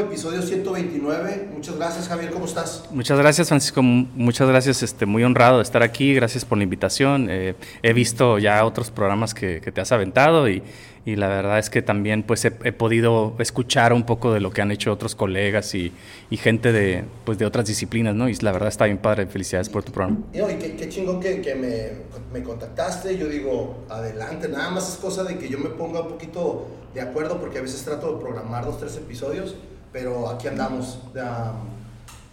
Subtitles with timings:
[0.00, 1.48] episodio 129.
[1.52, 2.84] Muchas gracias, Javier, ¿cómo estás?
[2.90, 3.82] Muchas gracias, Francisco.
[3.82, 6.14] Muchas gracias, este, muy honrado de estar aquí.
[6.14, 7.28] Gracias por la invitación.
[7.30, 10.62] Eh, he visto ya otros programas que, te has aventado y,
[11.04, 14.62] y, la verdad es que también pues he, podido escuchar un poco de lo que
[14.62, 15.92] han hecho otros colegas y,
[16.30, 18.28] y, gente de, pues, de otras disciplinas, ¿no?
[18.28, 19.26] Y la verdad está bien padre.
[19.26, 20.18] Felicidades por tu programa.
[20.32, 23.16] Y, qué, qué, chingón que, que me, me contactaste.
[23.16, 24.48] Yo digo, adelante.
[24.48, 27.62] Nada más es cosa de que yo me ponga un poquito de acuerdo porque a
[27.62, 29.54] veces trato de programar dos, tres episodios,
[29.92, 31.00] pero aquí andamos.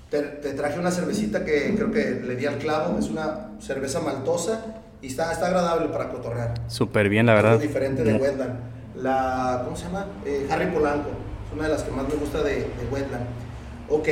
[0.10, 4.64] Te, traje una cervecita que creo que le di al clavo, es una cerveza maltosa
[5.02, 6.54] y está, está agradable para cotorrear.
[6.68, 7.56] Súper bien, la verdad.
[7.56, 8.60] Es diferente de Wetland.
[8.96, 10.08] La, ¿cómo se llama?
[10.26, 11.10] Eh, Harry Polanco,
[11.48, 13.26] es una de las que más me gusta de, de Wetland.
[13.90, 14.08] Ok,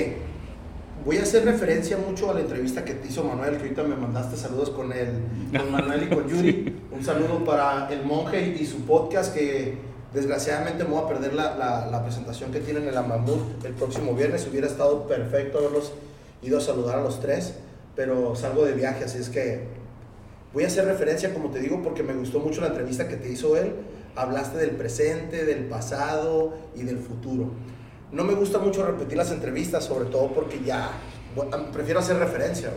[1.06, 3.96] voy a hacer referencia mucho a la entrevista que te hizo Manuel, que ahorita me
[3.96, 5.22] mandaste saludos con, el,
[5.58, 6.82] con Manuel y con Yuri.
[6.92, 9.78] Un saludo para el monje y su podcast que
[10.16, 14.48] Desgraciadamente me voy a perder la, presentación que tienen en la Mamut el próximo viernes.
[14.48, 15.92] Hubiera estado perfecto haberlos
[16.42, 17.56] ido a saludar a los tres,
[17.98, 19.64] pero salgo de viaje, así es que
[20.54, 23.30] voy a hacer referencia, como te digo, porque me gustó mucho la entrevista que te
[23.30, 23.74] hizo él.
[24.16, 27.52] Hablaste del presente, del pasado y del futuro.
[28.14, 30.92] No me gusta mucho repetir las entrevistas, sobre todo porque ya
[31.74, 32.70] prefiero hacer referencia.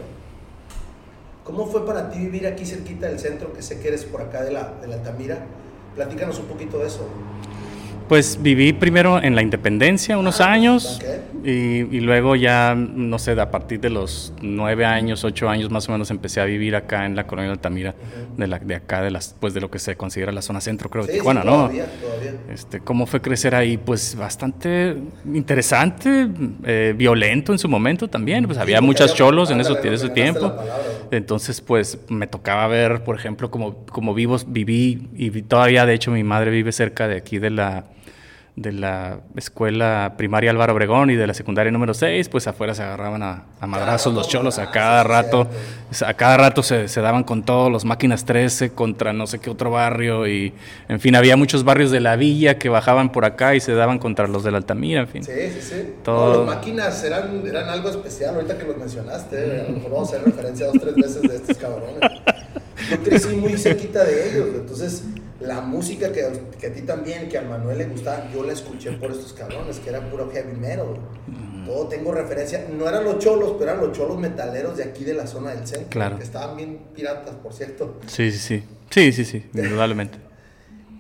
[1.45, 4.43] ¿Cómo fue para ti vivir aquí cerquita del centro, que sé que eres por acá
[4.43, 5.47] de la, de la Altamira?
[5.99, 7.09] Platícanos un poquito de eso.
[8.09, 11.01] Pues viví primero en la Independencia unos ah, años
[11.45, 15.93] y, luego ya, no sé, a partir de los nueve años, ocho años más o
[15.93, 17.95] menos empecé a vivir acá en la colonia de Altamira,
[18.37, 20.91] de, la, de acá, de las, pues de lo que se considera la zona centro,
[20.91, 21.69] creo, de Tijuana, ¿no?
[21.69, 21.87] Todavía,
[22.53, 23.77] Este, ¿Cómo fue crecer ahí?
[23.77, 24.97] Pues bastante
[25.33, 26.29] interesante,
[26.65, 30.55] eh, violento en su momento también, pues había muchas cholos en, eso, en ese tiempo.
[31.11, 36.11] Entonces, pues me tocaba ver, por ejemplo, como, como vivos, viví y todavía, de hecho,
[36.11, 37.85] mi madre vive cerca de aquí de la
[38.63, 42.83] de la escuela primaria Álvaro Obregón y de la secundaria número 6, pues afuera se
[42.83, 45.47] agarraban a, madrazos los cholos a cada rato.
[46.05, 49.71] A cada rato se, daban con todos los máquinas 13 contra no sé qué otro
[49.71, 50.53] barrio y,
[50.89, 53.99] en fin, había muchos barrios de la villa que bajaban por acá y se daban
[53.99, 55.25] contra los de la Altamira, en fin.
[55.25, 55.95] Sí, sí, sí.
[56.03, 56.39] Todo...
[56.39, 60.17] los máquinas eran, eran algo especial, ahorita que los mencionaste, a lo mejor vamos a
[60.17, 61.97] hacer referencia dos, tres veces de estos cabrones.
[62.91, 65.05] Yo crecí muy cerquita de ellos, entonces
[65.41, 66.27] la música que,
[66.61, 69.79] que, a ti también, que a Manuel le gustaba, yo la escuché por estos cabrones,
[69.79, 70.97] que era puro heavy metal.
[71.65, 72.67] Todo tengo referencia.
[72.77, 75.67] No eran los cholos, pero eran los cholos metaleros de aquí de la zona del
[75.67, 75.91] centro.
[75.91, 76.17] Claro.
[76.17, 78.01] Que estaban bien piratas, por cierto.
[78.07, 78.65] Sí, sí, sí.
[78.91, 80.19] Sí, sí, sí, indudablemente.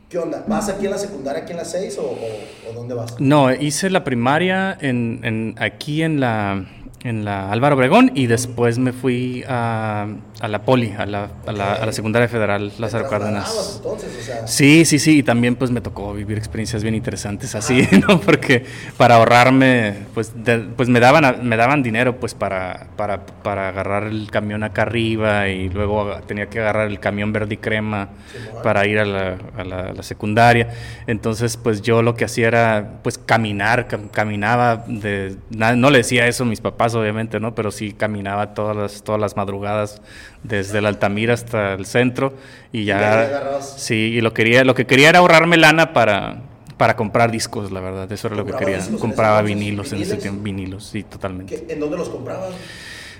[0.08, 0.44] ¿Qué onda?
[0.46, 2.16] ¿Vas aquí en la secundaria, aquí en la 6 o,
[2.70, 3.20] o, dónde vas?
[3.20, 6.66] No, hice la primaria en, en, aquí en la
[7.04, 10.08] en la Álvaro Obregón y después me fui a,
[10.40, 13.74] a la Poli, a la, a, la, a la, secundaria federal Lázaro Cárdenas.
[13.76, 14.46] Entonces, o sea...
[14.48, 18.20] Sí, sí, sí, y también pues me tocó vivir experiencias bien interesantes así, ¿no?
[18.20, 18.64] Porque
[18.96, 20.32] para ahorrarme, pues,
[20.76, 25.48] pues me daban me daban dinero pues para, para, para, agarrar el camión acá arriba
[25.48, 28.08] y luego tenía que agarrar el camión verde y crema
[28.62, 30.68] para ir a la, a la, secundaria.
[31.06, 36.44] Entonces, pues yo lo que hacía era pues caminar, caminaba de no le decía eso
[36.44, 37.54] a mis papás obviamente, ¿no?
[37.54, 40.00] Pero sí caminaba todas las, todas las madrugadas
[40.42, 42.34] desde el Altamira hasta el centro
[42.72, 43.60] y ya...
[43.60, 46.42] sí, y lo, quería, lo que quería era ahorrarme lana para,
[46.76, 48.10] para comprar discos, la verdad.
[48.10, 48.80] Eso era lo que quería.
[48.98, 51.66] Compraba vinilos en ese tiempo, vinilos, sí, totalmente.
[51.68, 52.54] ¿En dónde los comprabas?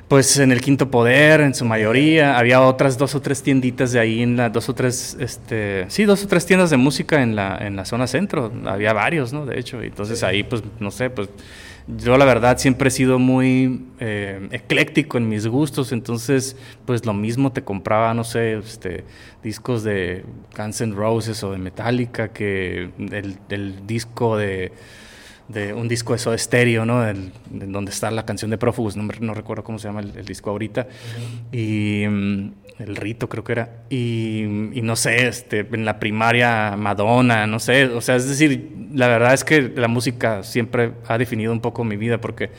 [0.09, 2.39] Pues en el Quinto Poder, en su mayoría.
[2.39, 6.05] Había otras dos o tres tienditas de ahí, en la, dos o tres, este, sí,
[6.05, 8.51] dos o tres tiendas de música en la, en la zona centro.
[8.65, 9.45] Había varios, ¿no?
[9.45, 11.28] De hecho, entonces ahí, pues, no sé, pues
[11.97, 17.15] yo la verdad siempre he sido muy eh, ecléctico en mis gustos, entonces pues lo
[17.15, 19.04] mismo te compraba, no sé, este,
[19.43, 20.25] discos de
[20.56, 24.72] Guns N' Roses o de Metallica que el, disco de,
[25.48, 27.06] de, un disco de Soda Stereo, ¿no?
[27.06, 30.50] El, donde está la canción de Prófugos, no, no recuerdo cómo se llama el, disco
[30.50, 30.88] ahorita,
[31.53, 34.45] y mm, el rito creo que era, y,
[34.83, 39.34] no sé, este, en la primaria Madonna, no sé, o sea, es decir, la verdad
[39.34, 42.51] es que la música siempre ha definido un poco mi vida porque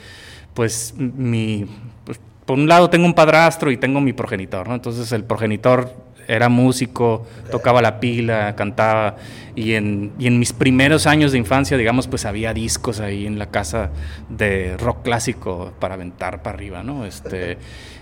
[0.53, 1.65] pues mi,
[2.03, 4.75] pues, por un lado tengo un padrastro y tengo mi progenitor, ¿no?
[4.75, 5.93] Entonces el progenitor
[6.27, 9.15] era músico, tocaba la pila, cantaba
[9.55, 13.39] y en, y en mis primeros años de infancia, digamos, pues había discos ahí en
[13.39, 13.89] la casa
[14.29, 17.05] de rock clásico para aventar para arriba, ¿no?
[17.05, 17.57] Este,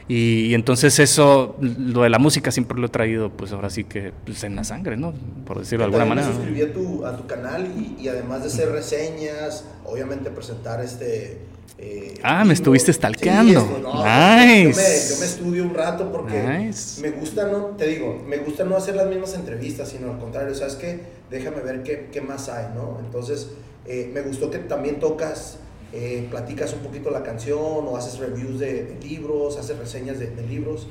[0.07, 4.13] y, entonces eso, lo de la música siempre lo he traído, pues ahora sí que
[4.25, 5.13] pues, en la sangre, ¿no?
[5.45, 6.27] Por decirlo de alguna manera.
[6.27, 10.83] Me suscribí a tu, a tu canal y, y, además de hacer reseñas, obviamente presentar
[10.83, 11.39] este...
[11.80, 13.62] Eh, ah, me estuviste stalkeando.
[13.62, 13.83] nice.
[13.83, 16.71] Yo me, yo me, estudio un rato porque
[17.01, 20.56] me gusta, no, te digo, me gusta no hacer las mismas entrevistas, sino al contrario,
[20.56, 21.01] ¿sabes qué?
[21.30, 22.98] Déjame ver qué, qué más hay, ¿no?
[23.06, 23.50] Entonces,
[23.86, 25.59] eh, me gustó que también tocas
[25.94, 30.88] eh, platicas un poquito la canción o haces reviews de, libros, haces reseñas de, libros.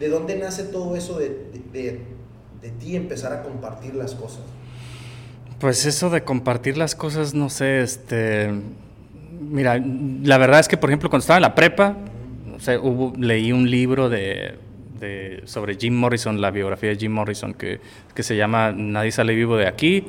[0.00, 4.42] ¿De dónde nace todo eso de, de, ti empezar a compartir las cosas?
[5.58, 8.50] Pues eso de compartir las cosas, no sé, este...
[9.40, 9.82] Mira,
[10.22, 11.96] la verdad es que, por ejemplo, cuando estaba en la prepa,
[12.82, 14.56] hubo, leí un libro de,
[14.98, 17.80] de, sobre Jim Morrison, la biografía de Jim Morrison, que,
[18.14, 20.04] que se llama Nadie sale vivo de aquí.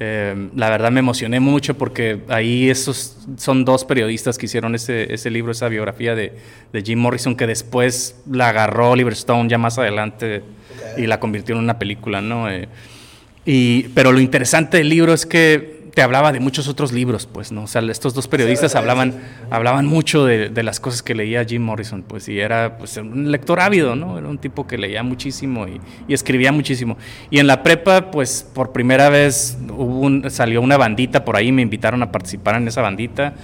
[0.00, 5.12] Eh, la verdad me emocioné mucho porque ahí esos son dos periodistas que hicieron ese,
[5.12, 6.34] ese libro, esa biografía de,
[6.72, 10.42] de, Jim Morrison, que después la agarró Oliver Stone ya más adelante
[10.96, 12.48] y la convirtió en una película, ¿no?
[12.48, 12.68] Eh,
[13.44, 17.50] y, pero lo interesante del libro es que te hablaba de muchos otros libros, pues,
[17.50, 17.64] ¿no?
[17.64, 19.14] O sea, estos dos periodistas hablaban,
[19.50, 23.58] hablaban mucho de, las cosas que leía Jim Morrison, pues, y era pues, un lector
[23.58, 24.16] ávido, ¿no?
[24.16, 26.96] Era un tipo que leía muchísimo y, y escribía muchísimo.
[27.30, 31.62] Y en la prepa, pues, por primera vez hubo salió una bandita por ahí, me
[31.62, 33.34] invitaron a participar en esa bandita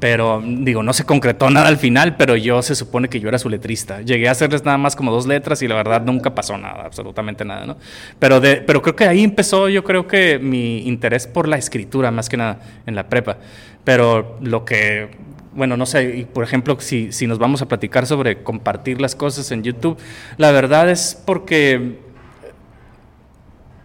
[0.00, 3.38] pero digo, no se concretó nada al final, pero yo se supone que yo era
[3.38, 4.00] su letrista.
[4.00, 7.44] Llegué a hacerles nada más como dos letras y la verdad nunca pasó nada, absolutamente
[7.44, 7.76] nada, ¿no?
[8.18, 12.10] Pero, de, pero creo que ahí empezó yo creo que mi interés por la escritura,
[12.10, 13.36] más que nada, en la prepa.
[13.84, 15.10] Pero lo que,
[15.52, 19.50] bueno, no sé, por ejemplo, si, si nos vamos a platicar sobre compartir las cosas
[19.52, 19.98] en YouTube,
[20.38, 21.98] la verdad es porque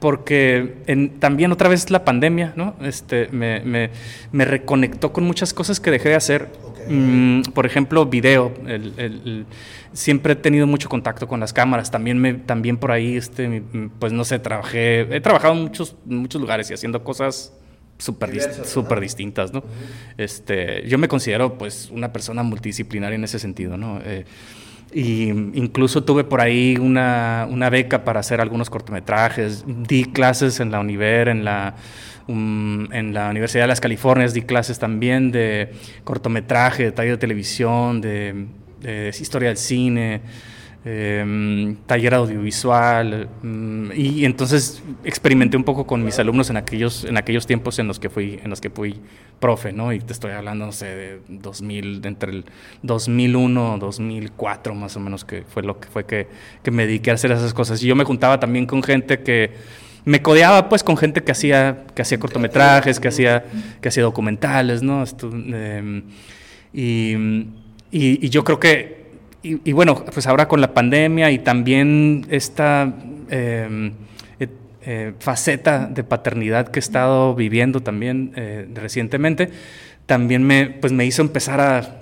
[0.06, 2.76] porque también otra vez la pandemia, ¿no?
[2.80, 3.90] Este, me,
[4.46, 6.48] reconectó con muchas cosas que dejé de hacer.
[6.88, 8.54] Mm, por ejemplo, video.
[9.94, 11.90] siempre he tenido mucho contacto con las cámaras.
[11.90, 13.64] También, me, también por ahí, este,
[13.98, 17.52] pues no sé, trabajé, he trabajado en muchos, muchos lugares y haciendo cosas
[17.98, 19.64] súper super distintas, ¿no?
[20.20, 24.02] este, yo me considero pues una persona multidisciplinaria en ese sentido, ¿no?
[24.06, 24.26] Eh,
[24.98, 30.72] y incluso tuve por ahí una, una, beca para hacer algunos cortometrajes, di clases en
[30.72, 31.76] la Univer, en la,
[32.28, 35.74] um, en la Universidad de las Californias, di clases también de
[36.06, 38.46] cortometraje, de taller de televisión, de,
[38.80, 40.22] de historia del cine.
[40.88, 47.18] Em, taller audiovisual mm, y entonces experimenté un poco con mis alumnos en aquellos en
[47.18, 49.02] aquellos tiempos en los que fui en los que fui
[49.40, 52.46] profe no y te estoy hablando no sé de 2000 entre el
[52.84, 56.28] 2001 2004 más o menos que fue lo que fue que,
[56.62, 57.82] que me dediqué a hacer esas cosas.
[57.82, 59.54] Y yo me juntaba también con gente que
[60.04, 63.44] me codeaba pues con gente que hacía que hacía cortometrajes que hacía
[63.82, 66.04] que hacía documentales no em,
[66.72, 67.16] y,
[67.92, 69.05] y yo creo que
[69.64, 72.92] y, bueno, pues ahora con la pandemia y también esta
[73.30, 73.92] em,
[74.88, 79.50] eh, faceta de paternidad que he estado viviendo también eh, recientemente,
[80.06, 82.00] también me, pues me hizo empezar a,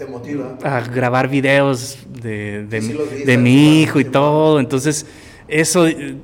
[0.63, 4.59] a grabar videos de, de, mi, hijo y todo.
[4.59, 5.05] Entonces,
[5.47, 6.15] eso eh,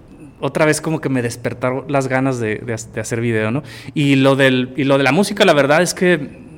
[0.41, 3.63] otra vez como que me despertaron las ganas de, de, hacer video, ¿no?
[3.93, 6.48] Y lo, del, y lo de la música, la verdad es que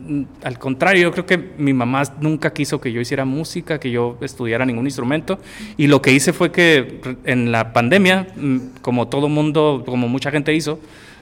[0.44, 4.18] al contrario, yo creo que mi mamá nunca quiso que yo hiciera música, que yo
[4.22, 5.40] estudiara ningún instrumento.
[5.78, 10.32] Y lo que hice fue que en la pandemia, mm, como todo mundo, como mucha
[10.32, 10.80] gente hizo,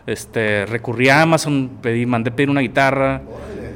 [0.08, 3.22] este, recurrí a Amazon, pedí, mandé pedir una guitarra.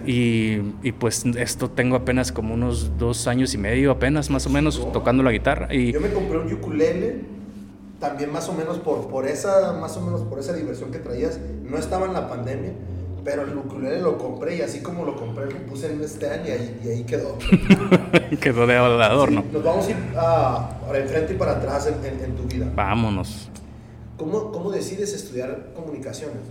[0.05, 0.57] Y,
[0.99, 5.23] pues esto tengo apenas como unos dos años y medio, apenas más o menos, tocando
[5.23, 5.73] la guitarra.
[5.73, 7.21] Y, yo me compré un ukulele
[8.01, 11.39] también más o menos por, por esa más o menos por esa diversión que traías
[11.63, 12.73] no estaba en la pandemia
[13.23, 16.47] pero el ukulele lo compré y así como lo compré lo puse en un stand
[16.47, 17.37] y ahí, y ahí quedó.
[18.41, 19.43] quedó de adorno.
[19.51, 22.71] nos vamos a ir ah, para enfrente y para atrás en, en, tu vida.
[22.75, 23.49] Vámonos.
[24.17, 26.41] ¿Cómo, ¿Cómo decides estudiar comunicaciones?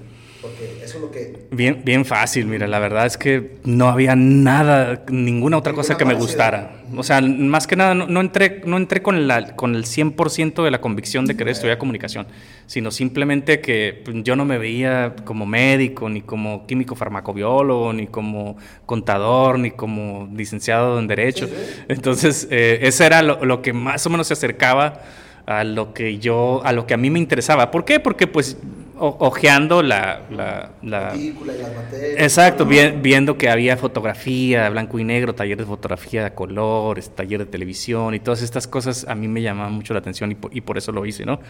[0.43, 1.47] Porque eso es lo que...
[1.53, 6.05] Bien, bien fácil, mira, la verdad es que no había nada, ninguna otra cosa que
[6.05, 6.83] me gustara.
[6.97, 10.71] O sea, más que nada, no, entré, no entré con, la, con el 100% de
[10.73, 12.27] la convicción de querer estudiar comunicación,
[12.67, 18.09] sino simplemente que pues, yo no me veía como médico, ni como químico farmacobiólogo, ni
[18.09, 21.49] como contador, ni como licenciado en Derecho.
[21.87, 25.03] Entonces, eh, eso era lo, lo que más o menos se acercaba
[25.47, 27.71] a lo que yo, a lo que a mí me interesaba.
[27.71, 28.01] ¿Por qué?
[28.01, 28.57] Porque pues
[29.05, 32.15] ojeando la, la, la, y las materias.
[32.19, 37.47] Exacto, viendo que había fotografía, blanco y negro, taller de fotografía de color, taller de
[37.47, 40.61] televisión y todas estas cosas a mí me llamaban mucho la atención y por, y
[40.61, 41.41] por eso lo hice, ¿no?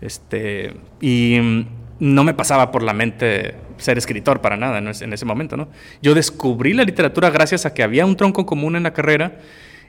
[0.00, 1.66] Este, y mm,
[2.00, 5.68] no me pasaba por la mente ser escritor para nada en ese momento, ¿no?
[6.02, 9.38] Yo descubrí la literatura gracias a que había un tronco común en la carrera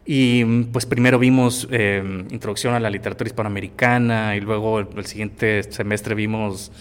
[0.06, 6.16] y pues primero vimos eh, introducción a la literatura hispanoamericana y luego el, siguiente semestre
[6.16, 6.72] vimos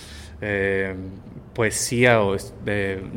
[0.40, 0.94] eh,
[1.54, 2.36] poesía o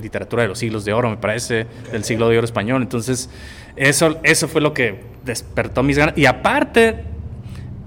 [0.02, 2.82] literatura de los siglos de oro, me parece, del siglo de oro español.
[2.82, 3.30] Entonces,
[3.76, 6.18] eso, eso fue lo que despertó mis ganas.
[6.18, 7.04] Y aparte,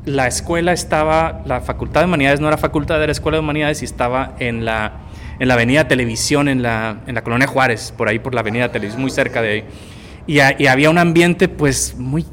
[0.04, 3.84] la escuela estaba, la Facultad de Humanidades no era facultad, era Escuela de Humanidades y
[3.84, 5.00] estaba en la
[5.38, 8.70] en la avenida Televisión, en la, en la colonia Juárez, por ahí por la avenida
[8.70, 9.64] Televisión, muy cerca de ahí.
[10.26, 12.24] Y, y había un ambiente pues muy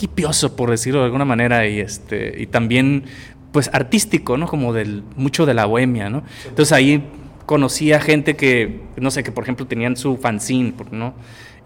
[0.00, 3.04] hipioso, por decirlo de alguna manera, y, este, y también
[3.56, 4.46] pues artístico, ¿no?
[4.46, 6.24] Como del, mucho de la bohemia, ¿no?
[6.46, 7.02] Entonces ahí
[7.46, 11.14] conocía gente que, no sé, que por ejemplo tenían su fanzine, ¿no?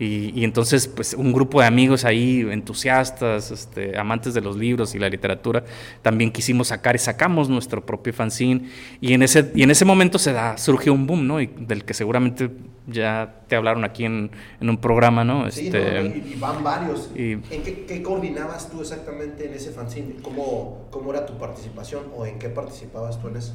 [0.02, 4.98] Y, entonces, pues un grupo de amigos ahí, entusiastas, este, amantes de los libros y
[4.98, 5.62] la literatura,
[6.00, 8.70] también quisimos sacar y sacamos nuestro propio fanzine.
[9.02, 11.38] Y en ese, y en ese momento se da, surgió un boom, ¿no?
[11.38, 12.50] Y del que seguramente
[12.86, 15.50] ya te hablaron aquí en, en un programa, ¿no?
[15.50, 17.10] Sí, este, Y, van varios.
[17.14, 20.14] ¿En qué, qué, coordinabas tú exactamente en ese fanzine?
[20.22, 23.52] ¿Cómo, ¿Cómo era tu participación o en qué participabas tú en eso?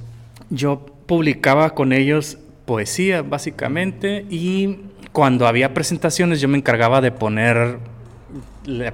[0.50, 4.80] Yo publicaba con ellos poesía, básicamente, y
[5.12, 7.80] cuando había presentaciones yo me encargaba de poner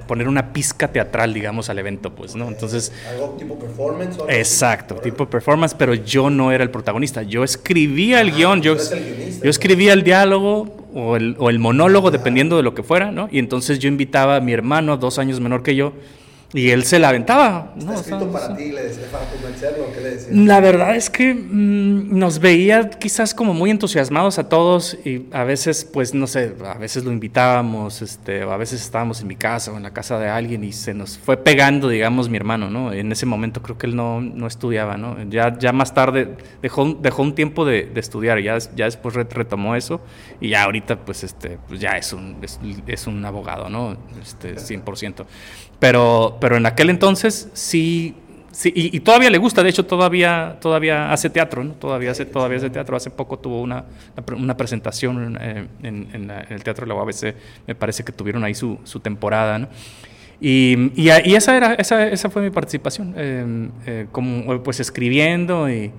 [0.08, 2.48] poner una pizca teatral, digamos, al evento, pues, ¿no?
[2.48, 2.92] Entonces...
[3.10, 4.20] ¿Algo tipo performance?
[4.20, 7.24] O exacto, tipo performance, pero yo no era el protagonista.
[7.24, 12.58] Yo escribía el guion, yo, yo escribía el diálogo o el, o el monólogo, dependiendo
[12.58, 13.30] de lo que fuera, ¿no?
[13.32, 15.94] Y entonces yo invitaba a mi hermano, dos años menor que yo,
[16.54, 17.74] y él se la aventaba.
[17.78, 19.86] ¿Está escrito para ti, le decía, para convencerlo?
[19.94, 20.30] ¿Qué le decía?
[20.34, 25.44] La verdad es que mm, nos veía quizás como muy entusiasmados a todos y a
[25.44, 29.72] veces, pues, no sé, a veces lo invitábamos, este, a veces estábamos en mi casa
[29.72, 32.92] o en la casa de alguien y se nos fue pegando, digamos, mi hermano, ¿no?
[32.92, 35.18] En ese momento creo que él no, no estudiaba, ¿no?
[35.30, 39.76] Ya, ya más tarde dejó, dejó un tiempo de, de estudiar, ya, ya después retomó
[39.76, 40.02] eso
[40.42, 43.98] y ya ahorita, pues, este, pues ya es un, es, es un abogado, ¿no?
[44.22, 45.26] Este, 100%.
[45.82, 48.14] Pero, pero en aquel entonces sí,
[48.52, 51.74] sí y, todavía le gusta, de hecho todavía, todavía hace teatro, ¿no?
[51.74, 52.96] Todavía hace, todavía hace teatro.
[52.96, 53.86] Hace poco tuvo una,
[54.38, 57.34] una presentación eh, en, en, el Teatro de la UABC,
[57.66, 59.70] me parece que tuvieron ahí su, su temporada, ¿no?
[60.40, 65.68] Y, y, y, esa, era, esa, esa fue mi participación, eh, eh, como, pues escribiendo
[65.68, 65.92] y,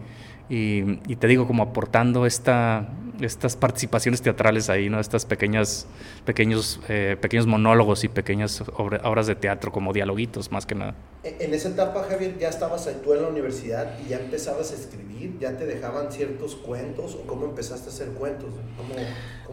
[0.49, 2.89] y, te digo, como aportando esta,
[3.25, 5.01] estas participaciones teatrales ahí, ¿no?
[5.01, 5.87] Estas pequeñas,
[6.25, 10.95] pequeños, eh, pequeños monólogos y pequeñas obras de teatro como dialoguitos, más que nada.
[11.25, 14.75] E, en esa etapa, Javier, ya estabas tú en la universidad y ya empezabas a
[14.75, 18.51] escribir, ya te dejaban ciertos cuentos o cómo empezaste a hacer cuentos.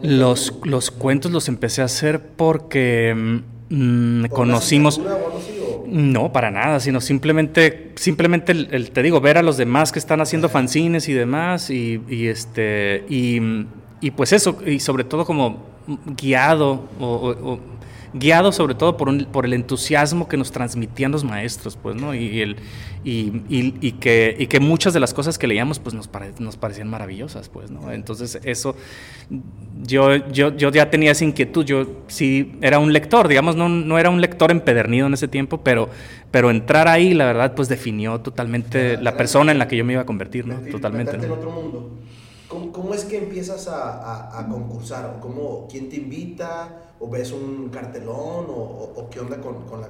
[0.02, 3.14] los, los cuentos los empecé a hacer porque
[3.68, 5.00] mm, conocimos...
[5.90, 10.20] No, para nada, sino simplemente, simplemente el, te digo, ver a los demás que están
[10.20, 15.66] haciendo fanzines y demás, y, este, y, pues eso, y sobre todo como
[16.16, 17.58] guiado o
[18.12, 22.14] guiado sobre todo por, un, por el entusiasmo que nos transmitían los maestros, pues, ¿no?
[22.14, 22.56] Y, el,
[23.04, 26.88] y, y, que, y que muchas de las cosas que leíamos, pues, nos, nos parecían
[26.88, 27.92] maravillosas, pues, ¿no?
[27.92, 28.74] Entonces, eso,
[29.82, 33.98] yo, yo, yo ya tenía esa inquietud, yo sí era un lector, digamos, no, no
[33.98, 35.88] era un lector empedernido en ese tiempo, pero,
[36.30, 39.92] pero entrar ahí, la verdad, pues, definió totalmente la persona en la que yo me
[39.92, 40.56] iba a convertir, ¿no?
[40.70, 41.16] Totalmente.
[41.16, 41.24] ¿no?
[41.24, 41.90] en otro mundo.
[42.48, 45.18] ¿Cómo, ¿Cómo, es que empiezas a, a, a concursar?
[45.20, 46.89] ¿Cómo, ¿Quién te invita?
[47.00, 49.88] O ves un cartelón o, qué onda con, con, la,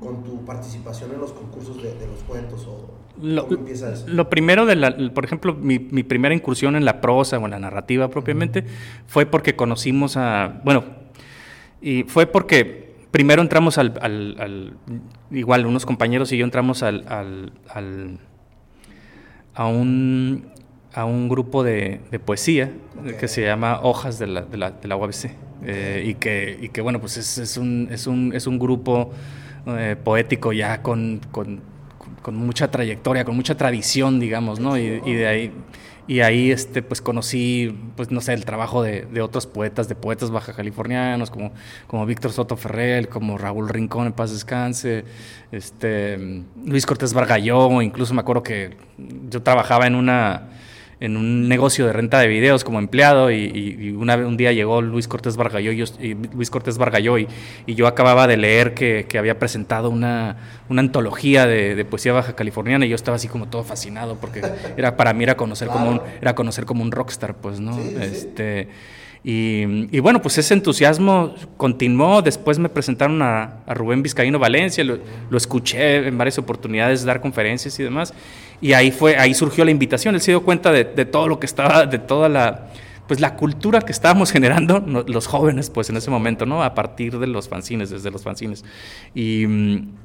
[0.00, 2.88] con, tu participación en los concursos de, los cuentos o
[3.20, 3.66] lo, cómo?
[4.06, 7.50] Lo primero, de la, por ejemplo, mi, mi, primera incursión en la prosa o en
[7.50, 8.64] la narrativa propiamente
[9.06, 10.84] fue porque conocimos a, bueno,
[11.82, 14.76] y fue porque primero entramos al, al,
[15.32, 17.04] igual unos compañeros y yo entramos al,
[17.68, 18.20] al
[19.54, 20.52] a un
[20.92, 22.72] a un grupo de, de poesía
[23.18, 25.49] que se llama Hojas de la, de la, de la UABC.
[25.64, 29.12] Eh, y, que, y que, bueno, pues es, es, un, es, un, es un grupo
[29.66, 31.60] eh, poético ya con, con,
[32.22, 34.78] con, mucha trayectoria, con mucha tradición, digamos, ¿no?
[34.78, 35.52] Y, de ahí,
[36.06, 39.94] y ahí este, pues conocí, pues no sé, el trabajo de, de otros poetas, de
[39.94, 41.52] poetas baja californianos, como,
[41.86, 45.04] como Víctor Soto Ferrer, como Raúl Rincón en paz descanse,
[45.52, 48.76] este, Luis Cortés Vargalló, incluso me acuerdo que
[49.28, 50.48] yo trabajaba en una
[51.00, 55.08] en un negocio de renta de videos como empleado y, una, un día llegó Luis
[55.08, 56.78] Cortés Vargalló y, Luis Cortés
[57.66, 60.36] y, yo acababa de leer que, que había presentado una,
[60.68, 64.42] una antología de, de, poesía baja californiana y yo estaba así como todo fascinado porque
[64.76, 68.68] era para mí era conocer como un, era conocer como un rockstar pues no este
[69.22, 72.22] Y, bueno, pues ese entusiasmo continuó.
[72.22, 77.20] Después me presentaron a, a Rubén Vizcaíno Valencia, lo, lo, escuché en varias oportunidades dar
[77.20, 78.14] conferencias y demás.
[78.60, 80.14] Y ahí, fue, ahí surgió la invitación.
[80.14, 82.68] Él se dio cuenta de, de todo lo que estaba, de toda la,
[83.10, 86.62] pues la cultura que estábamos generando los jóvenes, pues en ese momento, ¿no?
[86.62, 88.64] A partir de los fanzines, desde los fanzines.
[89.16, 89.46] Y,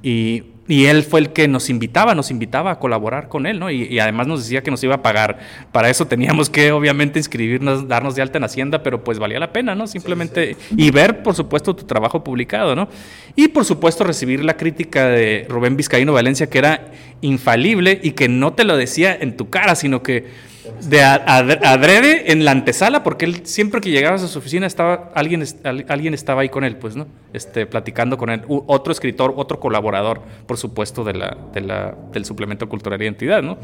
[0.01, 3.69] y, y él fue el que nos invitaba, nos invitaba a colaborar con él, ¿no?
[3.69, 5.37] Y, y, además nos decía que nos iba a pagar.
[5.71, 9.53] Para eso teníamos que, obviamente, inscribirnos, darnos de alta en Hacienda, pero pues valía la
[9.53, 9.85] pena, ¿no?
[9.85, 12.89] Simplemente, y ver, por supuesto, tu trabajo publicado, ¿no?
[13.35, 18.29] Y por supuesto, recibir la crítica de Rubén Vizcaíno Valencia, que era infalible y que
[18.29, 23.25] no te lo decía en tu cara, sino que De adrede en la antesala, porque
[23.25, 25.43] él siempre que llegabas a su oficina estaba alguien,
[25.87, 27.07] alguien estaba ahí con él, pues, ¿no?
[27.33, 28.43] Este, platicando con él.
[28.47, 33.57] otro escritor, otro colaborador, por supuesto, de la, de la, del suplemento Cultural Identidad, ¿no?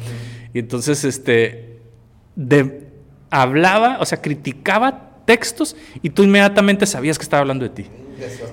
[0.53, 1.79] Y entonces, este,
[2.35, 2.87] de,
[3.29, 7.85] hablaba, o sea, criticaba textos y tú inmediatamente sabías que estaba hablando de ti.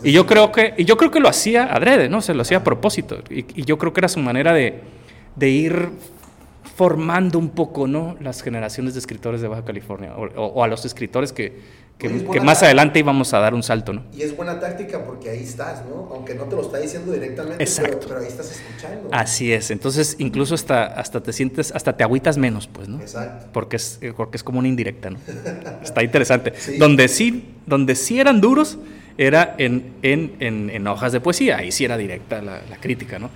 [0.02, 2.22] Y yo creo que, y yo creo que lo hacía adrede, ¿no?
[2.22, 3.18] Se lo hacía a propósito.
[3.30, 4.80] Y, yo creo que era su manera de,
[5.36, 5.90] de, ir
[6.78, 8.16] formando un poco, ¿no?
[8.20, 11.60] Las generaciones de escritores de Baja California o, a los escritores que,
[11.98, 12.08] que,
[12.40, 14.04] más adelante íbamos a dar un salto, ¿no?
[14.16, 16.08] Y es buena táctica porque ahí estás, ¿no?
[16.14, 18.06] Aunque no te lo está diciendo directamente, Exacto.
[18.06, 19.08] Pero, ahí estás escuchando.
[19.10, 19.72] Así es.
[19.72, 23.00] Entonces, incluso hasta, hasta te sientes, hasta te agüitas menos, pues, ¿no?
[23.00, 23.46] Exacto.
[23.52, 25.18] Porque es, porque es como una indirecta, ¿no?
[25.82, 26.52] está interesante.
[26.78, 28.78] Donde sí, donde sí eran duros
[29.18, 33.30] era en, en, en, hojas de poesía, ahí sí era directa la, crítica, ¿no?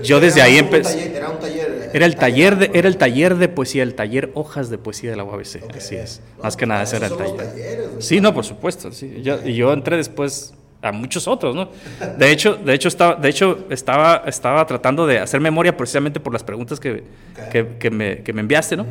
[0.00, 1.14] Yo desde ahí empecé...
[1.14, 1.90] Era un taller...
[1.92, 5.16] Era el taller, de, era el taller de poesía, el taller hojas de poesía de
[5.16, 6.22] la UABC, así es.
[6.40, 7.90] Más que nada ese era el taller.
[7.98, 9.22] sí, no, por supuesto, sí.
[9.22, 11.68] Yo, yo entré después a muchos otros, ¿no?
[12.18, 16.32] De hecho, de hecho, estaba, de hecho estaba, estaba tratando de hacer memoria precisamente por
[16.32, 17.02] las preguntas que,
[17.50, 18.86] que, me, que me, enviaste, ¿no?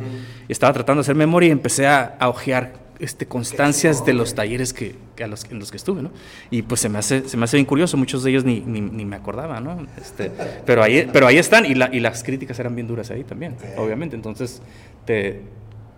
[0.46, 4.72] Estaba tratando de hacer memoria y empecé a, a ojear este, constancias de los talleres
[4.72, 6.10] que, a los, en los que estuve, ¿no?
[6.50, 9.04] Y pues se me hace, se me hace bien curioso, muchos de ellos ni, ni,
[9.04, 9.86] me acordaba, ¿no?
[10.00, 10.30] Este,
[10.64, 13.56] pero, ahí, pero ahí están y, la, y las críticas eran bien duras ahí también,
[13.76, 14.16] obviamente.
[14.16, 14.62] Entonces,
[15.04, 15.42] te,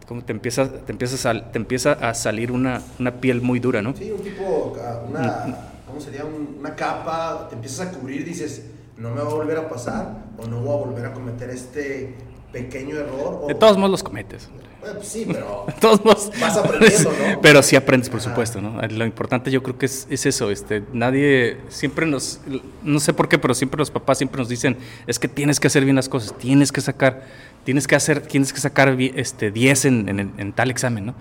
[0.07, 3.83] como te empieza, te empieza, a, te empieza a salir una, una piel muy dura,
[3.83, 3.95] ¿no?
[3.95, 4.77] Sí, un tipo,
[5.09, 6.25] una, ¿cómo sería?
[6.25, 8.65] una capa, te empiezas a cubrir, dices,
[8.97, 12.15] no me va a volver a pasar o no voy a volver a cometer este
[12.53, 13.47] pequeño error.
[13.47, 14.49] De todos modos los cometes.
[14.95, 16.03] Pues sí, pero todos
[16.41, 17.41] vas aprendiendo, ¿no?
[17.43, 18.81] Pero sí aprendes, por supuesto, ¿no?
[18.89, 22.41] Lo importante yo creo que es, es, eso, este, nadie, siempre nos,
[22.83, 24.77] no sé por qué, pero siempre los papás siempre nos dicen,
[25.07, 27.25] es que tienes que hacer bien las cosas, tienes que sacar,
[27.65, 31.15] tienes que hacer, tienes que sacar este, 10 en, en, en tal examen, ¿no?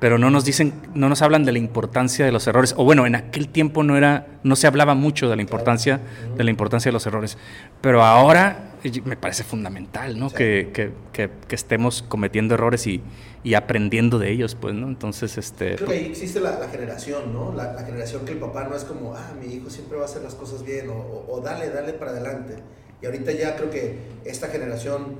[0.00, 2.74] Pero no nos dicen, no nos hablan de la importancia de los errores.
[2.78, 6.00] O bueno, en aquel tiempo no era, no se hablaba mucho de la importancia,
[6.36, 7.36] de la importancia de los errores.
[7.82, 8.72] Pero ahora
[9.04, 10.30] me parece fundamental, ¿no?
[10.30, 13.02] Que, que, que, estemos cometiendo errores y,
[13.44, 14.88] y, aprendiendo de ellos, pues, ¿no?
[14.88, 15.76] Entonces, este.
[15.76, 17.52] Creo que ahí existe la, generación, ¿no?
[17.54, 20.22] La, generación que el papá no es como, ah, mi hijo siempre va a hacer
[20.22, 22.56] las cosas bien, o, o dale, dale para adelante.
[23.02, 25.16] Y ahorita ya creo que esta generación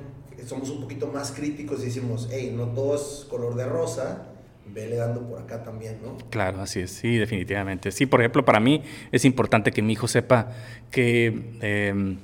[0.47, 4.30] somos un poquito más críticos y decimos, hey, no todo es color de rosa
[4.73, 6.17] vele dando por acá también, ¿no?
[6.29, 7.91] Claro, así es, sí, definitivamente.
[7.91, 10.51] Sí, por ejemplo, para mí es importante que mi hijo sepa
[10.89, 12.17] que, em,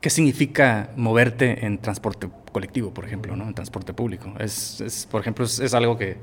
[0.00, 3.46] qué significa moverte en transporte colectivo, por ejemplo, ¿no?
[3.46, 4.32] En transporte público.
[4.38, 6.16] Es, es por ejemplo, es, algo que,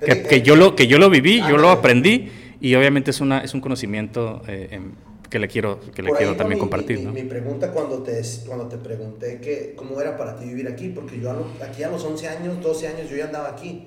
[0.00, 2.30] que, yo lo, que yo lo viví, yo lo aprendí
[2.60, 4.92] y obviamente es, una, es un conocimiento eh, em,
[5.28, 6.98] que le quiero, que le quiero también compartir.
[6.98, 7.12] Mi, ¿no?
[7.12, 11.20] mi, pregunta cuando te, cuando te pregunté que, cómo era para ti vivir aquí, porque
[11.20, 13.86] yo aquí a los 11 años, 12 años, yo ya andaba aquí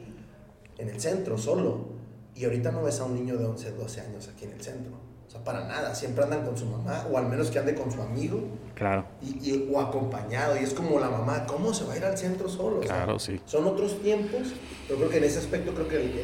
[0.78, 2.04] en el centro solo.
[2.36, 4.94] Y ahorita no ves a un niño de 11, 12 años aquí en el centro.
[5.28, 5.94] O sea, para nada.
[5.94, 8.42] Siempre andan con su mamá, o al menos que ande con su amigo.
[8.76, 9.06] Claro.
[9.22, 10.60] Y, o acompañado.
[10.60, 12.80] Y es como la mamá, ¿cómo se va a ir al centro solo?
[12.80, 13.40] Claro, sí.
[13.46, 14.54] Son otros tiempos.
[14.88, 16.24] Pero creo que en ese aspecto, creo que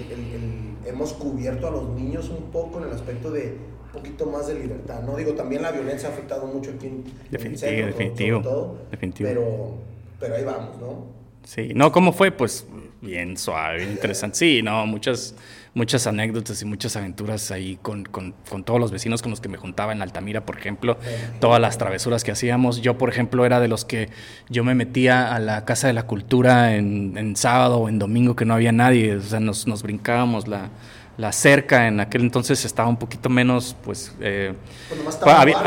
[0.86, 4.56] hemos cubierto a los niños un poco en el aspecto de un poquito más de
[4.56, 5.02] libertad.
[5.04, 7.98] No digo, también la violencia ha afectado mucho aquí en, definitivo, el centro.
[7.98, 8.42] Definitivo.
[8.42, 9.30] Todo, definitivo.
[9.30, 9.72] Pero,
[10.20, 11.06] pero ahí vamos, ¿no?
[11.44, 12.32] Sí, no, ¿cómo fue?
[12.32, 12.68] Pues
[13.02, 14.38] bien suave, interesante.
[14.38, 15.36] Sí, no, muchas,
[15.74, 19.50] muchas anécdotas y muchas aventuras ahí con, con, con, todos los vecinos con los que
[19.50, 20.98] me juntaba en Altamira, por ejemplo,
[21.40, 22.82] todas las travesuras que hacíamos.
[22.82, 24.10] Yo, por ejemplo, era de los que
[24.50, 28.36] yo me metía a la Casa de la Cultura en, en sábado o en domingo
[28.36, 30.70] que no había nadie, o sea, nos, nos brincábamos la
[31.20, 34.54] la cerca en aquel entonces estaba un poquito menos, pues, eh,
[35.26, 35.60] había,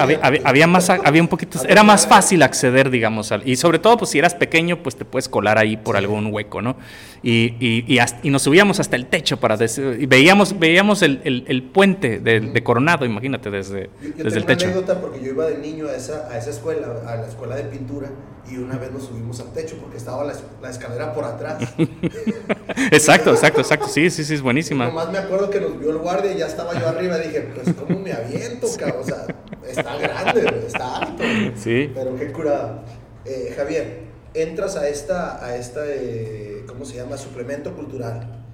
[0.45, 4.13] había, más, había un poquito, era más fácil acceder, digamos, al, y sobre todo, pues,
[4.13, 6.77] si eras pequeño, pues te puedes colar ahí por algún hueco, ¿no?
[7.23, 9.59] Y, y, y, nos subíamos hasta el techo para,
[9.99, 14.65] y veíamos, veíamos el, el, puente de, Coronado, imagínate, desde, desde el techo.
[14.69, 17.57] Una anécdota porque yo iba de niño a esa, a esa escuela, a la escuela
[17.57, 18.09] de pintura,
[18.51, 21.63] y una vez nos subimos al techo porque estaba la, la escalera por atrás.
[22.91, 23.89] exacto, exacto, exacto.
[23.89, 24.87] Sí, sí, sí, es buenísima.
[24.87, 27.53] nomás me acuerdo que nos vio el guardia y ya estaba yo arriba y dije,
[27.55, 29.03] pues, ¿cómo me aviento, cabrón?
[29.03, 29.27] O sea,
[29.67, 31.23] está grande, está alto.
[31.57, 31.91] Sí.
[31.95, 32.83] Pero qué curada.
[33.25, 34.01] Eh, Javier,
[34.35, 37.17] entras a esta, a esta eh, ¿cómo se llama?
[37.17, 38.45] Suplemento cultural.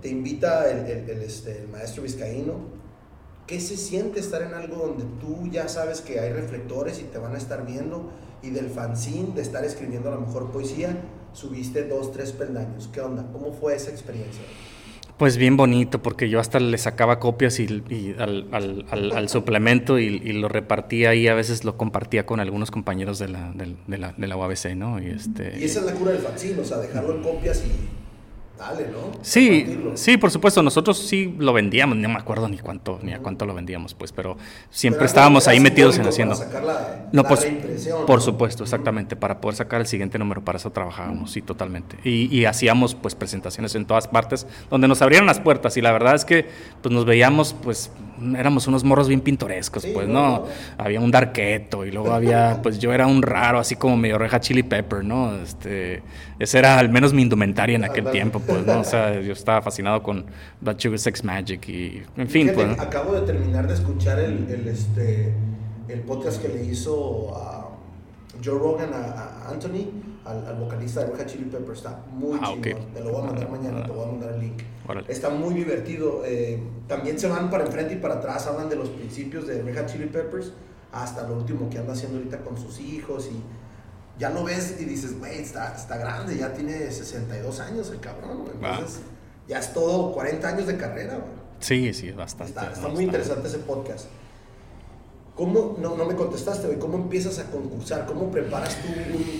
[0.00, 2.76] Te invita el, el, el, este, el maestro vizcaíno.
[3.46, 7.18] ¿Qué se siente estar en algo donde tú ya sabes que hay reflectores y te
[7.18, 8.10] van a estar viendo?
[8.42, 10.96] Y del fanzine, de estar escribiendo la mejor poesía,
[11.32, 12.88] subiste dos, tres peldaños.
[12.92, 13.26] ¿Qué onda?
[13.32, 14.42] ¿Cómo fue esa experiencia?
[15.16, 17.66] Pues bien bonito, porque yo hasta le sacaba copias y,
[18.18, 23.52] al, suplemento y, lo repartía y a veces lo compartía con algunos compañeros de la,
[23.52, 25.00] de, la, de la UABC, ¿no?
[25.02, 28.05] Y, este, y esa es la cura del fanzine, o sea, dejarlo en copias y
[28.58, 29.18] dale, ¿no?
[29.22, 30.62] Sí, sí, por supuesto.
[30.62, 34.12] Nosotros sí lo vendíamos, no me acuerdo ni cuánto, ni a cuánto lo vendíamos, pues,
[34.12, 34.36] pero
[34.70, 36.34] siempre Pero estábamos ahí metidos en haciendo.
[36.34, 37.46] para sacar la, No, la pues,
[38.06, 38.20] por ¿no?
[38.20, 41.96] supuesto, exactamente, para poder sacar el siguiente número, para eso trabajábamos, sí, totalmente.
[42.04, 45.92] Y, y hacíamos pues presentaciones en todas partes, donde nos abrieron las puertas y la
[45.92, 46.48] verdad es que
[46.82, 47.90] pues nos veíamos, pues
[48.36, 50.44] éramos unos morros bien pintorescos, Sí, pues, no.
[50.78, 54.40] Había un darqueto y luego había, pues yo era un raro, así como medio reja
[54.40, 55.34] chili pepper, ¿no?
[55.36, 56.02] Este,
[56.38, 58.80] esa era al menos mi indumentaria en aquel tiempo, pues, ¿no?
[58.80, 60.26] O sea, yo estaba fascinado con
[60.76, 62.82] Sugar Sex Magic y, en fin, Fíjate, pues, ¿no?
[62.82, 65.32] Acabo de terminar de escuchar el, el, este,
[65.88, 67.68] el podcast que le hizo a
[68.44, 69.90] Joe Rogan a, a Anthony,
[70.26, 71.78] al, al vocalista de Red Chili Peppers.
[71.78, 72.82] Está muy Ah, chingón.
[72.82, 72.92] ok.
[72.94, 74.62] Te lo voy a mandar mañana, te voy a mandar el link.
[74.88, 75.12] Órale.
[75.12, 76.22] Está muy divertido.
[76.24, 79.86] eh, también se van para enfrente y para atrás, hablan de los principios de Red
[79.86, 80.52] Chili Peppers
[80.92, 83.40] hasta lo último que anda haciendo ahorita con sus hijos y
[84.18, 88.44] ya lo ves y dices, güey, está, está grande, ya tiene 62 años el cabrón.
[88.44, 88.70] Wow.
[88.70, 89.00] Entonces,
[89.48, 91.46] ya es todo 40 años de carrera, güey.
[91.58, 92.52] Sí, sí, bastante.
[92.52, 92.94] Está, está ¿no?
[92.94, 94.06] muy interesante ese podcast.
[95.36, 98.06] ¿Cómo, no, no me contestaste hoy, cómo empiezas a concursar?
[98.06, 98.88] ¿Cómo preparas tú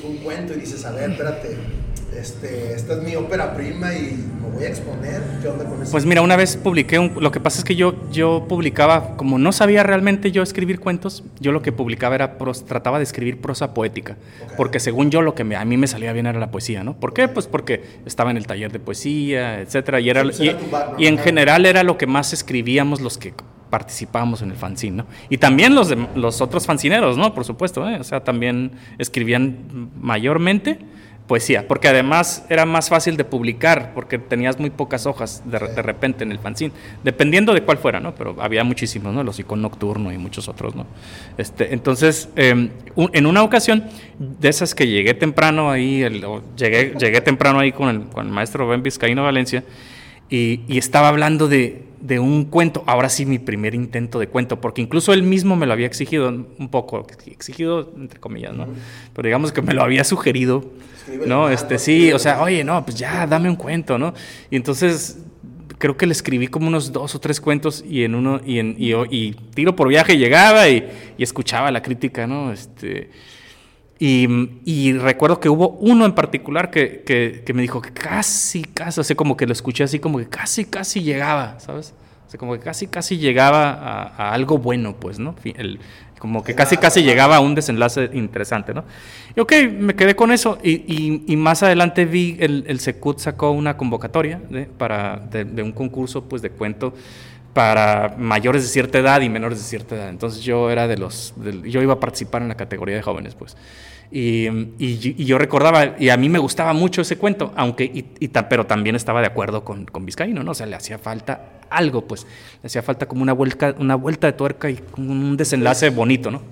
[0.05, 1.57] un, un cuento y dices, a ver, espérate,
[2.15, 5.23] este, esta es mi ópera prima y me voy a exponer?
[5.41, 5.91] ¿Qué onda con eso?
[5.93, 9.39] Pues mira, una vez publiqué un, lo que pasa es que yo, yo publicaba, como
[9.39, 13.41] no sabía realmente yo escribir cuentos, yo lo que publicaba era, pros- trataba de escribir
[13.41, 14.19] prosa poética,
[14.59, 17.01] porque según yo lo que me- a mí me salía bien era la poesía, ¿no?
[17.01, 17.27] ¿Por qué?
[17.29, 21.07] Pues porque estaba en el taller de poesía, etcétera, y, era, Sí, pues y, y
[21.07, 23.33] en general era lo que más escribíamos los que
[23.71, 25.07] participábamos en el fanzine, ¿no?
[25.29, 27.35] Y también los, los otros fanzineros, ¿no?
[27.35, 27.99] Por supuesto, ¿eh?
[28.01, 30.79] O sea, también escribían mayormente
[31.27, 35.83] poesía, porque además era más fácil de publicar, porque tenías muy pocas hojas de, de
[35.83, 38.15] repente en el fanzine, dependiendo de cuál fuera, ¿no?
[38.15, 39.25] Pero había muchísimos, ¿no?
[39.25, 40.87] Los Icon Nocturno y muchos otros, ¿no?
[41.37, 42.29] Este, entonces,
[42.95, 43.87] un- en una ocasión,
[44.21, 46.05] de esas que llegué temprano ahí,
[46.57, 49.65] llegué, llegué temprano ahí con el, con el maestro Ben Vizcaíno Valencia,
[50.29, 54.61] y, y estaba hablando de, de un cuento, ahora sí mi primer intento de cuento,
[54.61, 58.67] porque incluso él mismo me lo había exigido un poco, exigido entre comillas, ¿no?
[59.15, 60.65] Pero digamos que me lo había sugerido,
[60.99, 61.49] Escríbele ¿no?
[61.49, 64.15] Este, sí, o sea, oye, no, pues ya, dame un cuento, ¿no?
[64.51, 65.19] Y entonces
[65.79, 68.77] creo que le escribí como unos dos o tres cuentos y en uno, y, en,
[68.79, 72.53] y, y tiro por viaje llegaba y, y escuchaba la crítica, ¿no?
[72.53, 73.11] Este,
[73.99, 78.63] y, y recuerdo que hubo uno en particular que, que, que me dijo que casi,
[78.63, 81.95] casi, sea, como que lo escuché así, como que casi, casi llegaba, ¿sabes?
[82.27, 85.35] O sea, como que casi, casi llegaba a, a algo bueno, pues, ¿no?
[85.45, 85.79] El-
[86.19, 88.85] como que casi, casi llegaba a un desenlace interesante, ¿no?
[89.37, 93.19] Y ok, me quedé con eso y, y- y más adelante vi, el, el Secut
[93.19, 96.95] sacó una convocatoria de, para, de, de un concurso, pues, de cuento
[97.57, 100.11] para mayores de cierta edad y menores de cierta edad.
[100.11, 103.35] Entonces yo era de los, del- yo iba a participar en la categoría de jóvenes,
[103.35, 103.57] pues.
[104.13, 104.47] Y,
[104.79, 108.29] y- y yo recordaba, y a mí me gustaba mucho ese cuento, aunque, y, y
[108.29, 110.51] pero también estaba de acuerdo con, con Vizcaíno, ¿no?
[110.51, 112.27] O sea, le hacía falta algo, pues,
[112.63, 116.43] le hacía falta como una vuelta, una vuelta de tuerca y un desenlace bonito, ¿no?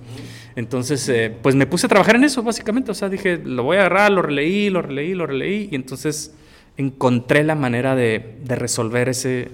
[0.55, 3.77] Entonces, eh, pues me puse a trabajar en eso, básicamente, o sea, dije, lo voy
[3.77, 6.33] a agarrar, lo releí, lo releí, lo releí, y entonces
[6.77, 9.49] encontré la manera de, de resolver ese,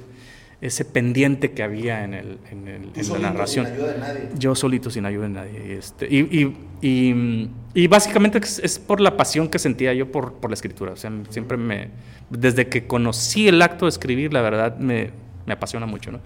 [0.61, 3.65] ese pendiente que había en, el, en, el- en la solito, narración.
[3.65, 4.29] Sin ayuda de nadie.
[4.37, 5.63] Yo solito, sin ayuda de nadie.
[5.67, 6.55] y Este, y, y,
[6.87, 10.91] y, y básicamente es, es por la pasión que sentía yo por, por la escritura.
[10.93, 11.89] O sea, siempre me.
[12.29, 15.09] Desde que conocí el acto de escribir, la verdad me,
[15.45, 16.19] me apasiona mucho, ¿no?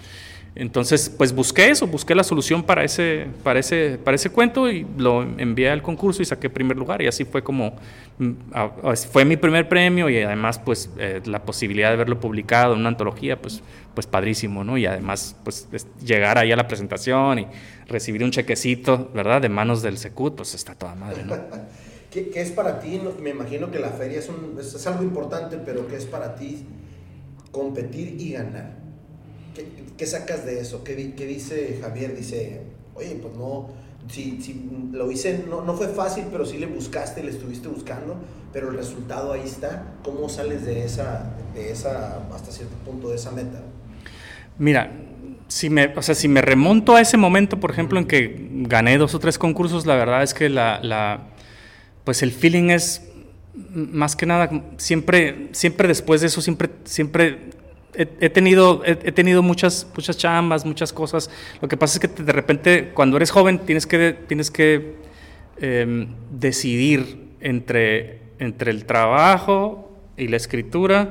[0.57, 4.87] Entonces, pues busqué eso, busqué la solución para ese, para ese, para ese cuento y
[4.97, 7.01] lo envié al concurso y saqué primer lugar.
[7.01, 7.75] Y así fue como,
[8.19, 8.31] mm,
[9.11, 12.87] fue mi primer premio y además, pues, eh, la posibilidad de verlo publicado en una
[12.89, 13.61] antología, pues,
[13.93, 14.77] pues padrísimo, ¿no?
[14.77, 17.47] Y además, pues, es- llegar ahí a la presentación y
[17.89, 19.41] recibir un chequecito, ¿verdad?
[19.41, 21.35] De manos del Secut, pues está toda madre, ¿no?
[22.11, 23.01] ¿Qué, es para ti?
[23.21, 26.65] Me imagino que la feria es, un- es algo importante, pero ¿qué es para ti
[27.51, 28.84] competir y ganar?
[29.97, 30.83] ¿Qué, sacas de eso?
[30.83, 32.15] ¿Qué, qué dice Javier?
[32.15, 32.61] Dice,
[32.95, 33.69] oye, pues no,
[34.09, 38.17] si, si lo hice, no, no fue fácil, pero sí le buscaste, le estuviste buscando,
[38.53, 39.93] pero el resultado ahí está.
[40.03, 43.61] ¿Cómo sales de esa, de esa hasta cierto punto, de esa meta?
[44.57, 44.91] Mira,
[45.47, 48.97] si me, o sea, si me remonto a ese momento, por ejemplo, en que gané
[48.97, 51.27] dos o tres concursos, la verdad es que la, la-
[52.03, 53.01] pues el feeling es
[53.73, 57.51] más que nada siempre, siempre después de eso, siempre, siempre
[57.97, 61.29] he, tenido, he, tenido muchas, muchas chambas, muchas cosas.
[61.61, 64.95] Lo que pasa es que de repente, cuando eres joven, tienes que, tienes que
[65.59, 71.09] em, decidir entre, entre el trabajo y la escritura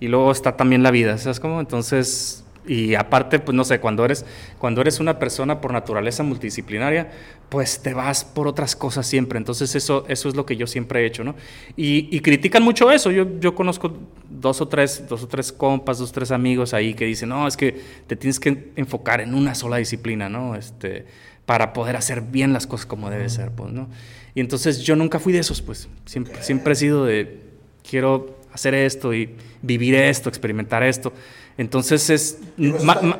[0.00, 1.60] y luego está también la vida, ¿sabes cómo?
[1.60, 4.24] Entonces, y aparte, pues no sé, cuando eres,
[4.58, 7.10] cuando eres una persona por naturaleza multidisciplinaria,
[7.48, 9.38] pues te vas por otras cosas siempre.
[9.38, 11.34] Entonces eso, eso es lo que yo siempre he hecho, ¿no?
[11.76, 13.10] Y, critican mucho eso.
[13.10, 13.92] Yo, yo conozco
[14.28, 17.46] dos o, tres, dos o tres compas, dos o tres amigos ahí que dicen, no,
[17.46, 20.56] es que te tienes que enfocar en una sola disciplina, ¿no?
[20.56, 21.06] Este,
[21.46, 23.88] para poder hacer bien las cosas como debe ser, pues, ¿no?
[24.34, 25.88] Y entonces yo nunca fui de esos, pues.
[26.04, 27.40] Siempre, siempre he sido de,
[27.88, 31.12] quiero hacer esto y vivir esto, experimentar esto.
[31.58, 32.38] Entonces es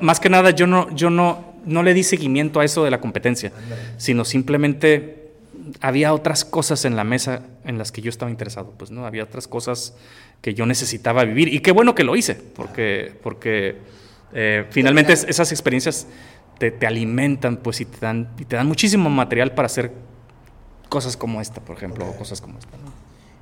[0.00, 3.00] más que nada yo no yo no no le di seguimiento a eso de la
[3.00, 3.52] competencia,
[3.96, 5.32] sino simplemente
[5.80, 9.24] había otras cosas en la mesa en las que yo estaba interesado, pues no había
[9.24, 9.96] otras cosas
[10.40, 13.78] que yo necesitaba vivir y qué bueno que lo hice, porque porque
[14.32, 16.06] eh, finalmente esas experiencias
[16.58, 19.92] te, te, alimentan pues y te dan y te dan muchísimo material para hacer
[20.88, 22.76] cosas como esta, por ejemplo, o cosas como esta.
[22.76, 22.95] ¿no?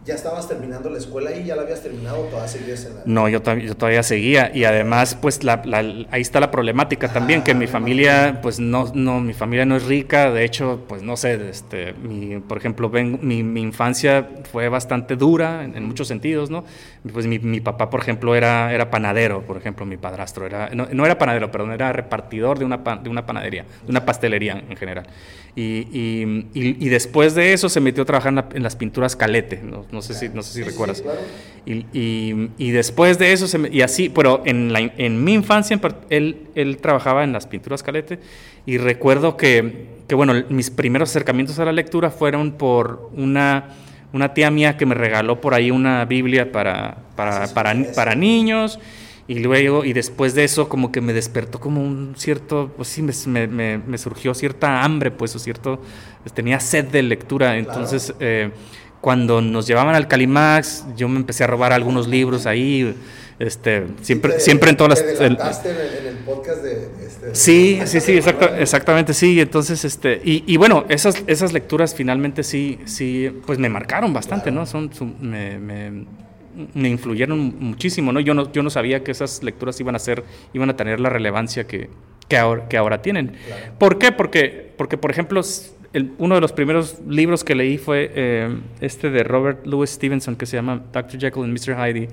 [0.05, 3.03] ¿Ya estabas terminando la escuela y ya la habías terminado o todavía seguías en la.?
[3.07, 5.63] No, yo, yo todavía seguía y además, pues la,
[6.11, 9.85] ahí está la problemática también, que mi familia, pues no, no, mi familia no es
[9.85, 14.69] rica, de hecho, pues no sé, este, mi, por ejemplo, ven, mi, mi, infancia fue
[14.69, 16.65] bastante dura en, muchos sentidos, ¿no?
[17.11, 20.87] Pues mi, mi, papá, por ejemplo, era, era panadero, por ejemplo, mi padrastro, era, no,
[20.93, 24.77] no era panadero, perdón, era repartidor de una, de una panadería, de una pastelería en
[24.77, 25.07] general.
[25.57, 30.03] Y, y, después de eso se metió a trabajar en, las pinturas Calete, no, no,
[30.03, 31.03] sé, si, no sé si recuerdas.
[31.65, 35.81] y, después de eso, se y así, pero en, la, en mi infancia
[36.11, 38.19] él, él trabajaba en las pinturas Calete
[38.67, 43.71] y recuerdo que, que, bueno, mis primeros acercamientos a la lectura fueron por una,
[44.13, 48.79] una tía mía que me regaló por ahí una Biblia para, para, para, para niños.
[49.27, 53.01] Y luego, y después de eso, como que me despertó como un cierto, pues sí,
[53.01, 55.81] me, me, me surgió cierta hambre, pues, o cierto,
[56.23, 57.57] pues, tenía sed de lectura.
[57.57, 58.51] Entonces, eh,
[59.05, 62.95] cuando nos llevaban al Calimax, yo me empecé a robar algunos libros ahí.
[63.39, 65.19] Este, siempre, siempre en todas las.
[65.19, 66.89] Te en, el podcast de.
[67.05, 68.19] Este, sí, sí, sí,
[68.59, 69.39] exactamente, sí.
[69.39, 74.51] Entonces, este, y, y, bueno, esas, esas lecturas finalmente sí, sí, pues me marcaron bastante,
[74.51, 74.65] ¿no?
[74.65, 74.91] Son,
[75.21, 76.07] me, me
[76.73, 78.21] me influyeron muchísimo, ¿no?
[78.21, 81.11] Yo no, yo no sabía que esas lecturas iban a ser, iban a tener la
[81.11, 81.91] relevancia que,
[82.27, 83.35] que, ahora, que ahora tienen.
[83.79, 84.13] ¿Por qué?
[84.13, 85.43] Porque, porque por ejemplo,
[86.19, 90.45] uno de los primeros libros que leí fue eh, este de Robert Louis Stevenson que
[90.45, 91.21] se llama Dr.
[91.21, 91.77] Jekyll and Mr.
[91.77, 92.09] Hyde.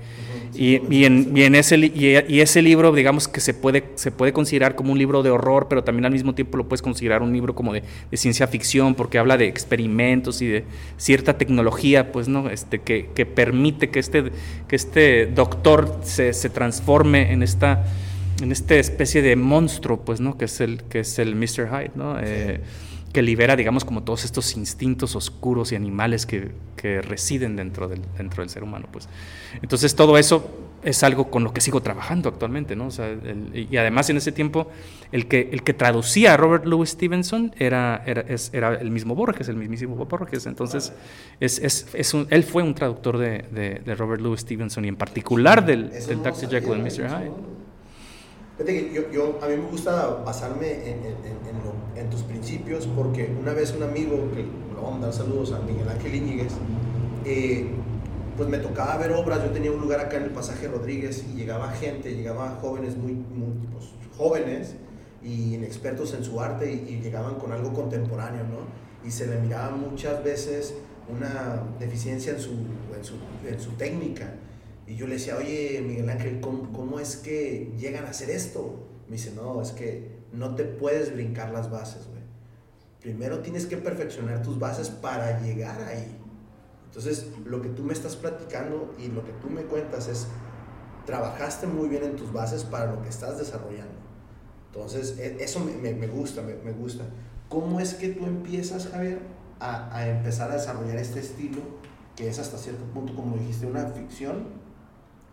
[0.54, 4.32] y, y, en, y, en, ese, y, ese libro, digamos que se puede, se puede
[4.32, 7.32] considerar como un libro de horror, pero también al mismo tiempo lo puedes considerar un
[7.32, 10.64] libro como de, de ciencia ficción, porque habla de experimentos y de
[10.96, 12.50] cierta tecnología, pues, ¿no?
[12.50, 14.30] Este, que, que permite que este,
[14.68, 17.84] que este doctor se, se transforme en esta
[18.42, 20.36] en esta especie de monstruo, pues, ¿no?
[20.36, 21.68] Que es el, que es el Mr.
[21.68, 22.18] Hyde, ¿no?
[22.20, 22.60] Eh,
[23.12, 28.00] que libera, digamos, como todos estos instintos oscuros y animales que, que, residen dentro del,
[28.16, 29.08] dentro del ser humano, pues.
[29.60, 30.50] Entonces, todo eso
[30.82, 32.86] es algo con lo que sigo trabajando actualmente, ¿no?
[32.86, 33.14] O sea,
[33.54, 34.68] y además en ese tiempo,
[35.12, 39.48] el que, el que traducía a Robert Louis Stevenson era, era, era el mismo Borges,
[39.48, 40.46] el mismísimo Borges.
[40.46, 40.92] Entonces,
[41.38, 44.96] es, es, es un, él fue un traductor de, de, Robert Louis Stevenson y en
[44.96, 46.48] particular del, del Dr.
[46.50, 47.08] Jekyll y Mr.
[47.08, 47.32] Hyde.
[48.64, 53.34] Fíjate que yo, yo, a mí me gusta basarme en, en, en, tus principios porque
[53.40, 56.52] una vez un amigo, que le vamos a mandar saludos a Miguel Ángel Íñiguez,
[57.24, 57.66] eh,
[58.36, 61.38] pues me tocaba ver obras, yo tenía un lugar acá en el pasaje Rodríguez y
[61.38, 64.76] llegaba gente, llegaba jóvenes muy, muy pues, jóvenes
[65.24, 69.08] y inexpertos en su arte y, llegaban con algo contemporáneo, ¿no?
[69.08, 70.74] Y se le miraba muchas veces
[71.08, 73.14] una deficiencia en su, en su,
[73.48, 74.34] en su técnica
[74.92, 78.90] y yo le decía, oye, Miguel Ángel, ¿cómo, es que llegan a hacer esto?
[79.08, 82.20] Me dice, no, es que no te puedes brincar las bases, güey.
[83.00, 86.14] Primero tienes que perfeccionar tus bases para llegar ahí.
[86.84, 90.26] Entonces, lo que tú me estás platicando y lo que tú me cuentas es,
[91.06, 93.94] trabajaste muy bien en tus bases para lo que estás desarrollando.
[94.66, 97.04] Entonces, e, eso me, me, gusta, me, me, gusta.
[97.48, 99.20] ¿Cómo es que tú empiezas, Javier,
[99.58, 101.62] a, a empezar a desarrollar este estilo,
[102.14, 104.61] que es hasta cierto punto, como dijiste, una ficción,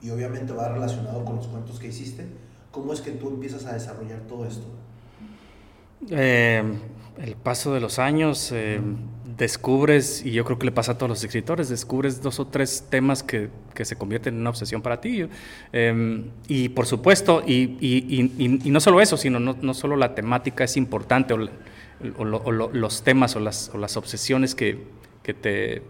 [0.01, 2.25] y obviamente va relacionado con los cuentos que hiciste.
[2.71, 4.65] ¿Cómo es que tú empiezas a desarrollar todo esto?
[6.09, 6.63] Eh,
[7.17, 8.79] el paso de los años, eh,
[9.37, 12.85] descubres, y yo creo que le pasa a todos los escritores, descubres dos o tres
[12.89, 15.27] temas que, que se convierten en una obsesión para ti.
[15.73, 20.15] Eh, y por supuesto, y, y, y, no solo eso, sino no, no, solo la
[20.15, 21.49] temática es importante, o,
[22.17, 24.85] o, los temas o las, o las obsesiones que,
[25.23, 25.81] que te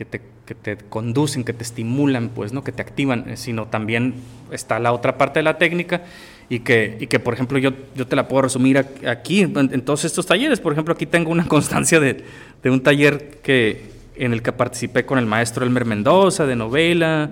[0.00, 2.64] que te, que te, conducen, que te estimulan, pues, ¿no?
[2.64, 4.14] que te activan, eh, sino también
[4.50, 6.04] está la otra parte de la técnica
[6.48, 10.06] y que, y que por ejemplo, yo, yo te la puedo resumir aquí, en, todos
[10.06, 10.58] estos talleres.
[10.58, 12.24] Por ejemplo, aquí tengo una constancia de,
[12.62, 17.28] de un taller que, en el que participé con el maestro Elmer Mendoza de novela.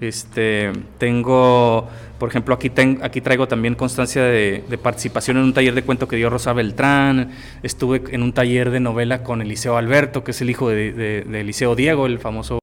[0.00, 2.70] Este, tengo, por ejemplo, aquí,
[3.02, 7.30] aquí traigo también constancia de, participación en un taller de cuento que dio Rosa Beltrán.
[7.62, 11.40] Estuve en un taller de novela con Eliseo Alberto, que es el hijo de, de
[11.40, 12.58] Eliseo Diego, el famoso.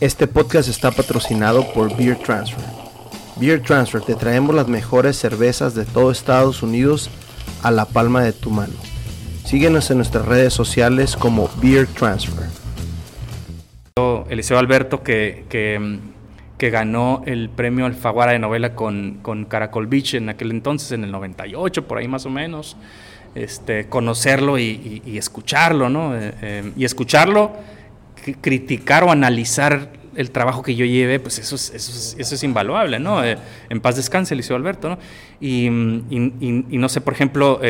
[0.00, 2.64] Este podcast está patrocinado por Beer Transfer.
[3.36, 7.10] Beer Transfer, te traemos las mejores cervezas de todo Estados Unidos
[7.62, 8.74] a la palma de tu mano.
[9.44, 12.46] Síguenos en nuestras redes sociales como Beer Transfer.
[14.28, 15.98] Eliseo Alberto que, que,
[16.58, 21.12] ganó el premio Alfaguara de novela con, con, Caracol Beach en aquel entonces, en el
[21.12, 22.76] 98, por ahí más o menos.
[23.36, 26.16] Este, conocerlo y, escucharlo, ¿no?
[26.16, 27.52] Eh, eh, y escucharlo,
[28.40, 33.22] criticar o analizar el trabajo que yo llevé, pues eso es, eso es, invaluable, ¿no?
[33.22, 33.36] Eh,
[33.68, 34.98] en paz descanse, Eliseo Alberto, ¿no?
[35.38, 37.60] Y, no sé, por ejemplo,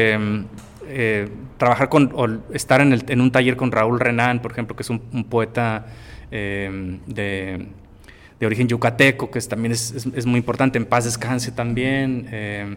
[1.59, 4.85] trabajar con, o estar en, el, en, un taller con Raúl Renan, por ejemplo, que
[4.85, 5.87] es un, poeta
[6.31, 7.67] de,
[8.39, 12.29] de, origen yucateco, que también es, es, muy importante, en paz descanse también.
[12.31, 12.77] Em,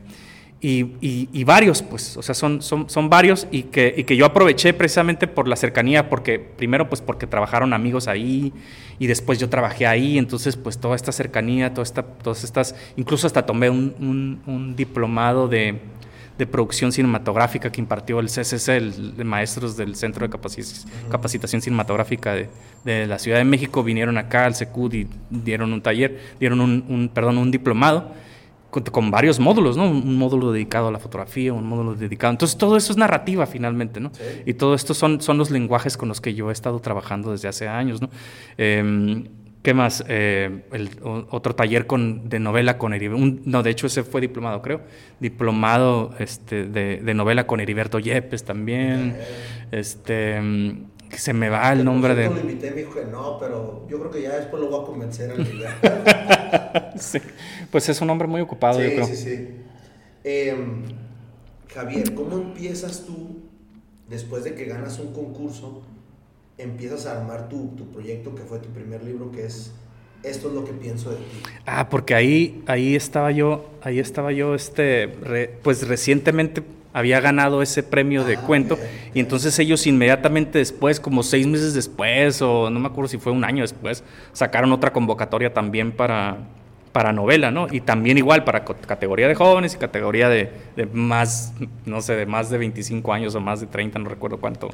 [0.62, 4.74] y, varios, pues, o sea, son, son, son varios y que, y que, yo aproveché
[4.74, 8.52] precisamente por la cercanía, porque primero, pues, porque trabajaron amigos ahí
[9.00, 13.26] y después yo trabajé ahí, entonces, pues, toda esta cercanía, toda esta, todas estas, incluso
[13.26, 15.80] hasta tomé un, un, diplomado de,
[16.39, 20.32] de, producción cinematográfica que impartió el CCC, el, de Maestros del Centro de
[21.10, 22.49] Capacitación Cinematográfica de,
[22.84, 26.86] de, la Ciudad de México, vinieron acá al SECUD y dieron un taller, dieron un,
[26.89, 28.12] un perdón, un diplomado
[28.69, 29.89] con, varios módulos, ¿no?
[29.89, 32.32] Un módulo dedicado a la fotografía, un módulo dedicado.
[32.32, 34.12] Entonces, todo eso es narrativa finalmente, ¿no?
[34.45, 37.47] Y todo esto son, son los lenguajes con los que yo he estado trabajando desde
[37.47, 38.10] hace años, ¿no?
[38.58, 39.25] Em,
[39.62, 40.06] ¿Qué más?
[40.08, 43.41] Eh, el, otro taller con, de novela con Heriberto.
[43.45, 44.82] No, de hecho, ese fue diplomado, creo.
[45.19, 49.17] Diplomado este, de, de novela con Heriberto Yepes también.
[49.72, 50.39] Este
[51.17, 52.30] se me va el nombre de.
[52.30, 54.86] lo invité, me dijo que no, pero yo creo que ya después lo voy a
[54.86, 55.34] convencer
[57.00, 57.19] sí.
[57.72, 59.06] Pues es un hombre muy ocupado, sí, yo creo.
[59.06, 59.48] Sí, sí,
[60.24, 60.84] em,
[61.74, 63.39] Javier, ¿cómo empiezas tú,
[64.08, 65.82] después de que ganas un concurso,
[66.60, 69.74] empiezas a armar tu, tu proyecto que fue tu primer libro, que es
[70.22, 71.24] esto es lo que pienso de ti.
[71.65, 75.08] Ah, porque ahí, ahí estaba yo, ahí estaba yo, este,
[75.63, 78.78] pues recientemente había ganado ese premio de ah, cuento
[79.13, 83.32] y entonces ellos inmediatamente después, como seis meses después o no me acuerdo si fue
[83.32, 86.38] un año después, sacaron otra convocatoria también para,
[86.91, 87.67] para novela, ¿no?
[87.72, 90.52] Y también igual para categoría de jóvenes y categoría de,
[90.91, 91.54] más,
[91.86, 94.69] no sé, de más de 25 años o más de 30, no recuerdo cuánto,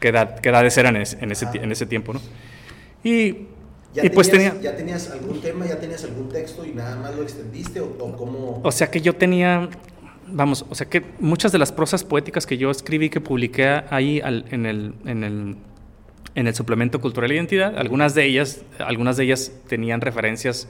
[0.00, 2.20] qué, edad, qué edades eran en ese, en ese, tiempo, ¿no?
[3.02, 3.46] Y,
[3.94, 4.54] ¿Ya pues tenía...
[4.60, 8.16] ¿Ya tenías algún tema, ya tenías algún texto y nada más lo extendiste o, o
[8.16, 8.60] cómo...?
[8.62, 9.68] O sea que yo tenía
[10.30, 14.20] vamos, o sea que muchas de las prosas poéticas que yo escribí, que publiqué ahí
[14.24, 15.56] en, el, en, el,
[16.34, 20.68] en el suplemento Cultural Identidad, algunas de ellas, algunas de ellas tenían referencias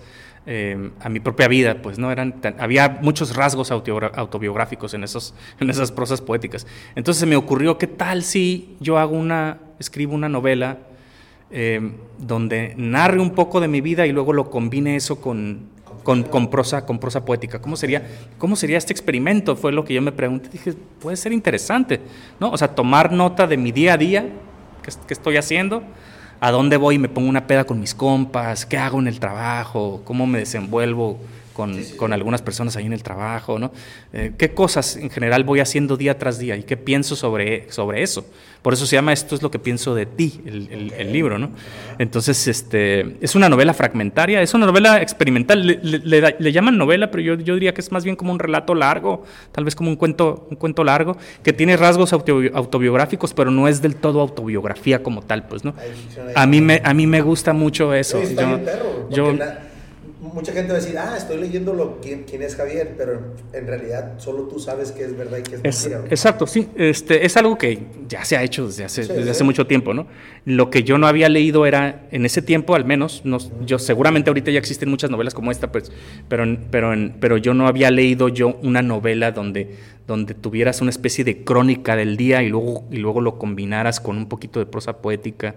[0.51, 5.69] eh, a mi propia vida, pues no eran, había muchos rasgos autobiográficos en esos, en
[5.69, 6.67] esas prosas poéticas.
[6.95, 10.79] Entonces se me ocurrió, ¿qué tal si yo hago una, escribo una novela
[11.51, 15.69] eh, donde narre un poco de mi vida y luego lo combine eso con
[16.03, 17.61] con, prosa, con prosa poética.
[17.61, 18.03] ¿Cómo sería,
[18.39, 19.57] ¿Cómo sería este experimento?
[19.57, 20.49] Fue lo que yo me pregunté.
[20.49, 22.01] Dije, puede ser interesante,
[22.41, 22.51] ¿no?
[22.51, 24.27] O sea, tomar nota de mi día a día,
[24.83, 25.83] qué, estoy haciendo,
[26.41, 30.03] a dónde voy, me pongo una peda con mis compas, qué hago en el trabajo,
[30.05, 31.19] cómo me desenvuelvo
[31.53, 33.73] con, algunas personas ahí en el trabajo, ¿no?
[34.13, 38.03] Eh, ¿Qué cosas en general voy haciendo día tras día y qué pienso sobre, sobre
[38.03, 38.25] eso?
[38.63, 41.51] Por eso se llama Esto es lo que pienso de ti, el, libro, ¿no?
[41.99, 47.35] Entonces, este, es una novela fragmentaria, es una novela experimental, le, llaman novela, pero yo,
[47.35, 50.47] yo, diría que es más bien como un relato largo, tal vez como un cuento,
[50.51, 55.47] un cuento largo, que tiene rasgos autobiográficos, pero no es del todo autobiografía como tal,
[55.47, 55.75] pues, ¿no?
[56.35, 58.21] A mí me, a mí me gusta mucho eso.
[59.11, 59.35] yo,
[60.33, 63.67] mucha gente va a decir, ah, estoy leyendo lo, quién, quién, es Javier, pero en
[63.67, 66.05] realidad solo tú sabes qué es verdad y qué es, mentira.
[66.11, 66.69] Exacto, sí.
[66.77, 70.07] Este, es algo que ya se ha hecho desde hace, desde hace mucho tiempo, ¿no?
[70.45, 74.31] Lo que yo no había leído era, en ese tiempo al menos, no, yo seguramente
[74.31, 75.93] ahorita ya existen muchas novelas como esta, pues,
[76.29, 81.25] pero, pero, pero yo no había leído yo una novela donde, donde tuvieras una especie
[81.25, 84.99] de crónica del día y luego, y luego lo combinaras con un poquito de prosa
[84.99, 85.55] poética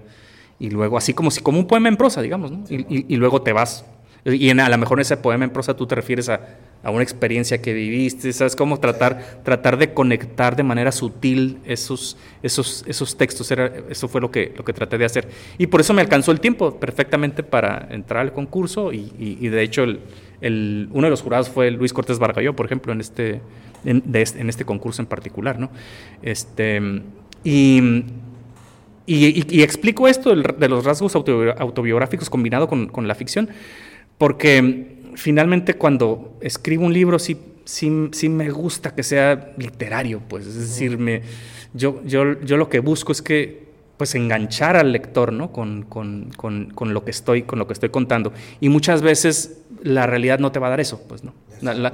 [0.60, 2.64] y luego así como si como un poema en prosa, digamos, ¿no?
[2.70, 3.84] y, y luego te vas
[4.26, 6.42] y a lo mejor en ese poema en prosa tú te refieres a,
[6.84, 8.56] a una experiencia que viviste, ¿sabes?
[8.56, 13.52] Cómo tratar, tratar de conectar de manera sutil esos, esos, esos textos.
[13.52, 15.28] Eso fue lo que, lo que traté de hacer.
[15.58, 18.92] Y por eso me alcanzó el tiempo perfectamente para entrar al concurso.
[18.94, 20.02] Y, de hecho, el,
[20.42, 23.42] el, uno de los jurados fue Luis Cortés Vargalló, por ejemplo, en este,
[23.84, 25.72] este, en este concurso en particular, ¿no?
[26.22, 26.80] Este,
[27.44, 28.04] y
[29.06, 33.50] Y, explico esto de los rasgos autobiográficos combinado con, con, la ficción,
[34.22, 40.46] porque finalmente cuando escribo un libro sí, sí, sí, me gusta que sea literario, pues,
[40.46, 41.24] es decir, me,
[41.74, 43.71] yo, yo, yo lo que busco es que
[44.02, 45.52] pues enganchar al lector ¿no?
[45.52, 48.34] con, con, con, lo que estoy, con lo que estoy contando.
[48.60, 51.36] Y muchas veces la realidad no te va a dar eso, pues no.
[51.62, 51.94] La, la,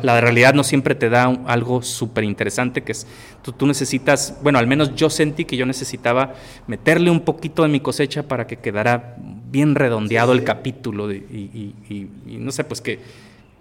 [0.00, 3.08] la, realidad no siempre te da algo súper interesante, que es,
[3.42, 6.34] tú, tú, necesitas, bueno, al menos yo sentí que yo necesitaba
[6.68, 9.16] meterle un poquito de mi cosecha para que quedara
[9.50, 13.00] bien redondeado el capítulo y, y, no sé, pues que,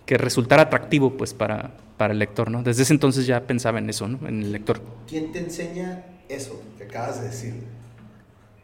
[0.05, 2.61] que resultara atractivo pues para, para el lector, ¿no?
[2.61, 4.27] Desde ese entonces ya pensaba en eso, ¿no?
[4.27, 4.81] En el lector.
[5.07, 7.76] ¿Quién te enseña eso que acabas de decir?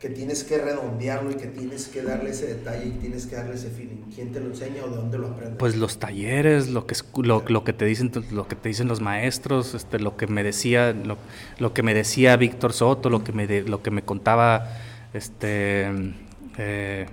[0.04, 3.56] Que tienes que redondearlo y que tienes que darle ese detalle y tienes que darle
[3.56, 4.02] ese feeling.
[4.14, 5.56] ¿Quién te lo enseña o de dónde lo aprendes?
[5.58, 6.94] Pues los talleres, lo que
[7.24, 10.44] lo, lo que te dicen lo que te dicen los maestros, este lo que me
[10.44, 11.18] decía lo,
[11.58, 14.68] lo que me decía Víctor Soto, lo que me lo que me contaba
[15.14, 15.90] este
[16.58, 17.08] eh,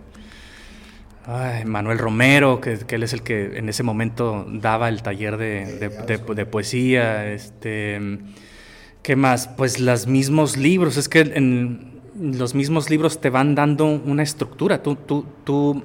[1.65, 5.79] Manuel Romero, que, que, él es el que en ese momento daba el taller de,
[5.79, 8.01] de, de poesía, este
[9.03, 9.49] ¿Qué más?
[9.49, 10.97] Pues los mismos libros.
[10.99, 11.90] Es que en,
[12.21, 14.83] los mismos libros te van dando una estructura.
[14.83, 15.83] Tú, tú, tú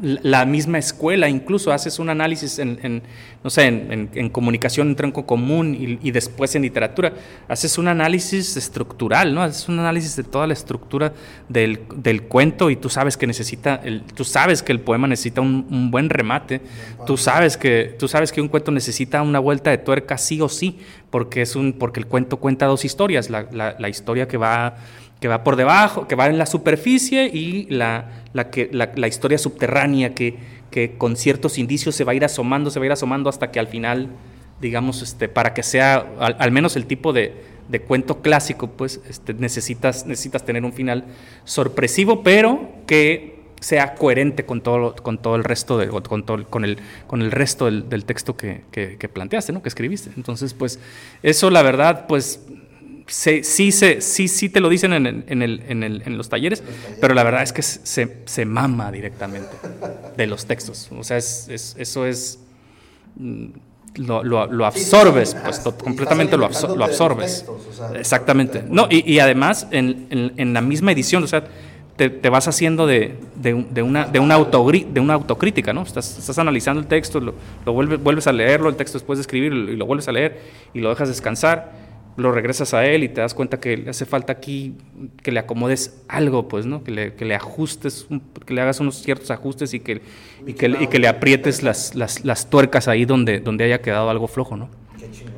[0.00, 3.02] la misma escuela, incluso haces un análisis en,
[3.42, 7.12] no sé, en, comunicación en tronco común y, después en literatura,
[7.48, 9.42] haces un análisis estructural, ¿no?
[9.42, 11.12] Haces un análisis de toda la estructura
[11.48, 11.80] del,
[12.28, 13.80] cuento y tú sabes que necesita,
[14.14, 16.60] tú sabes que el poema necesita un, buen remate,
[17.06, 20.48] tú sabes, que, tú sabes que un cuento necesita una vuelta de tuerca sí o
[20.48, 20.78] sí,
[21.10, 24.76] porque, es un, porque el cuento cuenta dos historias, la, la historia que va
[25.20, 29.38] que va por debajo, que va en la superficie y la, la, que, la, historia
[29.38, 30.36] subterránea que,
[30.70, 33.50] que, con ciertos indicios se va a ir asomando, se va a ir asomando hasta
[33.50, 34.08] que al final,
[34.60, 37.34] digamos, este, para que sea al, menos el tipo de,
[37.68, 41.04] de, cuento clásico, pues este, necesitas, necesitas tener un final
[41.44, 46.64] sorpresivo, pero que sea coherente con todo, con todo el resto, de, con, todo, con,
[46.64, 49.62] el, con el resto del, del texto que, que, que, planteaste, ¿no?
[49.62, 50.10] que escribiste.
[50.16, 50.78] Entonces, pues
[51.24, 52.46] eso la verdad, pues
[53.08, 56.62] sí, sí, sí, sí te lo dicen en, en, el, en, el, en los, talleres,
[57.00, 59.50] pero la verdad es que se, se, mama directamente
[60.16, 60.88] de los textos.
[60.96, 62.38] O sea, es, es, eso es...
[63.16, 63.46] Mm,
[63.96, 67.44] lo, lo, lo absorbes, pues completamente lo, lo absorbes.
[67.96, 68.62] Exactamente.
[68.68, 71.42] No, y, y además en, en, la misma edición, o sea,
[71.96, 75.82] te, te vas haciendo de, de, de una, de, una de una autocrítica, ¿no?
[75.82, 77.34] Estás, estás analizando el texto, lo,
[77.66, 80.40] lo vuelves, vuelves a leerlo, el texto después de escribir, y lo vuelves a leer
[80.74, 81.87] y lo dejas descansar
[82.18, 84.74] lo regresas a él y te das cuenta que le hace falta aquí
[85.22, 86.82] que le acomodes algo, pues, ¿no?
[86.82, 88.08] Que le, que le ajustes,
[88.44, 90.02] que le hagas unos ciertos ajustes y que,
[90.46, 94.10] y que, y que le aprietes las, las, las, tuercas ahí donde, donde haya quedado
[94.10, 94.68] algo flojo, ¿no?
[94.98, 95.34] Qué chingón.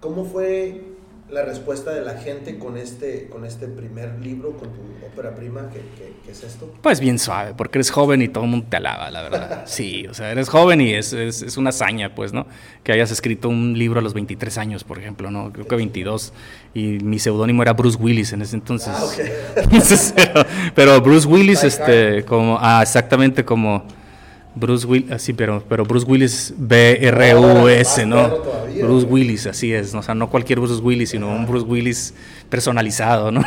[0.00, 0.93] ¿Cómo fue
[1.34, 5.68] la respuesta de la gente con este, con este primer libro, con tu ópera prima,
[5.68, 6.72] ¿qué, es esto?
[6.80, 9.64] Pues bien suave, porque eres joven y todo el mundo te alaba, la verdad.
[9.74, 12.46] Sí, o sea, eres joven y es, es, es, una hazaña, pues, ¿no?
[12.84, 15.52] Que hayas escrito un libro a los 23 años, por ejemplo, ¿no?
[15.52, 16.32] Creo que 22.
[16.72, 18.92] Y mi seudónimo era Bruce Willis en ese entonces.
[18.94, 19.32] Ah, okay.
[20.74, 23.84] pero, Bruce Willis, este, como, ah, exactamente como
[24.54, 28.42] Bruce Willis, así, pero, pero Bruce Willis B-R-U-S, ¿no?
[28.82, 32.14] Bruce Willis, así es, o sea, no cualquier Bruce Willis, sino un Bruce Willis
[32.48, 33.42] personalizado, ¿no?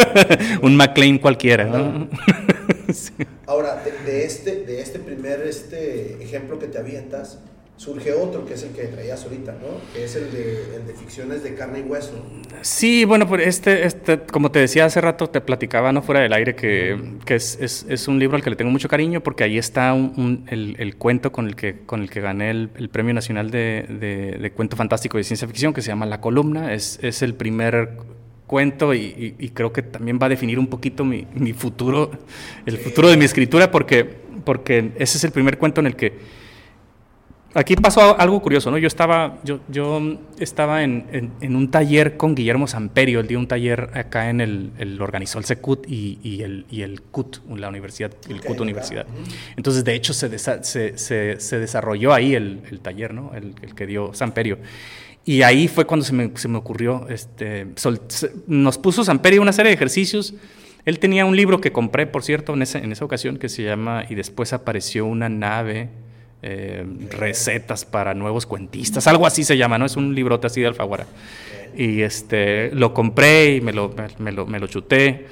[0.62, 2.08] un McLean cualquiera, ¿no?
[3.46, 7.38] Ahora, de, este, de este primer este ejemplo que te avientas,
[7.76, 9.80] surge otro que es el que traías ahorita, ¿no?
[9.92, 12.12] Que es el de, el de ficciones de carne y hueso.
[12.62, 16.00] Sí, bueno, pues este, este, como te decía hace rato, te platicaba, ¿no?
[16.00, 18.88] Fuera del aire, que, que es, es, es, un libro al que le tengo mucho
[18.88, 22.50] cariño porque ahí está un, el, el, cuento con el que, con el que gané
[22.50, 26.06] el, el Premio Nacional de, de, de, Cuento Fantástico de Ciencia Ficción, que se llama
[26.06, 26.72] La Columna.
[26.72, 27.96] Es, es el primer
[28.46, 32.10] cuento y, y, creo que también va a definir un poquito mi, mi futuro,
[32.66, 34.04] el futuro de mi escritura, porque,
[34.44, 36.43] porque ese es el primer cuento en el que
[37.56, 38.78] Aquí pasó algo curioso, ¿no?
[38.78, 43.46] Yo estaba, yo, yo estaba en, en, un taller con Guillermo Samperio, él dio un
[43.46, 47.68] taller acá en el, el organizó el SECUT y, y, el, y el CUT, la
[47.68, 49.06] universidad, el CUT Universidad.
[49.56, 53.32] Entonces, de hecho, se, se, se, se desarrolló ahí el, el taller, ¿no?
[53.34, 54.58] El, el, que dio Samperio.
[55.24, 57.68] Y ahí fue cuando se me, se me ocurrió, este,
[58.48, 60.34] nos puso Samperio una serie de ejercicios.
[60.84, 63.62] Él tenía un libro que compré, por cierto, en esa, en esa ocasión, que se
[63.62, 65.88] llama Y después apareció una nave
[66.42, 69.86] eh, recetas para nuevos cuentistas, algo así se llama, ¿no?
[69.86, 71.06] Es un librote así de Alfaguara.
[71.76, 75.26] Y este, lo compré y me lo, me, lo, me lo chuté.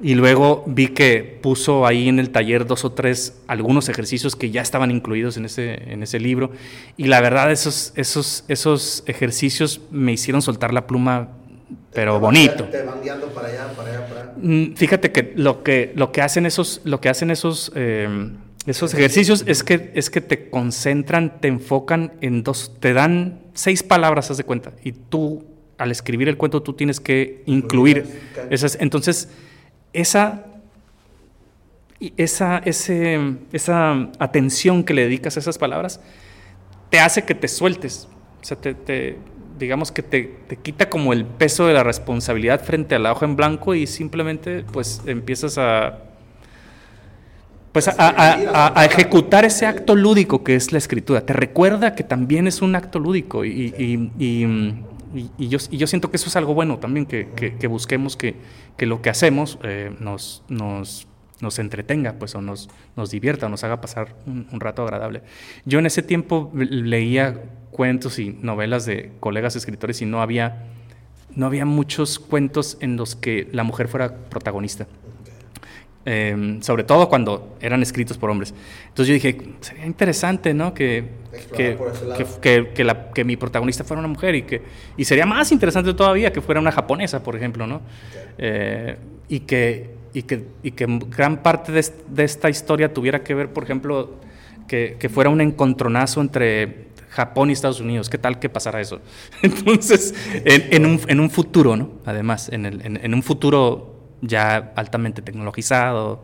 [0.00, 4.50] Y luego vi que puso ahí en el taller dos o tres algunos ejercicios que
[4.50, 6.52] ya estaban incluidos en ese, en ese libro.
[6.96, 11.30] Y la verdad, esos, esos, esos ejercicios me hicieron soltar la pluma
[11.92, 12.64] pero bonito.
[12.64, 14.32] Te van guiando para allá, para allá, para allá.
[14.36, 18.30] Mm, Fíjate que lo que, lo que hacen esos, lo que hacen esos, eh,
[18.66, 23.82] esos ejercicios es que, es que te concentran, te enfocan en dos, te dan seis
[23.82, 25.44] palabras, haz de cuenta, y tú
[25.78, 28.04] al escribir el cuento tú tienes que incluir
[28.50, 28.76] esas.
[28.80, 29.28] Entonces,
[29.92, 30.44] esa,
[32.16, 33.18] esa, ese,
[33.52, 36.00] esa atención que le dedicas a esas palabras
[36.90, 38.08] te hace que te sueltes.
[38.42, 39.16] O sea, te, te-
[39.58, 43.24] digamos que te, te quita como el peso de la responsabilidad frente a la hoja
[43.26, 46.04] en blanco y simplemente pues empiezas a
[47.72, 51.20] pues a, ejecutar ese acto lúdico que es la escritura.
[51.26, 54.74] Te recuerda que también es un acto lúdico y, y- y-
[55.38, 58.36] y- yo, yo siento que eso es algo bueno también, que, que- que busquemos que,
[58.76, 61.06] que lo que hacemos eh, nos, nos,
[61.40, 65.22] nos entretenga, pues, o nos, nos divierta, o nos haga pasar un, un rato agradable.
[65.64, 67.40] Yo en ese tiempo leía
[67.70, 70.64] cuentos y novelas de colegas escritores y no había,
[71.34, 74.86] no había muchos cuentos en los que la mujer fuera protagonista.
[76.10, 78.54] Eh, sobre todo cuando eran escritos por hombres.
[78.88, 80.72] Entonces yo dije, sería interesante, ¿no?
[80.72, 81.04] Que,
[81.54, 81.76] que,
[82.40, 84.62] que, que- la- que mi protagonista fuera una mujer y que
[84.96, 87.82] y sería más interesante todavía que fuera una japonesa, por ejemplo, ¿no?
[88.38, 88.96] Eh,
[89.28, 93.52] y, que, y, que, y que gran parte de, de esta historia tuviera que ver,
[93.52, 94.14] por ejemplo,
[94.66, 98.08] que, que fuera un encontronazo entre Japón y Estados Unidos.
[98.08, 99.00] ¿Qué tal que pasara eso?
[99.42, 101.90] Entonces, en, en un, en un futuro, ¿no?
[102.06, 106.20] Además, en, el- en- en un futuro ya altamente tecnologizado.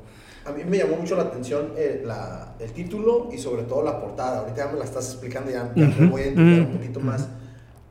[0.47, 3.99] A mí me llamó mucho la atención eh, la- el título y sobre todo la
[4.01, 4.40] portada.
[4.40, 7.28] Ahorita ya me la estás explicando, ya, ya me voy a entender un poquito más.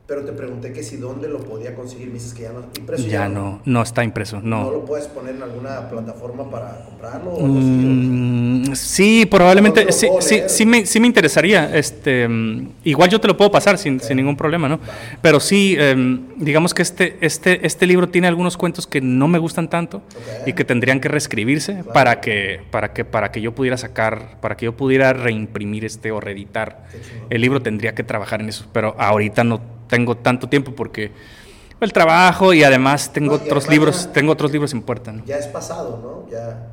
[0.06, 2.08] Pero te pregunté que si dónde lo podía conseguir.
[2.08, 3.06] Me dices que ya no impreso.
[3.06, 4.70] Ya no, no está impreso, ¿No no.
[4.70, 7.30] lo puedes poner en alguna plataforma para comprarlo?
[7.30, 7.46] o?
[7.46, 10.08] Mm, sí, probablemente, sí,
[10.46, 11.74] sí, me, sí me interesaría.
[11.74, 14.78] Este, mm, igual yo te lo puedo pasar sin, sin ningún problema, ¿no?
[15.22, 19.38] Pero sí, em, digamos que este, este, este libro tiene algunos cuentos que no me
[19.38, 20.02] gustan tanto
[20.44, 24.58] y que tendrían que reescribirse para que, para que, para que yo pudiera sacar, para
[24.58, 26.84] que yo pudiera reimprimir este o reeditar.
[27.30, 29.62] El libro tendría que trabajar en eso, pero ahorita no
[29.94, 31.12] tengo tanto tiempo porque
[31.80, 34.82] el trabajo y además tengo No, y otros además libros, ya- tengo otros libros en
[34.82, 35.24] puerta, ¿no?
[35.24, 36.30] Ya es pasado, ¿no?
[36.30, 36.68] Ya.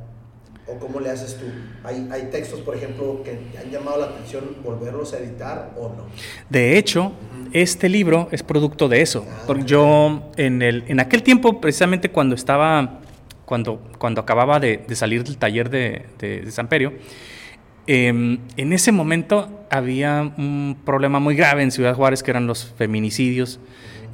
[0.66, 1.46] ¿O cómo le haces tú?
[1.84, 5.88] ¿Hay, hay textos, por ejemplo, que te han llamado la atención volverlos a editar o
[5.88, 6.06] no?
[6.48, 7.12] De hecho,
[7.52, 9.26] este libro es producto de eso.
[9.46, 13.00] Porque yo, en, el, en aquel tiempo, precisamente cuando estaba,
[13.44, 16.94] cuando, cuando acababa de, de salir del taller de, de, de Samperio,
[17.86, 22.72] em, en ese momento había un problema muy grave en Ciudad Juárez, que eran los
[22.76, 23.58] feminicidios.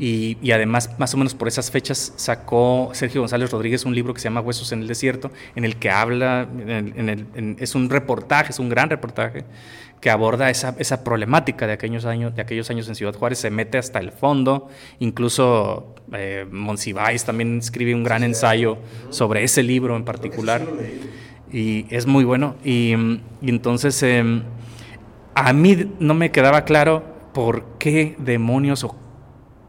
[0.01, 4.15] Y, y además, más o menos por esas fechas, sacó Sergio González Rodríguez un libro
[4.15, 7.27] que se llama Huesos en el Desierto, en el que habla, en el- en el-
[7.35, 9.45] en- es un reportaje, es un gran reportaje,
[10.01, 13.51] que aborda esa, esa problemática de aquellos, años, de aquellos años en Ciudad Juárez, se
[13.51, 14.69] mete hasta el fondo,
[15.01, 18.79] incluso eh, Monsiváis también escribe un gran ensayo
[19.11, 20.63] sobre ese libro en particular
[21.53, 22.57] Y es muy bueno.
[22.65, 24.43] Y, mm, entonces em,
[25.35, 28.97] a mí no me quedaba claro por qué demonios o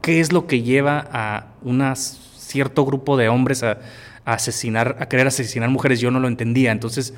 [0.01, 3.79] qué es lo que lleva a un cierto grupo de hombres a,
[4.25, 5.99] a asesinar, a querer asesinar mujeres.
[5.99, 6.71] Yo no lo entendía.
[6.71, 7.13] Entonces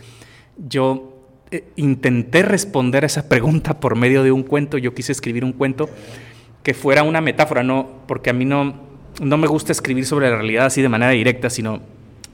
[0.57, 1.11] yo
[1.51, 4.77] eh, intenté responder a esa pregunta por medio de un cuento.
[4.77, 5.89] Yo quise escribir un cuento
[6.63, 8.75] que fuera una metáfora, no, porque a mí no,
[9.21, 11.81] no me gusta escribir sobre la realidad así de manera directa, sino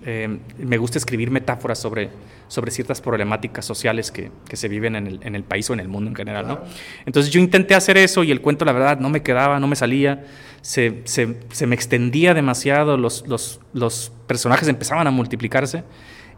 [0.09, 2.09] eh, me gusta escribir metáforas sobre,
[2.47, 5.81] sobre ciertas problemáticas sociales que, que se viven en el, en el país o en
[5.81, 6.47] el mundo en general.
[6.47, 6.61] ¿no?
[7.05, 9.75] Entonces yo intenté hacer eso y el cuento, la verdad, no me quedaba, no me
[9.75, 10.23] salía,
[10.61, 15.83] se, se- se me extendía demasiado, los, los, los personajes empezaban a multiplicarse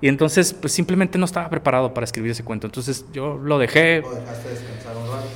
[0.02, 2.66] y entonces pues simplemente no estaba preparado para escribir ese cuento.
[2.66, 5.28] Entonces yo lo dejé, ¿O dejaste descansar un rato?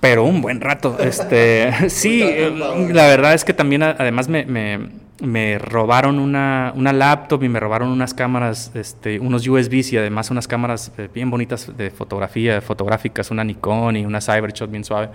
[0.00, 0.98] pero un buen rato.
[1.00, 2.50] Este, sí, eh,
[2.92, 7.60] la verdad es que también además me, me- me robaron una, una laptop y me
[7.60, 12.60] robaron unas cámaras, este, unos USBs y además unas cámaras eh, bien bonitas de fotografía,
[12.60, 15.10] fotográficas, una Nikon y una Cybershot bien suave.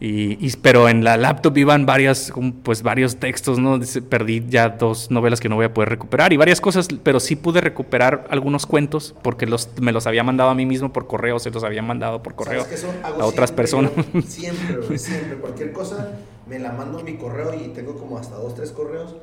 [0.00, 2.30] Y, y- pero en la laptop iban varias,
[2.62, 3.80] pues varios textos, ¿no?
[4.08, 7.34] Perdí ya dos novelas que no voy a poder recuperar y varias cosas, pero sí
[7.34, 11.38] pude recuperar algunos cuentos porque los, me los había mandado a mí mismo por correo,
[11.40, 13.92] se los había mandado por correo ¿Sabes qué eso hago a otras siempre personas.
[14.28, 15.36] Siempre, siempre.
[15.38, 16.12] Cualquier cosa
[16.46, 19.16] me la mando a mi correo y tengo como hasta dos, tres correos.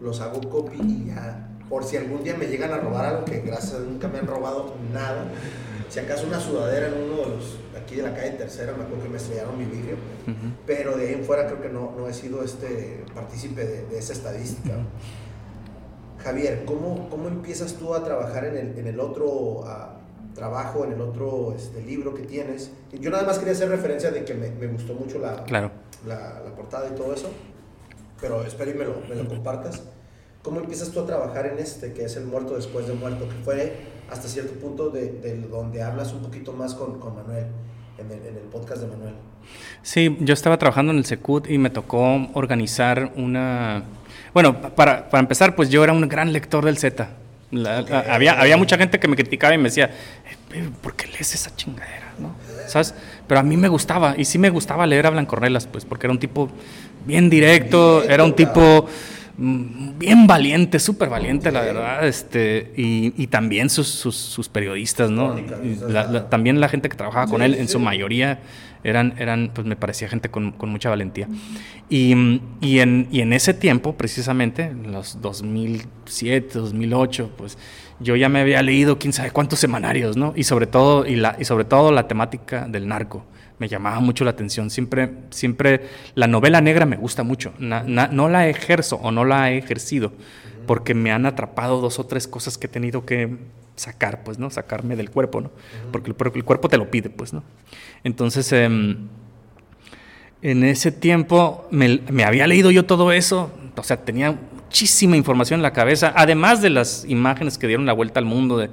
[0.00, 1.46] Los hago copy y ya.
[1.68, 4.18] Por si algún día me llegan a robar algo que gracias a Dios nunca me
[4.18, 5.24] han robado nada.
[5.88, 9.04] Si acaso una sudadera en uno de los aquí de la calle tercera, me acuerdo
[9.04, 9.94] que me estrellaron mi vidrio.
[10.26, 10.52] Ujú.
[10.66, 13.98] Pero de ahí en fuera creo que no, no he sido este partícipe de, de
[13.98, 14.74] esa estadística.
[16.18, 19.64] Javier, ¿cómo, ¿cómo empiezas tú a trabajar en el, en el otro
[20.34, 22.70] trabajo, en el otro este, libro que tienes?
[22.92, 25.70] Yo nada más quería hacer referencia de que me, me gustó mucho la, Claro.
[26.06, 27.30] la, la portada y todo eso.
[28.20, 29.82] Pero espero y me lo, me lo compartas.
[30.42, 33.34] ¿Cómo empiezas tú a trabajar en este, que es el muerto después de muerto, que
[33.44, 33.76] fue
[34.10, 37.46] hasta cierto punto de, de donde hablas un poquito más con, con Manuel,
[37.98, 39.14] en el, en el, podcast de Manuel?
[39.82, 43.84] Sí, yo estaba trabajando en el Secut y me tocó organizar una...
[44.32, 47.08] Bueno, para, para empezar, pues yo era un gran lector del Z.
[47.50, 48.02] La, okay.
[48.08, 49.90] había, había mucha gente que me criticaba y me decía,
[50.54, 52.14] eh, ¿por qué lees esa chingadera?
[52.18, 52.34] ¿no?
[52.66, 52.94] ¿Sabes?
[53.26, 56.12] Pero a mí me gustaba, y sí me gustaba leer a Blancornelas, pues, porque era
[56.12, 56.48] un tipo
[57.06, 58.88] bien directo, era un tipo
[59.40, 65.34] bien valiente, súper valiente, la verdad, este, y, y también sus, sus, sus, periodistas, ¿no?
[65.88, 68.40] La, la, también la gente que trabajaba con él, en su mayoría,
[68.84, 71.26] eran, eran, pues me parecía gente con, con mucha valentía.
[71.88, 77.56] Y, y, en, y en ese tiempo, precisamente, en los 2007, 2008, pues
[77.98, 80.34] yo ya me había leído quién sabe cuántos semanarios, ¿no?
[80.36, 83.24] Y sobre todo, y la, y sobre todo la temática del narco
[83.60, 84.70] me llamaba mucho la atención.
[84.70, 85.82] Siempre, siempre
[86.14, 87.52] la novela negra me gusta mucho.
[87.58, 90.12] Na, na, no la ejerzo o no la he ejercido
[90.66, 93.36] porque me han atrapado dos o tres cosas que he tenido que
[93.76, 94.50] sacar, pues, ¿no?
[94.50, 95.50] Sacarme del cuerpo, ¿no?
[95.92, 97.42] Porque el, el cuerpo te lo pide, pues, ¿no?
[98.02, 104.38] Entonces, eh, en ese tiempo me, me, había leído yo todo eso, o sea, tenía
[104.54, 108.56] muchísima información en la cabeza, además de las imágenes que dieron la vuelta al mundo
[108.56, 108.70] de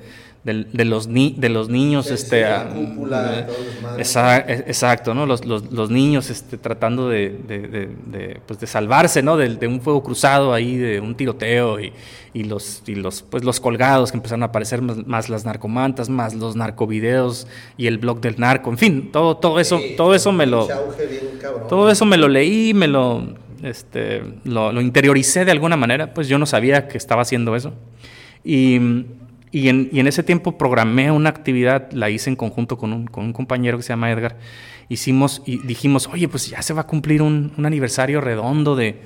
[0.48, 4.40] de, de, los, ni, de los niños, sí, este, sí, la cúpula, uh, todos esa,
[4.40, 5.26] exacto, ¿no?
[5.26, 9.36] Los, los, los, niños este, tratando de, de, pues de salvarse, ¿no?
[9.36, 11.92] De, un fuego cruzado ahí, de un tiroteo y,
[12.34, 16.08] y, los, y los, pues los colgados que empezaron a aparecer, más, más, las narcomantas,
[16.08, 17.46] más los narcovideos
[17.76, 20.66] y el blog del narco, en fin, todo, todo eso, sí, todo eso me lo,
[21.68, 26.30] todo eso me lo leí, me lo, este, lo, lo interioricé de alguna manera, pues
[26.30, 27.74] yo no sabía que estaba haciendo eso.
[28.46, 28.80] Y
[29.52, 33.08] y en, y en, ese tiempo programé una actividad, la hice en conjunto con un,
[33.08, 34.38] con un, compañero que se llama Edgar.
[34.90, 39.02] Hicimos y dijimos, oye, pues ya se va a cumplir un, un aniversario redondo de,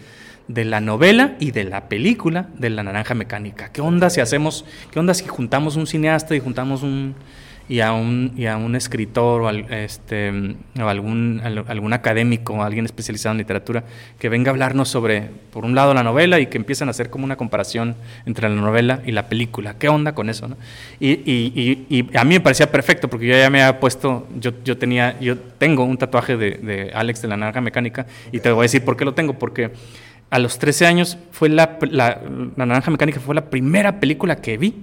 [0.48, 3.72] de, la novela y de la película de La Naranja Mecánica.
[3.72, 7.16] ¿Qué onda si hacemos, qué onda si juntamos un cineasta y juntamos un,
[7.72, 10.30] y a un, y a un escritor o, al, este,
[10.78, 13.86] o algún, algún académico alguien especializado en literatura
[14.20, 17.10] que venga a hablarnos sobre, por un lado, la novela y que empiecen a hacer
[17.10, 17.96] como una comparación
[18.26, 19.76] entre la novela y la película.
[19.80, 20.50] ¿Qué onda con eso?
[20.50, 20.58] No?
[21.00, 24.28] Y, y, y, y, a mí me parecía perfecto porque yo ya me había puesto,
[24.38, 28.42] yo, yo, tenía, yo tengo un tatuaje de, de Alex de la Naranja Mecánica y
[28.42, 29.72] te voy a decir por qué lo tengo, porque
[30.30, 32.22] a los 13 años fue la, la,
[32.58, 34.76] la Naranja Mecánica fue la primera película que vi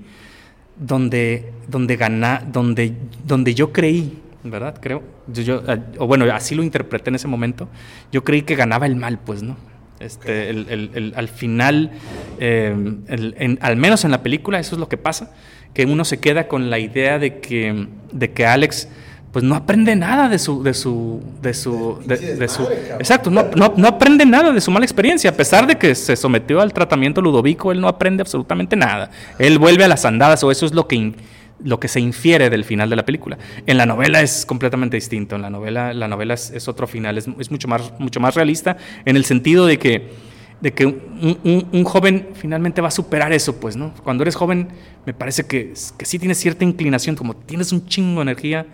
[0.79, 4.79] donde, donde, gana, donde, donde yo creí, ¿verdad?
[4.81, 5.62] Creo, yo, yo,
[5.99, 7.68] o bueno, así lo interpreté en ese momento,
[8.12, 9.57] yo creí que ganaba el mal, pues, ¿no?
[10.01, 11.91] Este, el, el, el, al final,
[12.39, 12.74] eh,
[13.09, 15.33] en, al menos en la película, eso es lo que pasa,
[15.74, 18.89] que uno se queda con la idea de que, de que Alex
[19.33, 22.62] pues no aprende nada de su de su de su de, de su
[22.99, 26.16] exacto no, no, no aprende nada de su mala experiencia a pesar de que se
[26.16, 29.11] sometió al tratamiento ludovico él no aprende absolutamente nada.
[29.39, 31.12] Él vuelve a las andadas o eso es lo que
[31.61, 33.37] lo que se infiere del final de la película.
[33.66, 37.18] En la novela es completamente distinto en la novela la novela es, es otro final
[37.18, 40.29] es, es, mucho más mucho más realista en el sentido de que
[40.61, 43.95] de que un, un, un, joven finalmente va a superar eso, pues, ¿no?
[44.03, 44.66] Cuando eres joven,
[45.07, 48.66] me parece que, que sí tienes cierta inclinación, como tienes un chingo de energía,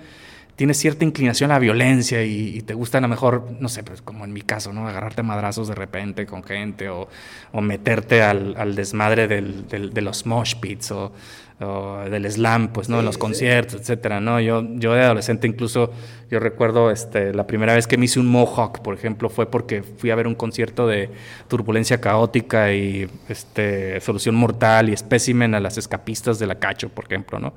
[0.57, 4.03] tienes cierta inclinación a la violencia y, te gusta a lo mejor, no sé, pues
[4.03, 4.89] como en mi caso, ¿no?
[4.89, 7.09] Agarrarte madrazos de repente con gente o,
[7.61, 11.13] meterte al, desmadre de los mosh pits o,
[11.65, 12.97] o, del slam, pues, ¿no?
[12.97, 13.21] Sí, en los sí.
[13.21, 14.41] conciertos, etcétera, ¿no?
[14.41, 15.93] Yo, yo de adolescente incluso,
[16.31, 19.83] yo recuerdo este, la primera vez que me hice un mohawk, por ejemplo, fue porque
[19.83, 21.11] fui a ver un concierto de
[21.49, 27.07] Turbulencia Caótica y este, Solución Mortal y Specimen a las escapistas de la Cacho, por
[27.07, 27.55] ejemplo, ¿no?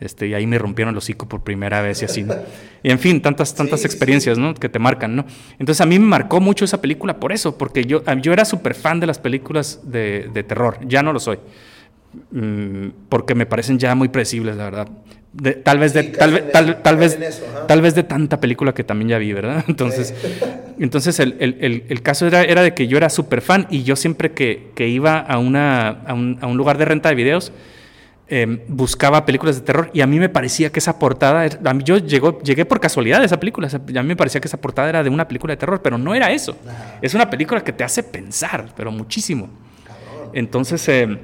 [0.00, 2.34] Este, y ahí me rompieron el hocico por primera vez y así, ¿no?
[2.82, 4.54] Y en fin, tantas, tantas sí, experiencias, ¿no?
[4.54, 5.24] Que te marcan, ¿no?
[5.58, 8.74] Entonces a mí me marcó mucho esa película por eso, porque yo, yo era súper
[8.74, 11.38] fan de las películas de, de terror, ya no lo soy
[13.08, 14.88] porque me parecen ya muy predecibles, la verdad.
[15.32, 18.40] De, tal vez de sí, tal, vez, tal, tal, vez eso, tal vez de tanta
[18.40, 19.62] película que también ya vi, ¿verdad?
[19.68, 20.28] Entonces, sí.
[20.78, 23.94] entonces el, el, el, caso era, era de que yo era súper fan y yo
[23.94, 27.52] siempre que, que iba a, una, a, un, a un lugar de renta de videos,
[28.30, 31.82] eh, buscaba películas de terror y a mí me parecía que esa portada, a mí
[31.84, 34.88] yo llegó, llegué por casualidad a esa película, a mí me parecía que esa portada
[34.88, 36.56] era de una película de terror, pero no era eso.
[36.66, 36.98] Ajá.
[37.02, 39.50] Es una película que te hace pensar, pero muchísimo.
[39.84, 40.30] Cabrón.
[40.34, 41.18] Entonces, eh,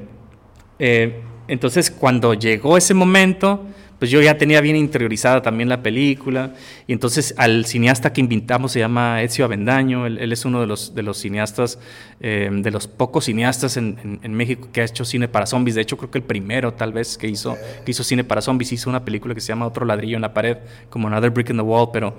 [0.79, 3.67] eh, entonces, cuando llegó ese momento,
[3.99, 6.55] pues yo ya tenía bien interiorizada también la película.
[6.87, 10.07] Y entonces al cineasta que invitamos se llama Ezio Avendaño.
[10.07, 11.79] Él, él es uno de los, de los cineastas,
[12.21, 15.75] eh, de los pocos cineastas en, en, en, México que ha hecho cine para zombies.
[15.75, 18.73] De hecho, creo que el primero, tal vez, que hizo, que hizo cine para zombies,
[18.73, 20.59] hizo una película que se llama Otro ladrillo en la pared,
[20.91, 22.15] como Another Brick in the Wall, pero,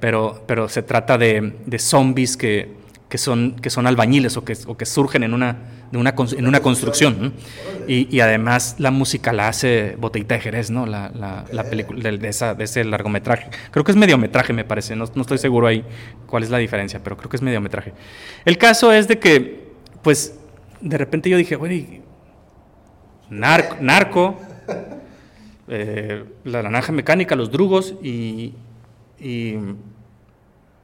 [0.00, 2.79] pero, pero se trata de, de zombies que
[3.10, 5.56] que son, que son albañiles o que, o que surgen en una,
[5.90, 7.34] de una, en una construcción.
[7.88, 10.86] Y, y, además la música la hace Botellita de Jerez, ¿no?
[10.86, 12.28] La, la, la película de, de
[12.64, 13.50] ese largometraje.
[13.72, 14.94] Creo que es mediometraje, me parece.
[14.94, 15.84] No, no estoy seguro ahí
[16.26, 17.92] cuál es la diferencia, pero creo que es mediometraje.
[18.44, 20.38] El caso es de que, pues,
[20.80, 22.02] de repente yo dije, güey,
[23.28, 24.40] narco, narco
[25.66, 28.54] eh, la naranja mecánica, los drugos y,
[29.18, 29.56] y,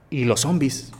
[0.09, 0.91] y los zombies.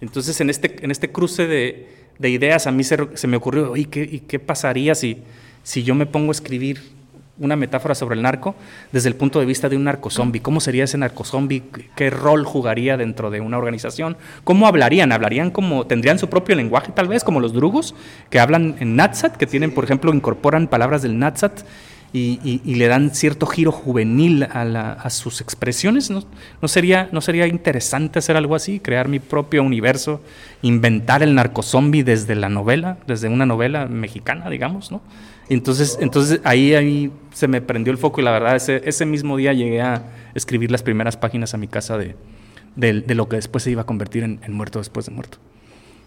[0.00, 1.88] Entonces, en este, en este cruce de,
[2.18, 5.22] de ideas, a mí se, me ocurrió, ¿y qué, ¿y qué, pasaría si,
[5.62, 6.96] si yo me pongo a escribir
[7.38, 8.54] una metáfora sobre el narco
[8.92, 10.42] desde el punto de vista de un narcozombie?
[10.42, 11.64] ¿Cómo sería ese narcozombie?
[11.94, 14.16] ¿Qué rol jugaría dentro de una organización?
[14.44, 15.12] ¿Cómo hablarían?
[15.12, 17.94] ¿Hablarían como, tendrían su propio lenguaje tal vez, como los drugos,
[18.30, 21.62] que hablan en Natsat, que tienen, por ejemplo, incorporan palabras del Natsat?
[22.16, 26.10] Y, le dan cierto giro juvenil a, sus expresiones.
[26.10, 26.22] ¿no?
[26.62, 26.68] ¿no?
[26.68, 28.80] sería, ¿No sería interesante hacer algo así?
[28.80, 30.20] Crear mi propio universo,
[30.62, 35.02] inventar el narcozombie desde la novela, desde una novela mexicana, digamos, ¿no?
[35.48, 39.36] Entonces, entonces ahí, ahí se me prendió el foco y la verdad ese, ese mismo
[39.36, 40.02] día llegué a
[40.34, 42.16] escribir las primeras páginas a mi casa de,
[42.76, 45.38] de, lo que después se iba a convertir en, Muerto después de Muerto.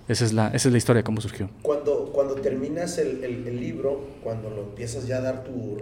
[0.10, 1.52] Esa es la, esa es la historia de cómo surgió.
[1.62, 5.78] Cuando, cuando terminas el, el, el, libro, cuando lo empiezas ya a dar tu,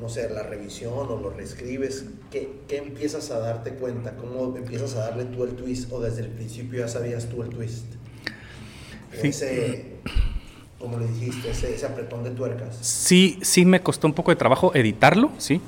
[0.00, 4.16] no sé, la revisión o lo reescribes, ¿qué, ¿qué, empiezas a darte cuenta?
[4.16, 5.92] ¿Cómo empiezas a darle tú el twist?
[5.92, 7.86] ¿O desde el principio ya sabías tú el twist?
[9.20, 9.28] Sí.
[9.28, 9.84] Ese,
[10.78, 12.78] como le dijiste, ese, ese, apretón de tuercas.
[12.80, 15.60] Sí, sí me costó un poco de trabajo editarlo, sí,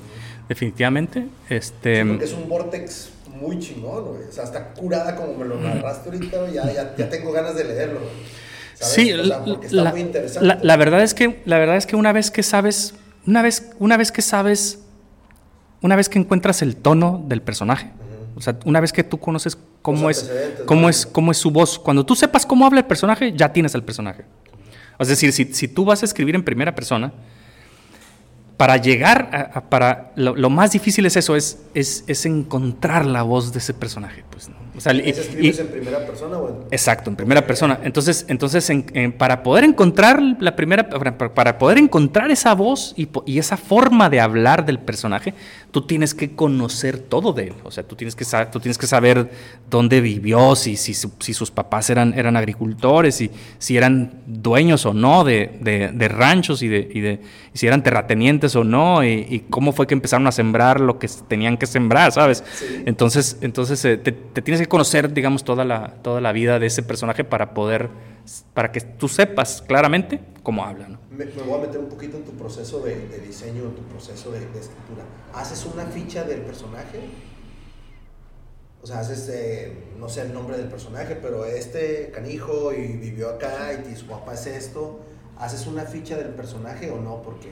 [0.49, 1.27] definitivamente.
[1.49, 3.11] Este, sí, porque es un vortex
[3.41, 4.29] muy chingón, güey.
[4.29, 7.65] O sea, está curada como me lo narraste ahorita, ya, ya, ya tengo ganas de
[7.65, 8.01] leerlo.
[8.75, 10.47] Sí, o sea, está la, muy interesante.
[10.47, 12.95] La, la, verdad es que, la verdad es que una vez que sabes,
[13.27, 14.81] una vez, una vez que sabes,
[15.81, 18.39] una vez que encuentras el tono del personaje, uh -huh.
[18.39, 20.31] o sea, una vez que tú conoces cómo es,
[20.67, 23.75] cómo es, cómo es su voz, cuando tú sepas cómo habla el personaje, ya tienes
[23.75, 24.25] el personaje.
[24.99, 27.13] Es decir, si, si tú vas a escribir en primera persona,
[28.57, 33.23] para llegar a, para lo, lo, más difícil es eso, es, es, es, encontrar la
[33.23, 34.25] voz de ese personaje.
[34.31, 34.64] Pues, ¿no?
[34.77, 36.39] O sea, y, escribes y, en primera persona?
[36.39, 36.55] O en...
[36.71, 37.79] Exacto, en primera persona.
[37.85, 43.09] Entonces, entonces en, en, para poder encontrar la primera, para, poder encontrar esa voz y,
[43.27, 45.35] y, esa forma de hablar del personaje,
[45.71, 47.55] tú tienes que conocer todo de él.
[47.65, 49.31] O sea, tú tienes que, saber, tú tienes que saber
[49.71, 54.95] dónde vivió, si, si, si sus papás eran, eran agricultores, si, si eran dueños o
[54.95, 57.21] no de, de, de ranchos y, de, y, de,
[57.53, 61.09] si eran terratenientes o no, y, y, cómo fue que empezaron a sembrar lo que
[61.29, 62.43] tenían que sembrar, ¿sabes?
[62.55, 62.83] Sí.
[62.87, 66.67] Entonces, entonces eh, te, te, tienes que conocer, digamos, toda la, toda la vida de
[66.67, 67.89] ese personaje para poder,
[68.53, 70.99] para que tú sepas claramente cómo habla, ¿no?
[71.11, 73.83] Me, me voy a meter un poquito en tu proceso de, de diseño, en tu
[73.83, 75.05] proceso de, de, escritura.
[75.33, 77.01] ¿Haces una ficha del personaje?
[78.83, 83.31] O sea, haces, eh, no sé el nombre del personaje, pero este canijo y vivió
[83.31, 85.01] acá y su papá es esto.
[85.39, 87.23] ¿Haces una ficha del personaje o no?
[87.23, 87.51] Porque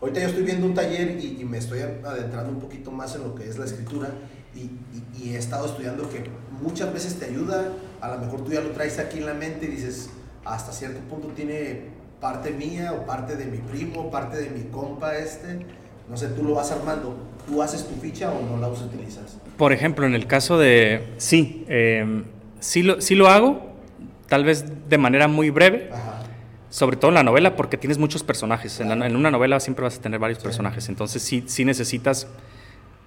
[0.00, 3.24] Ahorita yo estoy viendo un taller y, y, me estoy adentrando un poquito más en
[3.24, 4.12] lo que es la escritura
[4.58, 6.24] y, y, y, he estado estudiando que
[6.62, 9.66] muchas veces te ayuda, a lo mejor tú ya lo traes aquí en la mente
[9.66, 10.10] y dices,
[10.44, 11.82] hasta cierto punto tiene
[12.20, 15.60] parte mía o parte de mi primo, parte de mi compa este,
[16.08, 19.38] no sé, tú lo vas armando, ¿tú haces tu ficha o no la utilizas?
[19.56, 22.24] Por ejemplo, en el caso de, sí, eh,
[22.60, 23.74] sí, lo, sí lo hago,
[24.28, 25.90] tal vez de manera muy breve.
[25.92, 26.18] Ajá
[26.70, 28.76] sobre todo en la novela, porque tienes muchos personajes.
[28.76, 28.92] Claro.
[28.92, 30.44] En, la, en, una novela siempre vas a tener varios sí.
[30.44, 30.88] personajes.
[30.88, 32.28] Entonces, sí, sí necesitas,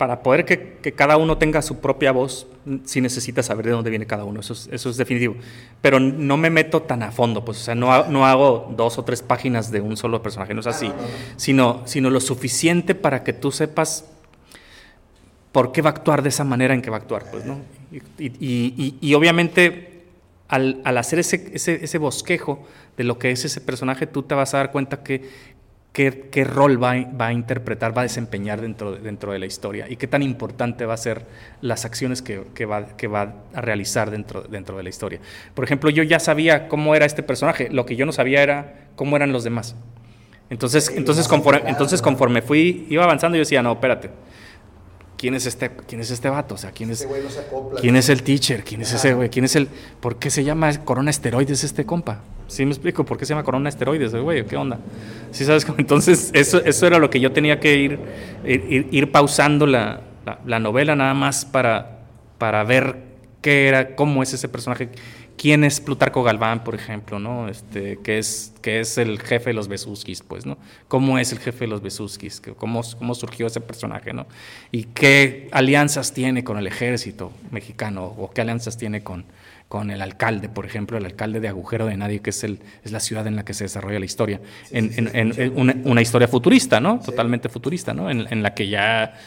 [0.01, 2.47] para poder que, que, cada uno tenga su propia voz,
[2.85, 4.39] sí necesitas saber de dónde viene cada uno.
[4.39, 5.35] Eso es, eso es definitivo.
[5.79, 9.03] Pero no me meto tan a fondo, pues, o sea, no, no hago dos o
[9.03, 10.87] tres páginas de un solo personaje, no es así.
[10.87, 11.01] No, no.
[11.35, 14.05] Sino, sino lo suficiente para que tú sepas
[15.51, 17.59] por qué va a actuar de esa manera en que va a actuar, pues, ¿no?
[17.91, 20.01] Y, y, y, y obviamente,
[20.47, 22.65] al, al hacer ese, ese, ese bosquejo,
[22.97, 25.29] de lo que es ese personaje, tú te vas a dar cuenta que,
[25.93, 29.87] qué, qué rol va, va, a interpretar, va a desempeñar dentro, dentro de la historia
[29.89, 31.25] y qué tan importante va a ser
[31.61, 35.19] las acciones que, que, va, que va a realizar dentro, dentro de la historia.
[35.53, 38.87] Por ejemplo, yo ya sabía cómo era este personaje, lo que yo no sabía era
[38.95, 39.75] cómo eran los demás.
[40.49, 44.09] Entonces, entonces, conforme, entonces conforme fui, iba avanzando, yo decía, no, espérate,
[45.22, 46.55] ¿quién es este, quién es este vato?
[46.55, 48.63] O sea, ¿quién es, no acopla, ¿quién es el teacher?
[48.63, 49.30] ¿Quién es ese güey?
[49.30, 49.67] ¿Quién es el,
[49.99, 52.22] por qué se llama corona esteroides este compa?
[52.47, 53.05] ¿Sí me explico?
[53.05, 54.43] ¿Por qué se llama corona esteroides, güey?
[54.47, 54.80] ¿Qué onda?
[55.30, 55.78] ¿Sí sabes cómo?
[55.80, 57.99] Entonces, eso, eso era lo que yo tenía que ir,
[58.43, 61.99] ir, ir pausando la, la, la, novela nada más para,
[62.39, 62.97] para ver
[63.43, 64.89] qué era, cómo es ese personaje,
[65.41, 67.49] quién es Plutarco Galván, por ejemplo, ¿no?
[67.49, 70.59] Este, que es, que es el jefe de los Besuskis, pues, ¿no?
[70.87, 72.43] ¿Cómo es el jefe de los Besuskis?
[72.57, 74.27] ¿Cómo, ¿Cómo surgió ese personaje, ¿no?
[74.71, 79.25] Y qué alianzas tiene con el ejército mexicano o qué alianzas tiene con
[79.71, 82.91] con el alcalde, por ejemplo, el alcalde de Agujero de Nadie, que es, el, es
[82.91, 86.99] la ciudad en la que se desarrolla la historia, en, una, historia futurista, ¿no?
[86.99, 88.09] Totalmente futurista, ¿no?
[88.09, 89.17] En, la que ya,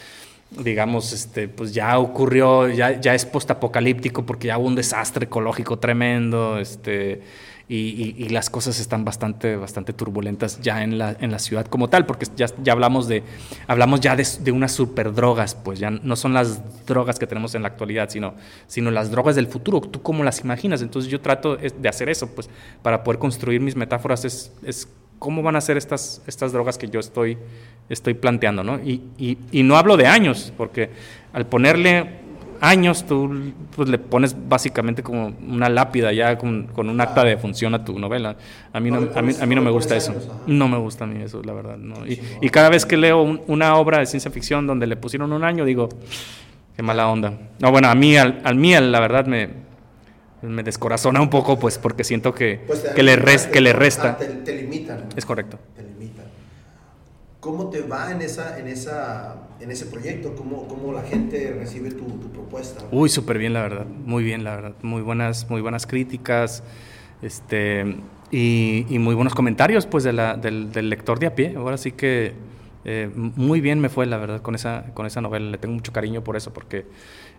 [0.63, 5.79] digamos, este, pues ya ocurrió, ya, ya es postapocalíptico porque ya hubo un desastre ecológico
[5.79, 7.21] tremendo, este
[7.67, 12.05] y, las cosas están bastante, bastante turbulentas ya en la, en la ciudad como tal,
[12.05, 13.23] porque ya, ya hablamos, de,
[13.67, 17.63] hablamos ya de, de unas superdrogas, pues ya no son las drogas que tenemos en
[17.63, 18.35] la actualidad, sino,
[18.67, 20.81] sino las drogas del futuro, tú cómo las imaginas.
[20.81, 22.49] Entonces yo trato de hacer eso, pues
[22.83, 24.87] para poder construir mis metáforas es
[25.19, 27.37] cómo van a ser estas, estas drogas que yo estoy,
[27.89, 28.79] estoy planteando, ¿no?
[28.79, 30.89] Y, y, y no hablo de años, porque
[31.33, 32.25] al ponerle
[32.61, 37.73] años tú pues, le pones básicamente como una lápida ya con, un acta de función
[37.75, 38.35] a tu novela.
[38.73, 40.13] A mí no, a mí, a mí no me gusta eso.
[40.47, 41.77] No me gusta a mí eso, la verdad.
[41.77, 42.05] No.
[42.07, 45.43] Y, y cada vez que leo una obra de ciencia ficción donde le pusieron un
[45.43, 45.89] año, digo,
[46.75, 47.33] qué mala onda.
[47.59, 49.64] No, bueno, a mí, al, al mí, la verdad, me,
[50.41, 53.15] me descorazona un poco, pues, porque siento que, pues que, le,
[53.51, 54.17] que le resta.
[54.17, 55.05] te, te, limitan.
[55.15, 55.59] Es correcto.
[55.75, 56.25] Te limitan.
[57.39, 60.35] ¿Cómo te va en, esa, en, esa, en ese proyecto?
[60.35, 62.83] ¿Cómo, cómo la gente recibe tu, tu propuesta?
[62.91, 63.85] Uy, súper bien, la verdad.
[63.85, 64.73] Muy bien, la verdad.
[64.81, 66.63] Muy buenas, muy buenas críticas
[67.21, 67.97] este,
[68.31, 71.53] y, y muy buenos comentarios pues, de la, del, del, lector de a pie.
[71.55, 72.33] Ahora sí que
[72.83, 75.49] eh, muy bien me fue, la verdad, con esa, con esa novela.
[75.49, 76.85] Le tengo mucho cariño por eso, porque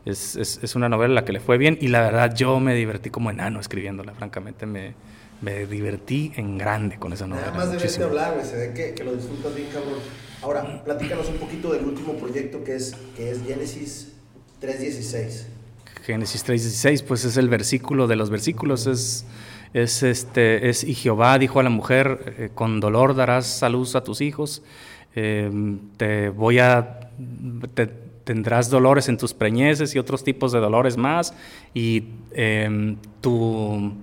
[0.06, 2.58] es, es, es una novela a la que le fue bien y la verdad yo
[2.60, 4.64] me divertí como enano escribiéndola, francamente.
[4.64, 4.94] Me,
[5.40, 7.50] me divertí en grande con esa novela.
[7.50, 9.98] Nada más de hablar, güey, se ve que, que, lo disfrutas bien, cabrón.
[10.42, 14.12] Ahora, platícanos un poquito del último proyecto que es, que es Génesis
[14.62, 15.46] 3.16.
[16.04, 19.24] Génesis 3.16, pues es el versículo de los versículos, es,
[19.74, 24.04] es, este, es y Jehová dijo a la mujer, eh, con dolor darás salud a
[24.04, 24.62] tus hijos,
[25.14, 25.50] eh,
[25.96, 27.10] te voy a...
[27.74, 31.32] Te, tendrás dolores en tus preñeces y otros tipos de dolores más,
[31.72, 33.94] y eh, tu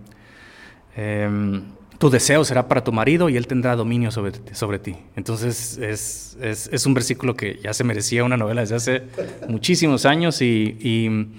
[0.95, 1.63] Em,
[1.97, 4.95] tu deseo será para tu marido y él tendrá dominio sobre, sobre ti.
[5.15, 9.03] Entonces es, es, es, un versículo que ya se merecía una novela desde hace
[9.47, 11.29] muchísimos años y, y,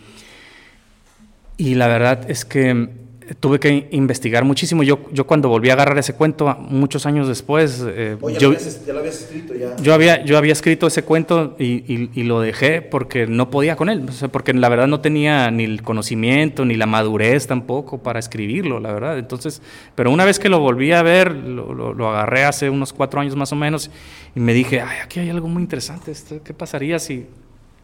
[1.58, 2.88] y la verdad es que
[3.40, 4.82] tuve que investigar muchísimo.
[4.82, 7.82] Yo, yo cuando volví a agarrar ese cuento, muchos años después...
[7.86, 9.76] Eh, yo, ya, lo habías, escrito ya.
[9.76, 13.88] Yo había, yo había escrito ese cuento y, y, lo dejé porque no podía con
[13.88, 18.78] él, porque la verdad no tenía ni el conocimiento ni la madurez tampoco para escribirlo,
[18.78, 19.18] la verdad.
[19.18, 19.62] Entonces,
[19.94, 23.36] pero una vez que lo volví a ver, lo, lo, agarré hace unos cuatro años
[23.36, 23.90] más o menos
[24.34, 26.12] y me dije, ay, aquí hay algo muy interesante,
[26.44, 27.26] ¿qué pasaría si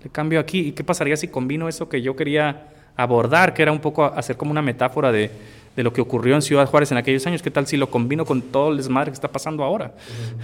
[0.03, 0.61] le cambio aquí?
[0.69, 2.67] ¿Y qué pasaría si combino eso que yo quería
[2.97, 5.31] abordar, que era un poco hacer como una metáfora de,
[5.77, 8.25] de, lo que ocurrió en Ciudad Juárez en aquellos años, qué tal si lo combino
[8.25, 9.95] con todo el desmadre que está pasando ahora.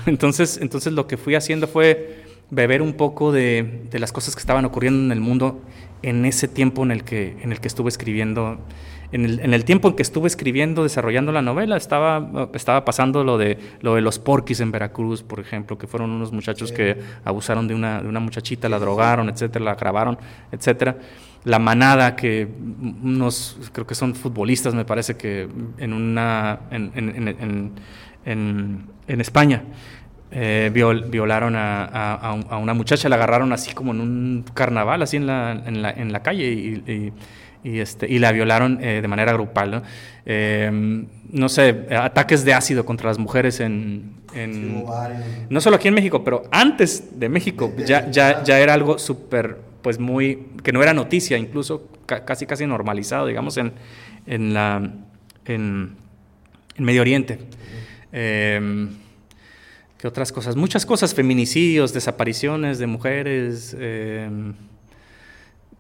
[0.06, 4.40] Entonces, entonces lo que fui haciendo fue beber un poco de, de, las cosas que
[4.40, 5.60] estaban ocurriendo en el mundo
[6.02, 8.58] en ese tiempo en el que, en el que estuve escribiendo.
[9.12, 13.24] En el, en el, tiempo en que estuve escribiendo, desarrollando la novela, estaba, estaba pasando
[13.24, 16.96] lo de, lo de los porquis en Veracruz, por ejemplo, que fueron unos muchachos que
[17.24, 20.18] abusaron de una, de una muchachita, la drogaron, etcétera, la grabaron,
[20.50, 20.96] etcétera.
[21.44, 22.48] La manada, que
[23.02, 25.48] unos, creo que son futbolistas, me parece que
[25.78, 27.72] en una, en, en,
[28.24, 29.62] en, en España,
[30.32, 35.02] eh, viol, violaron a, a, a, una muchacha, la agarraron así como en un carnaval,
[35.02, 37.12] así en la, en la, en la calle, y, y,
[37.66, 39.70] y, este, y la violaron eh, de manera grupal.
[39.70, 39.82] ¿no?
[40.24, 40.70] Eh,
[41.30, 44.14] no sé, ataques de ácido contra las mujeres en...
[44.34, 44.84] en
[45.50, 49.58] no solo aquí en México, pero antes de México ya, ya, ya era algo súper
[49.82, 53.72] pues muy, que no era noticia, incluso casi casi normalizado, digamos, en,
[54.26, 54.92] en, la,
[55.44, 55.96] en,
[56.78, 57.38] Medio Oriente.
[58.12, 58.88] Eh,
[59.98, 60.56] ¿Qué otras cosas?
[60.56, 64.28] Muchas cosas, feminicidios, desapariciones de mujeres, eh,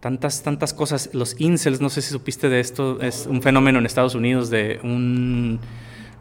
[0.06, 1.10] tantas, tantas cosas.
[1.14, 4.78] Los incels, no sé si supiste de esto, es un fenómeno en Estados Unidos de
[4.84, 5.58] un,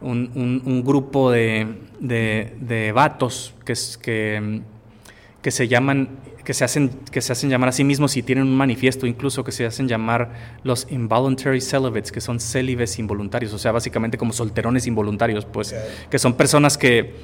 [0.00, 1.68] un, un, grupo de,
[2.00, 4.60] de, de vatos que, que,
[5.40, 6.08] que se llaman
[6.42, 9.44] que se hacen, que se hacen llamar a sí mismos y tienen un manifiesto incluso
[9.44, 10.30] que se hacen llamar
[10.64, 15.74] los involuntary celibates, que son célibes involuntarios, o sea, básicamente como solterones involuntarios, pues,
[16.08, 17.14] que son personas que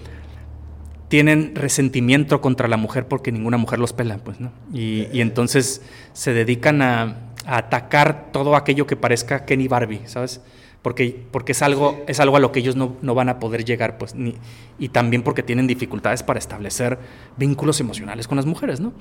[1.13, 4.51] tienen resentimiento contra la mujer porque ninguna mujer los pela, pues, ¿no?
[4.73, 5.83] Y, y entonces
[6.15, 7.03] se dedican a,
[7.45, 10.41] a, atacar todo aquello que parezca Kenny Barbie, ¿sabes?
[10.81, 13.67] porque, porque es, algo, es algo a lo que ellos no, no van a poder
[13.67, 14.37] llegar, pues, ni,
[14.79, 16.99] y también porque tienen dificultades para establecer
[17.37, 18.95] vínculos emocionales con las mujeres, ¿no?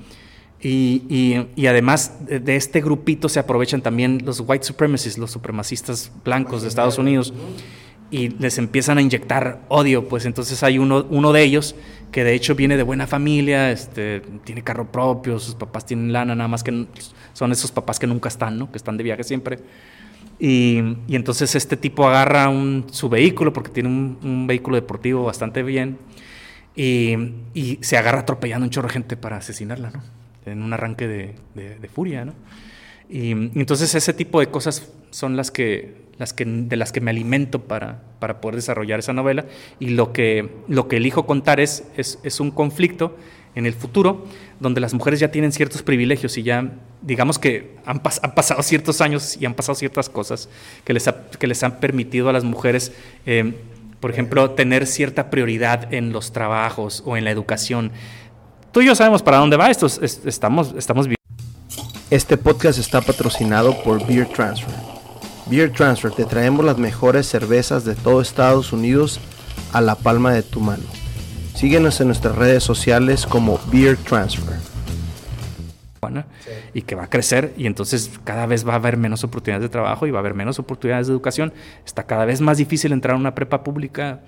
[0.60, 6.12] Y, y, y, además de, este grupito se aprovechan también los white supremacists, los supremacistas
[6.22, 7.32] blancos de Estados Unidos,
[8.12, 11.74] y les empiezan a inyectar odio, pues entonces hay uno, uno de ellos
[12.12, 16.34] que de hecho viene de buena familia, este, tiene carro propio, sus papás tienen lana,
[16.34, 16.86] nada más que
[17.32, 18.70] son esos papás que nunca están, ¿no?
[18.70, 19.60] que están de viaje siempre
[20.38, 20.76] Y,
[21.08, 25.96] entonces este tipo agarra un, su vehículo, porque tiene un, vehículo deportivo bastante bien,
[26.76, 27.16] y,
[27.80, 30.02] se agarra atropellando un chorro de gente para asesinarla, ¿no?
[30.44, 32.34] En un arranque de, de, furia, ¿no?
[33.08, 37.10] Y, entonces ese tipo de cosas son las que, las que, de las que me
[37.10, 39.46] alimento para, para poder desarrollar esa novela.
[39.80, 43.16] Y lo que, lo que elijo contar es, es, es un conflicto
[43.54, 44.24] en el futuro,
[44.60, 49.36] donde las mujeres ya tienen ciertos privilegios y ya, digamos que han, pasado ciertos años
[49.38, 50.48] y han pasado ciertas cosas
[50.84, 51.08] que les,
[51.38, 52.92] que les han permitido a las mujeres,
[53.26, 53.54] eh,
[54.00, 57.92] por ejemplo, tener cierta prioridad en los trabajos o en la educación.
[58.72, 61.08] Tú y yo sabemos para dónde va esto, estamos, estamos
[62.10, 65.01] Este podcast está patrocinado por Beer Transfer.
[65.52, 69.20] Beer Transfer, te traemos las mejores cervezas de todo Estados Unidos
[69.74, 70.82] a la palma de tu mano
[71.54, 74.56] Síguenos en nuestras redes sociales como Beer Transfer.
[76.72, 79.68] Y que va a crecer y entonces cada vez va a haber menos oportunidades de
[79.68, 81.52] trabajo y va a haber menos oportunidades de educación.
[81.84, 84.22] Está cada vez más difícil entrar a una prepa pública.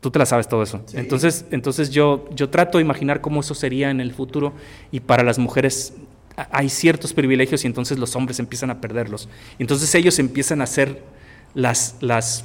[0.00, 0.80] Tú te la sabes todo eso.
[0.92, 4.52] Entonces, entonces yo, yo trato de imaginar cómo eso sería en el futuro
[4.92, 5.94] y para las mujeres
[6.50, 9.28] hay ciertos privilegios y entonces los hombres empiezan a perderlos.
[9.58, 11.02] Entonces ellos empiezan a hacer
[11.54, 12.44] las, las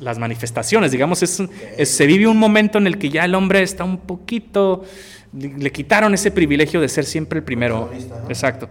[0.00, 1.42] las manifestaciones, digamos, es,
[1.84, 4.84] se vive un momento en el que ya el hombre está un poquito,
[5.32, 7.90] le quitaron ese privilegio de ser siempre el primero.
[8.28, 8.68] Exacto.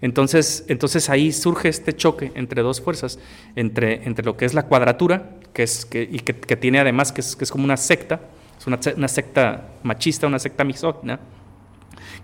[0.00, 3.18] Entonces, entonces ahí surge este choque entre dos fuerzas,
[3.56, 7.22] entre, entre lo que es la cuadratura, que es, que, y que, tiene además, que
[7.22, 8.20] es, que es, como una secta,
[8.58, 11.20] es una, una, secta machista, una secta misógina,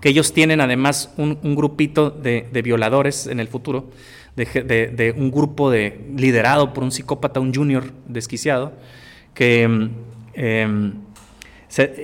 [0.00, 3.90] que ellos tienen además un, grupito de, violadores en el futuro,
[4.36, 8.72] de, un grupo de, liderado por un psicópata, un junior desquiciado,
[9.34, 9.62] que...
[9.62, 9.90] Em,
[10.34, 10.92] em,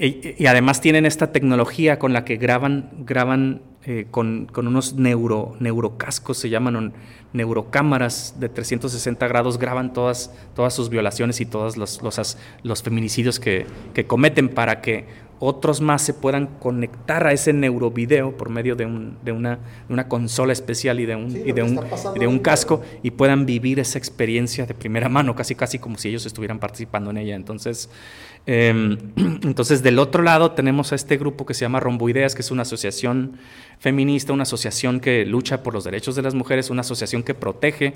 [0.01, 6.39] y, además tienen esta tecnología con la que graban, graban eh, con, unos neuro, neurocascos,
[6.39, 6.93] se llaman
[7.33, 13.39] neurocámaras de 360 grados, graban todas, todas sus violaciones y todos los, los, los feminicidios
[13.39, 15.05] que, que, cometen para que
[15.39, 19.59] otros más se puedan conectar a ese neurovideo por medio de, un, de, una,
[19.89, 21.81] una, consola especial y de un, y de un,
[22.19, 26.09] de un casco y puedan vivir esa experiencia de primera mano, casi casi como si
[26.09, 27.35] ellos estuvieran participando en ella.
[27.35, 27.91] Entonces,
[28.47, 32.51] em, entonces del otro lado tenemos a este grupo que se llama Romboideas, que es
[32.51, 33.39] una asociación
[33.79, 37.93] feminista, una asociación que lucha por los derechos de las mujeres, una asociación que protege,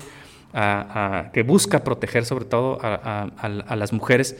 [1.33, 4.35] que busca proteger sobre todo a las mujeres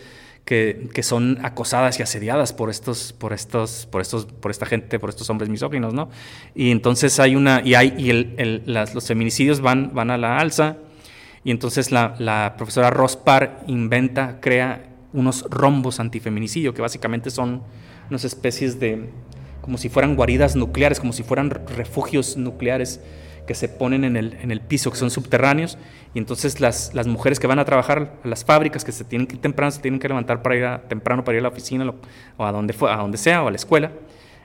[0.45, 5.09] que, son acosadas y asediadas por estos, por estos, por estos, por esta gente, por
[5.09, 6.09] estos hombres misóginos, ¿no?
[6.55, 10.77] Y entonces hay una, y hay, y el, los feminicidios van, van a la alza,
[11.43, 17.63] y entonces la, la profesora Rospar inventa, crea unos rombos antifeminicidio, que básicamente son
[18.09, 19.09] unas especies de,
[19.61, 22.99] como si fueran guaridas nucleares, como si fueran refugios nucleares
[23.47, 25.77] que se ponen en el, en el piso, que son subterráneos,
[26.13, 29.27] y entonces las, las mujeres que van a trabajar a las fábricas, que se tienen
[29.27, 31.49] que ir temprano, se tienen que levantar para ir a, temprano para ir a la
[31.49, 31.93] oficina
[32.37, 33.91] o a donde, a donde sea o a la escuela,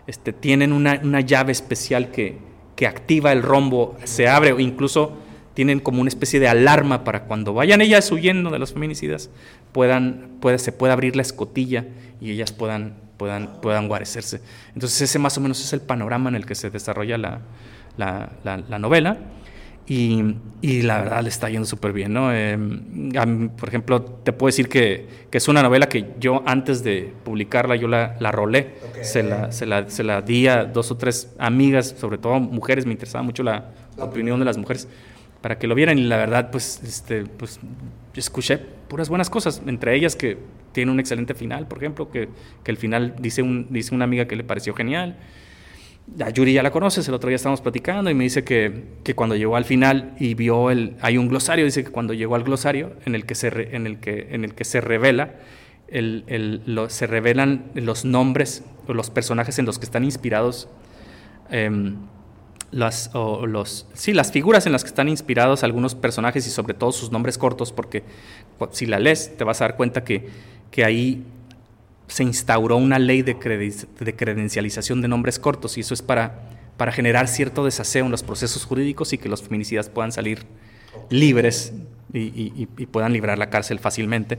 [0.07, 2.39] este, tienen una, una llave especial que,
[2.77, 5.17] que activa el rombo, se abre o incluso
[5.55, 9.31] tienen como una especie de alarma para cuando vayan ellas huyendo de los feminicidas,
[9.73, 11.87] puedan, puede, se pueda abrir la escotilla
[12.21, 14.43] y ellas puedan, puedan, puedan guarecerse.
[14.75, 17.41] Entonces ese más o menos es el panorama en el que se desarrolla la,
[17.97, 19.19] la, la, novela.
[19.89, 22.33] Y, y, la verdad le está yendo súper bien, ¿no?
[22.33, 27.13] Em, por ejemplo, te puedo decir que, que, es una novela que yo antes de
[27.25, 30.97] publicarla, yo la, la rolé, se, la, se, la, se, la, di a dos o
[30.97, 34.89] tres amigas, sobre todo mujeres, me interesaba mucho la, opinión de las mujeres,
[35.41, 37.61] para que lo vieran y la verdad, pues, este, pues
[38.17, 40.37] escuché puras buenas cosas, entre ellas que
[40.73, 42.29] tiene un excelente final, por ejemplo, que,
[42.65, 45.17] que el final dice, un, dice una amiga que le pareció genial,
[46.21, 49.15] a Yuri ya la conoces, el otro día estábamos platicando y me dice que, que,
[49.15, 52.45] cuando llegó al final y vio el, hay un glosario, dice que cuando llegó al
[52.45, 55.35] glosario en el que se, en el que, en el que se revela,
[55.89, 60.69] el, el, se revelan los nombres o los personajes en los que están inspirados,
[61.51, 61.97] em,
[62.71, 66.75] las, o los, sí, las figuras en las que están inspirados algunos personajes y sobre
[66.75, 68.05] todo sus nombres cortos, porque
[68.71, 70.29] si la lees te vas a dar cuenta que,
[70.71, 71.25] que ahí
[72.09, 77.29] se instauró una ley de, credencialización de nombres cortos y eso es para, para generar
[77.29, 80.45] cierto desaseo en los procesos jurídicos y que los feminicidas puedan salir
[81.11, 81.73] libres
[82.13, 84.39] y, puedan librar la cárcel fácilmente.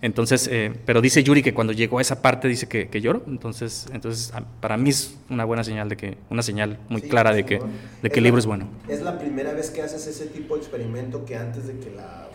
[0.00, 3.22] Entonces, eh, pero dice Yuri que cuando llegó a esa parte dice que, que lloró.
[3.26, 7.44] Entonces, entonces para mí es una buena señal de que, una señal muy clara de
[7.44, 7.60] que,
[8.02, 8.68] de que el libro es bueno.
[8.88, 12.29] Es la primera vez que haces ese tipo de experimento que antes de que la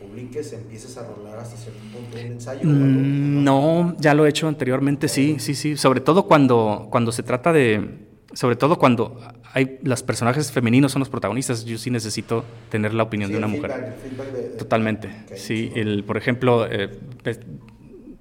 [0.00, 2.60] publiques, empieces a rolar hasta cierto punto un ensayo?
[2.64, 5.76] Mm, no, ya lo he hecho anteriormente, sí, sí, sí.
[5.76, 9.20] Sobre todo cuando, cuando se trata de, sobre todo cuando
[9.52, 13.38] hay los personajes femeninos son los protagonistas, yo sí necesito tener la opinión Sí, de
[13.38, 13.70] una el mujer.
[13.72, 15.10] feedback, el feedback de- de- Totalmente.
[15.34, 16.90] Sí, el, por ejemplo, eh,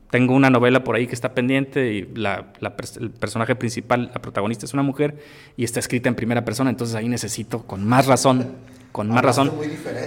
[0.10, 4.22] tengo una novela por ahí que está pendiente y la, la el personaje principal, la
[4.22, 5.18] protagonista es una mujer
[5.56, 8.54] y está escrita en primera persona, entonces ahí necesito con más razón,
[8.92, 9.52] con más razón,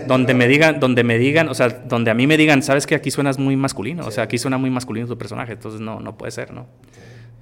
[0.08, 2.94] donde me digan, donde me digan, o sea, donde a mí me digan, sabes que
[2.94, 6.16] aquí suenas muy masculino, o sea, aquí suena muy masculino tu personaje, entonces no, no
[6.18, 6.66] puede ser, ¿no?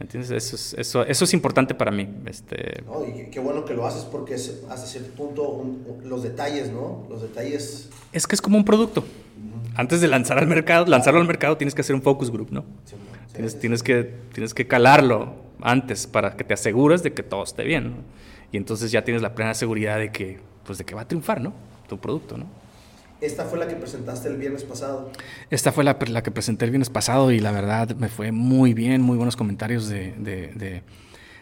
[0.01, 0.30] ¿Entiendes?
[0.30, 2.09] Eso es, eso, eso es importante para mí.
[2.24, 6.09] Este, No, y qué- bueno que lo haces porque es hasta cierto punto un- un-
[6.09, 7.07] los detalles, ¿no?
[7.11, 7.91] Los detalles.
[8.12, 9.05] es que es como un producto.
[9.76, 12.62] Antes de lanzar al mercado, lanzarlo al mercado tienes que hacer un focus group, ¿no?
[12.84, 13.59] sí, sí, Tienes, sí.
[13.61, 17.91] tienes, que, tienes que calarlo antes para que te asegures de que todo esté bien.
[17.91, 17.97] ¿no?
[18.53, 20.38] Y entonces ya tienes la plena seguridad de que,
[20.70, 21.52] pues, de que va a triunfar ¿no?
[21.88, 22.38] tu producto.
[22.38, 22.46] ¿no?
[23.20, 25.10] Esta fue la que presentaste el viernes pasado.
[25.50, 28.72] Esta fue la, la que presenté el viernes pasado y la verdad me fue muy
[28.72, 30.82] bien, muy buenos comentarios de, de, de-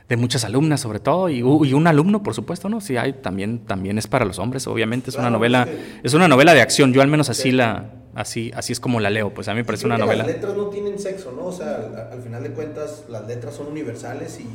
[0.08, 1.42] de muchas alumnas sobre todo y, y
[1.74, 2.80] un alumno, por supuesto, ¿no?
[2.80, 5.10] Sí, hay, también, también es para los hombres, obviamente.
[5.10, 6.94] Es una Claro, novela, es que- es una novela de acción.
[6.94, 7.52] Yo al menos así Sí.
[7.52, 9.34] la, así, así es como la leo.
[9.34, 10.24] Pues a mí me parece Creo una novela.
[10.24, 11.44] Las letras no tienen sexo, ¿no?
[11.48, 14.48] O sea, al, al final de cuentas, las letras son universales y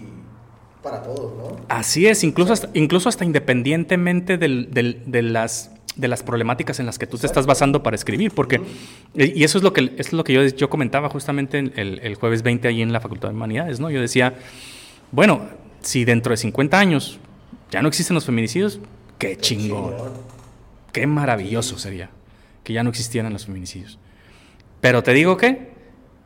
[0.84, 1.56] para todos, ¿no?
[1.70, 6.86] Así es, incluso hasta, incluso hasta independientemente del- del- de, las, de las problemáticas en
[6.86, 8.62] las que tú te estás basando para escribir, porque,
[9.16, 12.16] y y eso es lo que, es lo que yo, yo comentaba justamente el, el
[12.16, 13.90] jueves 20 ahí en la Facultad de Humanidades, ¿no?
[13.90, 14.36] Yo decía,
[15.12, 15.42] bueno,
[15.82, 17.20] si dentro de 50 años
[17.72, 18.80] ya no existen los feminicidios,
[19.18, 19.94] qué chingón,
[20.92, 22.10] qué maravilloso sería
[22.64, 24.00] que ya no existieran los feminicidios.
[24.82, 25.72] Pero te digo que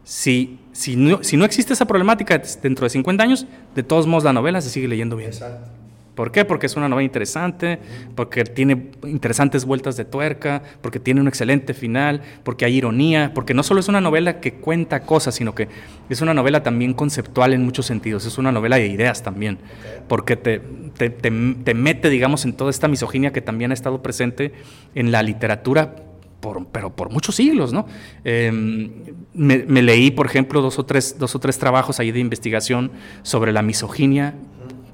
[0.04, 4.24] si, si, no, si no existe esa problemática dentro de 50 años, de todos modos
[4.24, 5.30] la novela se sigue leyendo bien.
[5.32, 5.72] Exacto.
[6.14, 6.46] ¿Por qué?
[6.46, 7.78] Porque es una novela interesante,
[8.16, 13.54] porque tiene interesantes vueltas de tuerca, porque tiene un excelente final, porque hay ironía, porque
[13.54, 15.68] no solo es una novela que cuenta cosas, sino que
[16.10, 19.60] es una novela también conceptual en muchos sentidos, es una novela de ideas también,
[20.08, 20.60] porque te,
[20.98, 21.30] te, te-
[21.64, 24.54] te mete, digamos, en toda esta misoginia que también ha estado presente
[24.96, 25.96] en la literatura
[26.40, 27.88] por, pero por muchos siglos, ¿no?
[28.24, 32.20] Eh, me, me leí, por ejemplo, dos o, tres, dos o tres trabajos ahí de
[32.20, 32.92] investigación
[33.24, 34.36] sobre la misoginia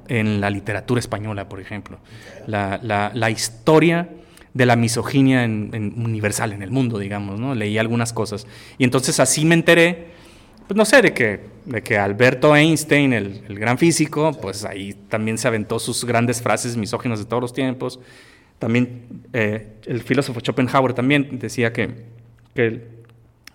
[0.07, 1.97] en la literatura española, por ejemplo.
[2.47, 4.09] La, la- la historia
[4.53, 7.55] de la misoginia en, en universal en el mundo, digamos, ¿no?
[7.55, 8.45] Leí algunas cosas.
[8.77, 10.09] Y entonces así me enteré,
[10.67, 14.93] pues no sé, de que, de que Alberto Einstein, el, el gran físico, pues ahí
[15.09, 17.99] también se aventó sus grandes frases misóginas de todos los tiempos.
[18.63, 19.03] También
[19.33, 21.89] eh, el filósofo Schopenhauer también decía que,
[22.55, 22.87] que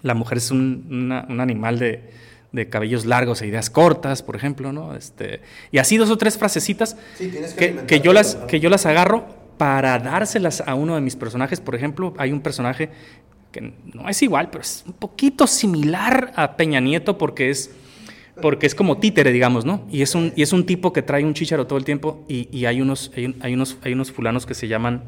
[0.03, 2.11] la mujer es un, una- un animal de,
[2.53, 4.95] de cabellos largos e ideas cortas, por ejemplo, ¿no?
[4.95, 5.41] Este,
[5.73, 8.85] y así dos o tres frasecitas Sí, que que, que yo las, que yo las
[8.85, 9.25] agarro
[9.57, 11.59] para dárselas a uno de mis personajes.
[11.61, 12.91] Por ejemplo, hay un personaje
[13.51, 17.71] que no es igual, pero es un poquito similar a Peña Nieto porque es,
[18.41, 19.87] porque es como títere, digamos, ¿no?
[19.91, 22.49] Y es un, y es un tipo que trae un chícharo todo el tiempo y,
[22.57, 25.03] y hay, unos, hay, hay unos, hay unos fulanos que se llaman...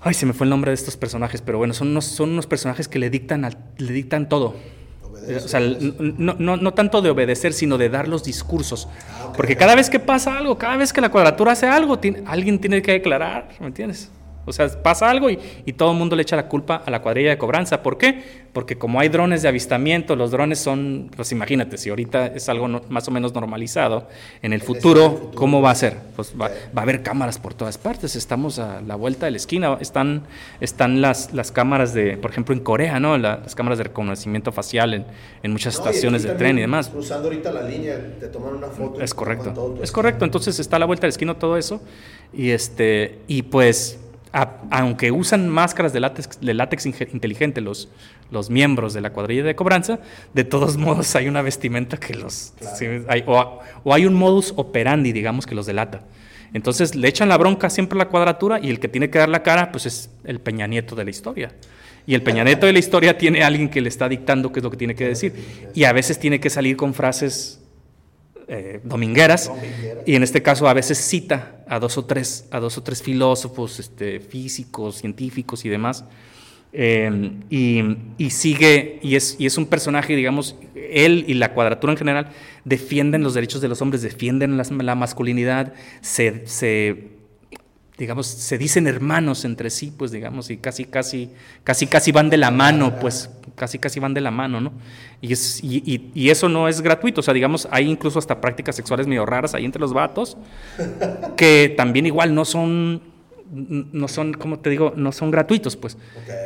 [0.00, 2.46] Ay, se me fue el nombre de estos personajes, pero bueno, son unos, son unos
[2.46, 4.54] personajes que le dictan, al- le dictan todo.
[5.02, 8.88] Obedece, O sea, no, no, no tanto de obedecer, sino de dar los discursos.
[9.10, 9.32] Ah.
[9.36, 12.60] Porque cada vez que pasa algo, cada vez que la cuadratura hace algo, tiene- alguien
[12.60, 14.10] tiene que declarar, ¿me entiendes?
[14.46, 17.02] O sea, pasa algo y, y todo el mundo le echa la culpa a la
[17.02, 17.82] cuadrilla de cobranza.
[17.82, 18.46] ¿Por qué?
[18.54, 22.68] Porque como hay drones de avistamiento, los drones son, pues imagínate, si ahorita es algo
[22.68, 24.08] no- más o menos normalizado,
[24.40, 25.30] en el futuro.
[25.34, 25.98] ¿cómo va a ser?
[26.16, 29.36] Pues va, va a haber cámaras por todas partes, estamos a la vuelta de la
[29.36, 30.22] esquina, están,
[30.60, 33.18] están las, las cámaras de, por ejemplo, en Corea, ¿no?
[33.18, 35.04] La- las cámaras de reconocimiento facial en,
[35.42, 36.88] en muchas No, estaciones de tren y demás.
[36.88, 39.00] Cruzando ahorita la línea, te toman una foto.
[39.02, 39.50] Es correcto.
[39.52, 40.24] todo Es correcto.
[40.24, 41.82] Entonces está a la vuelta del esquino todo eso.
[42.32, 43.98] Y este, y pues,
[44.36, 47.88] a- aunque usan máscaras de látex, de látex inteligente los,
[48.30, 49.98] los miembros de la cuadrilla de cobranza,
[50.34, 52.52] de todos modos hay una vestimenta que los.
[52.58, 52.76] Claro.
[52.76, 56.02] sí, hay- o, o hay un modus operandi, digamos, que los delata.
[56.54, 59.28] Entonces le echan la bronca siempre a la cuadratura y el que tiene que dar
[59.28, 61.52] la cara, pues es el Peña Nieto de la historia.
[62.06, 64.60] Y el Peña Nieto de la historia tiene a alguien que le está dictando qué
[64.60, 65.34] es lo que tiene que decir.
[65.74, 67.60] Y a veces tiene que salir con frases
[68.48, 69.48] eh, domingueras.
[69.48, 70.04] Domingueras.
[70.06, 73.02] Y en este caso a veces cita a dos o tres, a dos o tres
[73.02, 76.04] filósofos, este, físicos, científicos y demás.
[76.72, 77.82] Eh, y,
[78.18, 82.28] y sigue, y es, y es un personaje, digamos, él y la cuadratura en general
[82.64, 87.15] defienden los derechos de los hombres, defienden la masculinidad, se, se,
[87.98, 91.30] digamos, se dicen hermanos entre sí, pues digamos, y casi, casi,
[91.64, 94.72] casi, casi van de la mano, pues casi, casi van de la mano, ¿no?
[95.22, 98.40] Y, es, y, y- y eso no es gratuito, o sea, digamos, hay incluso hasta
[98.40, 100.36] prácticas sexuales medio raras ahí entre los vatos,
[101.36, 103.00] que también igual no son,
[103.50, 105.96] no son, como te digo, no son gratuitos, pues.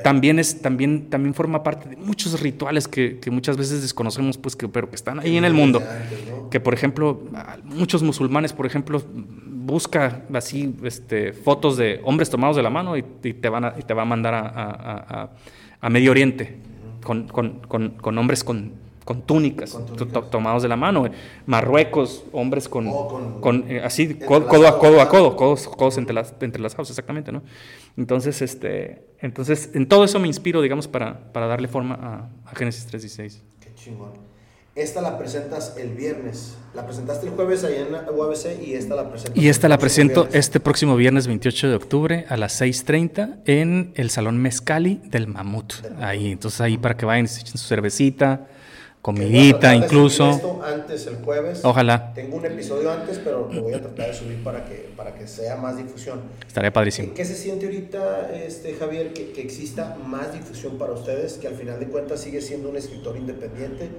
[0.04, 4.54] También, es, también, también forma parte de muchos rituales que, que muchas veces desconocemos, pues,
[4.56, 5.82] que, pero que están ahí en el mundo.
[6.50, 7.22] Que por ejemplo,
[7.64, 9.02] muchos musulmanes, por ejemplo,
[9.64, 13.82] busca así este, fotos de hombres tomados de la mano y, te, van a, y
[13.82, 15.30] te va a mandar a,
[15.80, 16.58] a, Medio Oriente
[17.04, 18.72] con, con, con, con hombres con,
[19.26, 19.76] túnicas,
[20.30, 21.04] tomados de la mano.
[21.44, 27.32] Marruecos, hombres con, con, eh, así, codo, a codo a codo, codos, codos entrelazados, exactamente,
[27.32, 27.42] ¿no?
[27.96, 32.86] Entonces, este, entonces, en todo eso me inspiro, digamos, para, para darle forma a, Génesis
[32.88, 33.40] 3.16.
[33.60, 34.29] Qué chingón.
[34.80, 36.54] Esta la presentas el viernes.
[36.72, 39.38] La presentaste el jueves ahí en UABC y esta la presento.
[39.38, 44.08] Y esta la presento este próximo viernes 28 de octubre a las 6.30 en el
[44.08, 45.74] Salón Mezcali del Mamut.
[46.00, 48.48] Ahí, entonces ahí para que vayan, se echen su cervecita,
[49.02, 50.30] comidita incluso.
[50.30, 51.60] Esto antes el jueves.
[51.62, 52.14] Ojalá.
[52.14, 55.28] Tengo un episodio antes, pero lo voy a tratar de subir para que, para que
[55.28, 56.22] sea más difusión.
[56.46, 57.12] Estaría padrísimo.
[57.12, 61.54] ¿Qué, se siente ahorita, este, Javier, que, que exista más difusión para ustedes, que al
[61.54, 63.90] final de cuentas sigue siendo un escritor independiente?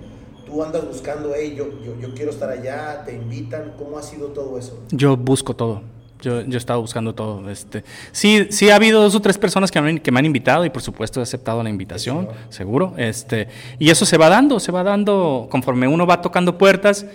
[0.52, 1.68] Tú andas buscando, hey, yo,
[2.00, 4.80] yo, quiero estar allá, te invitan, ¿cómo ha sido todo eso?
[4.92, 5.82] Yo busco todo.
[6.22, 7.50] Yo, yo he estado buscando todo.
[7.50, 10.66] Este, sí, sí ha habido dos o tres personas que me, que me han invitado
[10.66, 12.94] y por supuesto he aceptado la invitación, seguro.
[12.98, 13.48] Este,
[13.80, 17.08] y eso se va dando, se va dando conforme uno va tocando puertas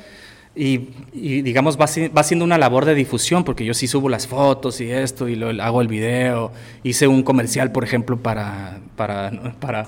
[0.57, 1.87] y, y digamos va,
[2.17, 5.37] va siendo una labor de difusión porque yo sí subo las fotos y esto y
[5.37, 6.51] lo, hago el video.
[6.83, 9.87] Hice un comercial, por ejemplo, para, para, para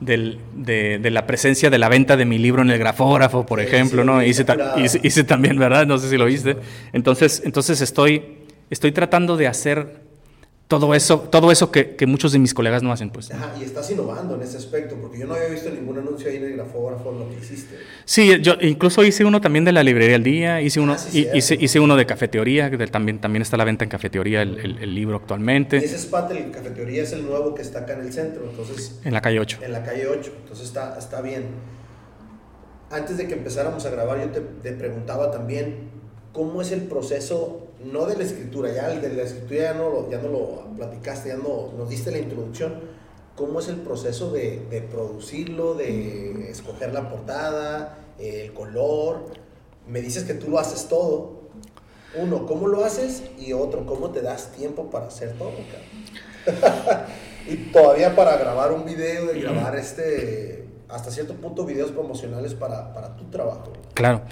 [0.00, 3.60] del, de, de, la presencia de la venta de mi libro en el grafógrafo, por
[3.60, 4.22] ejemplo, ¿no?
[4.22, 4.44] Hice,
[5.02, 5.86] hice, también, ¿verdad?
[5.86, 6.56] No sé si lo viste.
[6.92, 8.38] Entonces, entonces estoy,
[8.70, 9.99] estoy tratando de hacer
[10.70, 13.28] todo eso, todo eso que, que, muchos de mis colegas no hacen, pues.
[13.32, 16.36] Ajá, y estás innovando en ese aspecto, porque yo no había visto ningún anuncio ahí
[16.36, 17.74] en el grafógrafo, lo que hiciste.
[18.04, 21.58] Sí, yo incluso hice uno también de la librería al día, hice uno, ah, hice,
[21.60, 24.94] hice, uno de cafetería, que también, también está a la venta en cafetería el, el,
[24.94, 25.78] libro actualmente.
[25.78, 29.00] Y ese spot, el cafetería es el nuevo que está acá en el centro, entonces...
[29.02, 29.58] En la calle 8.
[29.62, 31.46] En la calle 8, entonces está, está bien.
[32.92, 35.90] Antes de que empezáramos a grabar, yo te, te preguntaba también,
[36.32, 40.18] ¿cómo es el proceso no de la escritura, ya de la escritura ya no ya
[40.18, 42.80] no lo platicaste, ya no nos diste la introducción,
[43.36, 49.26] cómo es el proceso de, de producirlo, de escoger la portada, el color.
[49.86, 51.40] Me dices que tú lo haces todo.
[52.16, 53.22] Uno, ¿cómo lo haces?
[53.38, 55.52] Y otro, ¿cómo te das tiempo para hacer todo?
[57.48, 62.92] y todavía para grabar un video y grabar este, hasta cierto punto videos promocionales para,
[62.92, 63.72] para tu trabajo.
[63.94, 64.22] Claro,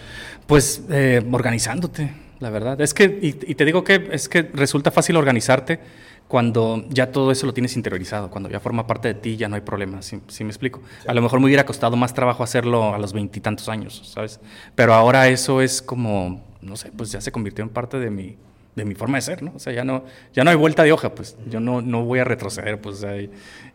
[0.47, 2.81] pues eh, organizándote la verdad.
[2.81, 5.81] Es que, y, te digo que es que resulta fácil organizarte
[6.29, 9.57] cuando ya todo eso lo tienes interiorizado, cuando ya forma parte de ti, ya no
[9.57, 10.83] hay problema, ¿sí, me explico?
[11.07, 14.39] A lo mejor me hubiera costado más trabajo hacerlo a los veintitantos años, ¿sabes?
[14.75, 18.37] Pero ahora eso es como, no sé, pues ya se convirtió en parte de mi,
[18.77, 19.53] de mi forma de ser, ¿no?
[19.57, 20.05] O sea, ya no,
[20.35, 23.05] ya no hay vuelta de hoja, pues yo no, no voy a retroceder, pues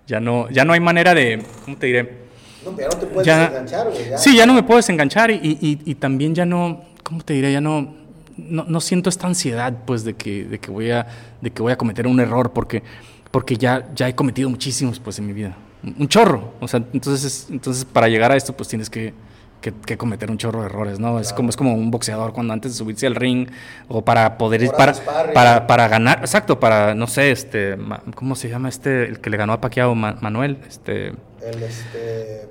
[0.06, 2.18] ya, no, ya no hay manera de, ¿cómo te diré?
[2.64, 4.04] No, ya no te puedes desenganchar, güey.
[4.18, 7.52] Sí, ya no me puedo desenganchar y, y, y también ya no, ¿cómo te diré?
[7.52, 8.03] Ya no
[8.38, 11.08] no, no, siento esta ansiedad, pues, de que, de que, voy, a,
[11.42, 12.84] de que voy a cometer un error, porque,
[13.32, 15.56] porque ya, ya he cometido muchísimos, pues, en mi vida.
[15.84, 16.54] Un chorro.
[16.60, 19.14] O sea, entonces, entonces para llegar a esto, pues, tienes que,
[19.62, 21.20] que, cometer un chorro de errores, ¿no?
[21.20, 23.48] Es, como, es como un boxeador cuando antes de subirse al ring
[23.88, 24.70] o para poder...
[24.72, 24.94] Para,
[25.34, 27.78] para, para, ganar, exacto, para, no sé, este,
[28.16, 30.58] ¿cómo se llama este, el que le ganó a Paquiao, Manuel?
[30.68, 31.14] Este...
[31.46, 32.48] El este,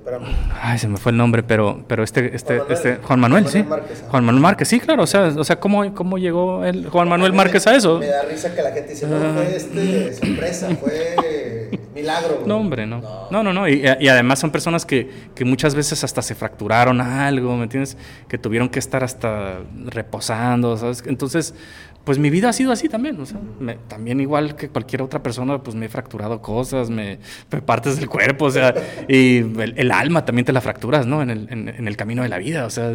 [0.61, 3.65] Ay, se me fue el nombre, pero, pero este, este, Juan este, Juan Manuel, sí.
[4.09, 7.33] Juan Manuel Márquez, sí, claro, o sea, o sea, ¿cómo, cómo llegó el Juan Manuel
[7.33, 7.97] Márquez a eso?
[7.97, 12.43] Me da risa que la gente dice, no, fue este, sorpresa, fue milagro.
[12.45, 13.01] No, hombre, no.
[13.31, 17.01] No, no, no, y, y, además son personas que, que muchas veces hasta se fracturaron
[17.01, 17.97] algo, ¿me entiendes?
[18.27, 21.03] Que tuvieron que estar hasta reposando, ¿sabes?
[21.07, 21.55] Entonces,
[22.03, 23.39] pues mi vida ha sido así también, o sea,
[23.87, 27.19] también igual que cualquier otra persona, pues me he fracturado cosas, me,
[27.65, 28.73] partes del cuerpo, o sea,
[29.07, 31.21] y el, alma también te la fracturas, ¿no?
[31.21, 32.91] En el, en, el, camino de la vida, o sea,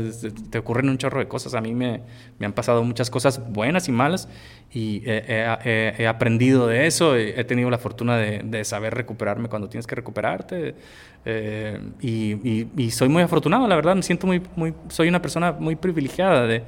[0.50, 1.54] te ocurren un chorro de cosas.
[1.54, 2.02] A mí me,
[2.38, 4.28] me han pasado muchas cosas buenas y malas
[4.70, 9.94] y he, aprendido de eso, he tenido la fortuna de, saber recuperarme cuando tienes que
[9.94, 10.74] recuperarte
[11.24, 15.52] eh, y, y, soy muy afortunado, la verdad, me siento muy, muy, soy una persona
[15.52, 16.62] muy privilegiada de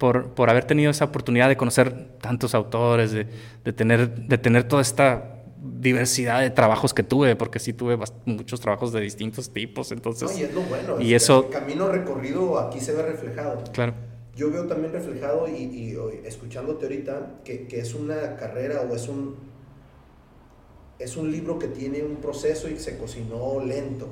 [0.00, 3.26] por, por, haber tenido esa oportunidad de conocer tantos autores, de,
[3.62, 8.60] de, tener, de tener toda esta diversidad de trabajos que tuve, porque sí tuve muchos
[8.60, 10.38] trabajos de distintos tipos, entonces...
[10.38, 11.44] y es lo bueno, y eso...
[11.44, 13.62] el camino recorrido aquí se ve reflejado.
[13.72, 13.92] Claro.
[14.34, 19.06] Yo veo también reflejado y, y, escuchándote ahorita que, que, es una carrera o es
[19.06, 19.36] un,
[20.98, 24.08] es un libro que tiene un proceso y se cocinó lento.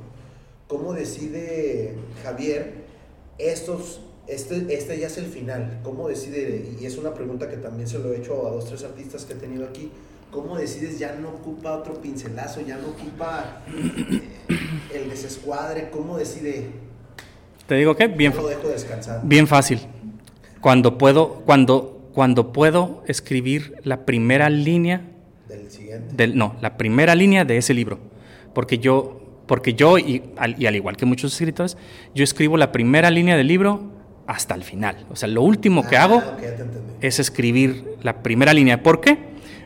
[0.66, 2.85] ¿Cómo decide Javier
[3.39, 5.81] estos este, este ya es el final.
[5.83, 6.65] ¿Cómo decide?
[6.81, 9.33] Y es una pregunta que también se lo he hecho a dos, tres artistas que
[9.33, 9.91] he tenido aquí.
[10.31, 14.21] ¿Cómo decides ya no ocupa otro pincelazo, ya no ocupa eh,
[14.95, 15.89] el desescuadre?
[15.91, 16.67] ¿Cómo decide?
[17.67, 19.21] Te digo que bien, No dejo descansar.
[19.25, 19.81] bien fácil.
[20.61, 25.03] Cuando puedo, cuando, cuando puedo escribir la primera línea
[25.49, 26.15] Del siguiente.
[26.15, 27.99] del, no, la primera línea de ese libro.
[28.55, 31.79] Porque yo, porque yo y al, y al igual que muchos escritores,
[32.15, 33.93] yo escribo la primera línea del libro
[34.29, 35.07] hasta el final.
[35.11, 36.23] O sea, lo último que Ah, hago
[37.01, 38.83] es escribir la primera línea.
[38.83, 39.19] ¿Por qué?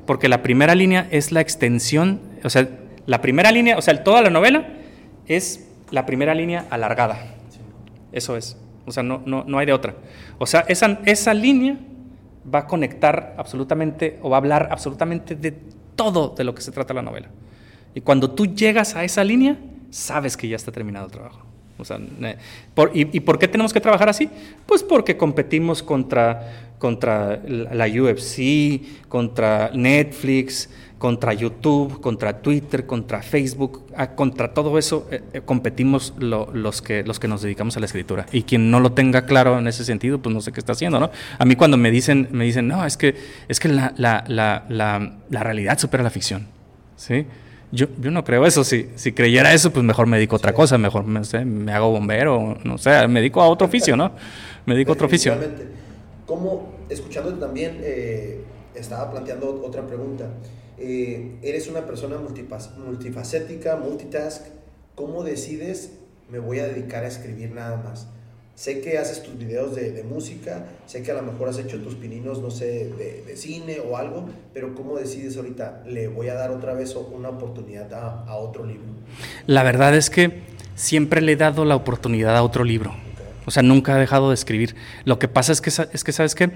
[0.06, 2.68] Porque la primera línea es la extensión, o sea,
[3.06, 4.68] la primera línea, o sea, toda la novela
[5.26, 7.18] es la primera línea alargada.
[8.12, 8.56] Eso es.
[8.86, 9.97] O sea, no, no, no hay de otra.
[10.39, 11.76] O sea, esa, esa línea
[12.52, 15.56] va a conectar absolutamente o va a hablar absolutamente de
[15.97, 17.28] todo de lo que se trata la novela.
[17.97, 19.59] Y cuando tú llegas a esa línea,
[19.90, 21.51] sabes que ya está terminado el trabajo.
[21.78, 21.98] O sea,
[22.74, 24.28] por- y, y por qué tenemos que trabajar así?
[24.66, 30.68] Pues porque competimos contra, contra la UFC, contra Netflix,
[30.98, 36.80] contra YouTube, contra Twitter, contra Facebook, ah, contra todo eso eh, eh, competimos lo- los,
[36.80, 38.26] que, los que nos dedicamos a la escritura.
[38.30, 41.00] Y quien no lo tenga claro en ese sentido, pues no sé qué está haciendo,
[41.00, 41.10] ¿no?
[41.38, 43.16] A mí cuando me dicen, me dicen, no, es que,
[43.48, 46.46] es que la, la, la, la realidad supera la ficción,
[46.94, 47.26] ¿sí?
[47.72, 48.62] Yo, yo no creo eso.
[48.64, 50.78] Si, si creyera eso, pues mejor me dedico a otra cosa.
[50.78, 54.12] Mejor me, sé, me hago bombero, no sé, me dedico a otro oficio, ¿no?
[54.66, 55.34] Me dedico a otro oficio.
[56.26, 58.42] Como, escuchándote también, eh,
[58.74, 60.28] estaba planteando otra pregunta.
[60.78, 64.46] Eh, eres una persona multifacética, multitask.
[64.94, 65.92] ¿Cómo decides
[66.30, 68.06] me voy a dedicar a escribir nada más?
[68.62, 71.80] Sé que haces tus videos de, de música, sé que a lo mejor has hecho
[71.80, 75.82] tus pininos, no sé, de, de cine o algo, pero ¿cómo decides ahorita?
[75.84, 78.84] ¿Le voy a dar otra vez una oportunidad a, a otro libro?
[79.48, 80.43] La verdad es que
[80.76, 82.94] siempre le he dado la oportunidad a otro libro.
[83.47, 84.76] O sea, nunca he dejado de escribir.
[85.05, 86.52] Lo que pasa es que, es que ¿sabes qué?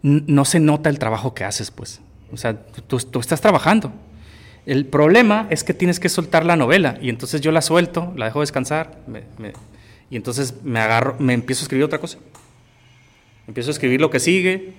[0.00, 2.00] No se nota el trabajo que haces, pues.
[2.32, 2.56] O sea,
[2.86, 3.92] tú, tú estás trabajando.
[4.64, 8.24] El problema es que tienes que soltar la novela y entonces yo la suelto, la
[8.24, 9.52] dejo descansar me- me-
[10.10, 12.18] y entonces me agarro, me empiezo a escribir otra cosa.
[13.46, 14.72] Empiezo a escribir lo que sigue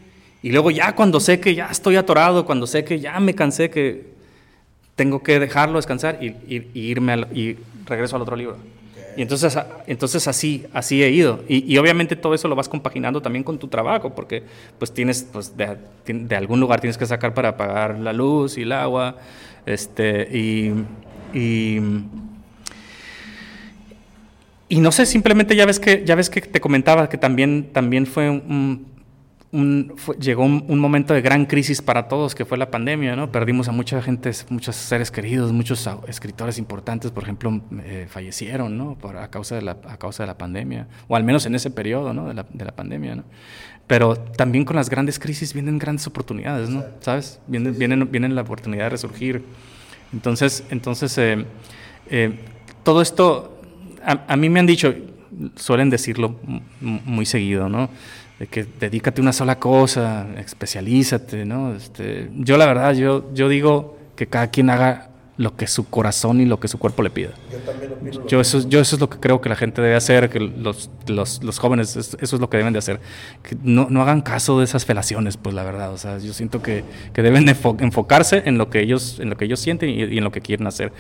[0.43, 3.69] y luego ya cuando sé que ya estoy atorado, cuando sé que ya me cansé,
[3.69, 4.11] que
[4.95, 8.57] tengo que dejarlo descansar y, y- y irme al- y regreso al otro libro.
[9.17, 11.43] Y entonces, entonces así, así he ido.
[11.49, 14.43] Y, y obviamente todo eso lo vas compaginando también con tu trabajo, porque
[14.79, 18.61] pues tienes, pues de, de algún lugar tienes que sacar para pagar la luz y
[18.61, 19.17] el agua,
[19.65, 20.71] este, y,
[24.75, 28.05] y, no sé, simplemente ya ves que, ya ves que te comentaba que también, también
[28.05, 28.87] fue un,
[29.51, 33.15] un- fue- llegó un, un momento de gran crisis para todos, que fue la pandemia,
[33.17, 33.31] ¿no?
[33.31, 38.95] Perdimos a mucha gente, muchos seres queridos, muchos escritores importantes, por ejemplo, eh, fallecieron, ¿no?
[38.97, 41.69] Por, a, causa de la, a causa de la pandemia, o al menos en ese
[41.69, 42.27] periodo, ¿no?
[42.29, 43.23] De la, de la pandemia, ¿no?
[43.87, 46.85] Pero también con las grandes crisis vienen grandes oportunidades, ¿no?
[47.01, 47.41] ¿Sabes?
[47.47, 49.43] Vienen, vienen, vienen la oportunidad de resurgir.
[50.13, 51.45] Entonces, entonces eh,
[52.09, 52.39] eh,
[52.83, 53.60] todo esto,
[54.05, 54.93] a, a mí me han dicho,
[55.55, 56.35] suelen decirlo
[56.79, 57.89] muy seguido, ¿no?
[58.39, 61.75] De que dedícate a una sola cosa, especialízate, ¿no?
[61.75, 65.10] Este, yo la verdad, yo, yo digo que cada quien haga
[65.41, 67.29] lo que su corazón y lo que su cuerpo le pida.
[67.51, 69.95] Yo también opino Yo eso, yo eso es lo que creo que la gente debe
[69.95, 72.99] hacer, que los, los, los jóvenes, es- eso es lo que deben de hacer.
[73.41, 75.91] Que no, no hagan caso de esas felaciones, pues la verdad.
[75.93, 79.29] O sea, yo siento que, que deben de enfo- enfocarse en lo que ellos, en
[79.29, 80.91] lo que ellos sienten y, y en lo que quieren hacer.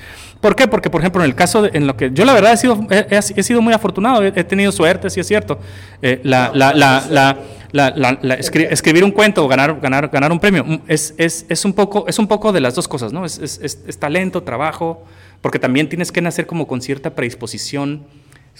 [0.41, 0.67] ¿Por qué?
[0.67, 2.79] Porque, por ejemplo, en el caso de, en lo que yo la verdad he sido,
[2.89, 5.59] he, he- he sido muy afortunado, he, he tenido suerte, sí es cierto.
[6.01, 7.37] Eh, la, la, la, la,
[7.71, 11.13] la- la- la- escri- escribir un cuento o ganar, ganar, ganar un premio mm, es,
[11.17, 13.25] es, es, un poco, es un poco de las dos cosas, ¿no?
[13.25, 15.03] Es, es, es- es talento, trabajo,
[15.41, 18.03] porque también tienes que nacer como con cierta predisposición,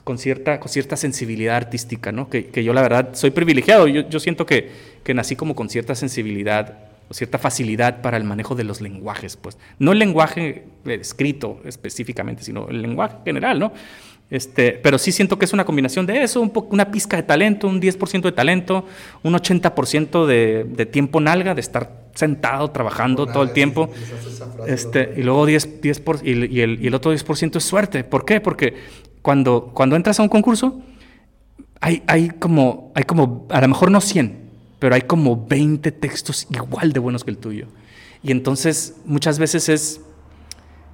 [0.03, 2.29] con cierta, con cierta sensibilidad artística, ¿no?
[2.29, 4.71] Que, que yo la verdad soy privilegiado, yo, yo siento que,
[5.03, 6.79] que nací como con cierta sensibilidad
[7.09, 9.57] o cierta facilidad para el manejo de los lenguajes, pues.
[9.79, 13.73] No el lenguaje eh, escrito específicamente, sino el lenguaje general, ¿no?
[14.31, 17.67] Este, pero sí siento que es una combinación de eso, un una pizca de talento,
[17.67, 18.85] un 10% de talento,
[19.23, 23.89] un 80% de, de tiempo nalga, de estar sentado trabajando todo el tiempo.
[24.67, 28.03] Este, y luego 10, 10 por- y, y el, y el otro 10% es suerte.
[28.05, 28.39] ¿Por qué?
[28.39, 28.73] Porque
[29.21, 30.79] cuando, cuando entras a un concurso,
[31.81, 34.39] hay, hay, como, hay como, a lo mejor no 100,
[34.79, 37.67] pero hay como 20 textos igual de buenos que el tuyo.
[38.23, 40.01] Y entonces muchas veces es,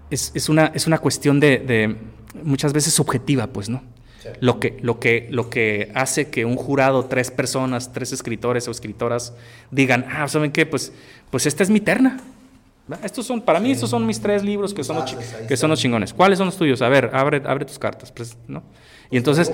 [0.09, 1.95] es, es una, es una cuestión de, de,
[2.43, 3.83] muchas veces subjetiva, pues, ¿no?
[4.21, 4.29] Sí.
[4.39, 8.71] Lo que, lo, que, lo que hace que un jurado, tres personas, tres escritores o
[8.71, 9.33] escritoras
[9.71, 10.65] digan, ah, ¿saben qué?
[10.65, 10.91] Pues,
[11.29, 12.19] pues esta es mi terna.
[13.03, 15.13] Estos son, para mí, estos son mis tres libros que, son los,
[15.47, 16.13] que son los chingones.
[16.13, 16.81] ¿Cuáles son los tuyos?
[16.81, 18.63] A ver, abre, abre tus cartas, pues, ¿no?
[19.09, 19.51] Y entonces,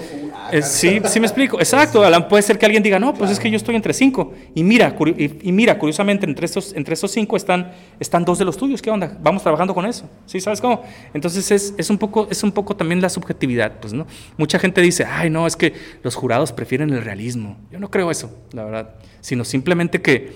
[0.52, 1.60] eh, sí, sí me explico.
[1.60, 4.34] Exacto, Alan, puede ser que alguien diga, no, pues es que yo estoy entre cinco.
[4.56, 8.58] Y mira, y, mira, curiosamente, entre estos, entre esos cinco están, están dos de los
[8.58, 8.82] tuyos.
[8.82, 9.16] ¿Qué onda?
[9.22, 10.10] Vamos trabajando con eso.
[10.26, 10.40] ¿Sí?
[10.40, 10.82] ¿Sabes cómo?
[11.14, 14.08] Entonces es, es, un poco, es un poco también la subjetividad, pues, ¿no?
[14.38, 17.58] Mucha gente dice, ay, no, es que los jurados prefieren el realismo.
[17.72, 18.96] Yo no creo eso, la verdad.
[19.22, 20.32] Sino simplemente que,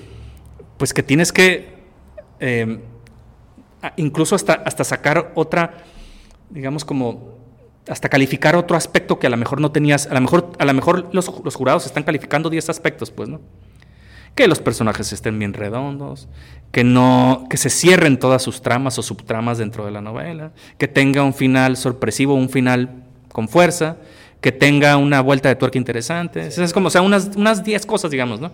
[0.77, 1.76] pues que tienes que,
[2.39, 2.80] eh,
[3.95, 5.84] incluso hasta, hasta sacar otra,
[6.52, 7.36] digamos como,
[7.89, 10.73] hasta calificar otro aspecto que a lo mejor no tenías, a lo mejor, a lo
[10.73, 13.41] mejor los, los jurados están calificando 10 aspectos, pues, ¿no?
[14.35, 16.27] Que los personajes estén bien redondos,
[16.72, 20.88] que no, que se cierren todas sus tramas o subtramas dentro de la novela, que
[20.88, 23.97] tenga un final sorpresivo, un final con fuerza,
[24.41, 26.45] que tenga una vuelta de tuerca interesante.
[26.47, 28.51] Eso Es como, o sea, unas, unas 10 cosas, digamos, ¿no?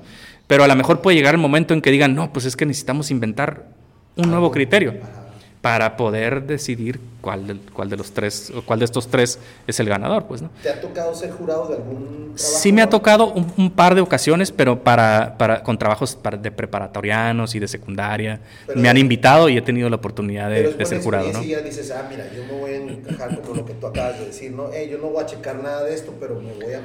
[0.48, 2.66] Pero a lo mejor puede llegar el momento en que digan, no, pues es que
[2.66, 3.68] necesitamos inventar
[4.16, 5.23] un nuevo criterio
[5.64, 9.80] para poder decidir cuál de, cuál de los tres, o cuál de estos tres es
[9.80, 10.50] el ganador, pues, ¿no?
[10.62, 12.58] ¿Te ha tocado ser jurado de algún trabajo?
[12.60, 16.36] Sí me ha tocado un, un par de ocasiones, pero para, para con trabajos para-
[16.36, 18.42] de preparatorianos y de secundaria.
[18.68, 21.42] Pero- me han invitado y he tenido la oportunidad de, Pero de ser jurado, ¿no?
[21.42, 24.26] ya dices, ah, mira, yo me voy a encajar como lo que tú acabas de
[24.26, 24.70] decir, ¿no?
[24.74, 26.82] Eh, yo no voy a checar nada de esto, pero me voy a...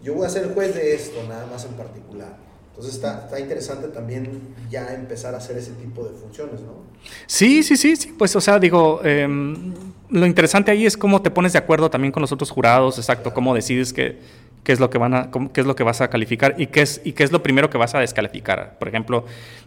[0.00, 2.36] Yo voy a ser juez de esto, nada más en particular.
[2.78, 4.40] Entonces está, está interesante también
[4.70, 6.74] ya empezar a hacer ese tipo de funciones, ¿no?
[7.26, 8.14] Sí, sí, sí, sí.
[8.16, 9.74] Pues, o sea, digo, em,
[10.10, 13.34] lo interesante ahí es cómo te pones de acuerdo también con los otros jurados, exacto,
[13.34, 14.20] cómo decides qué,
[14.62, 16.82] qué es lo que van a, qué es lo que vas a calificar y qué
[16.82, 18.78] es y qué es lo primero que vas a descalificar.
[18.78, 19.24] Por ejemplo,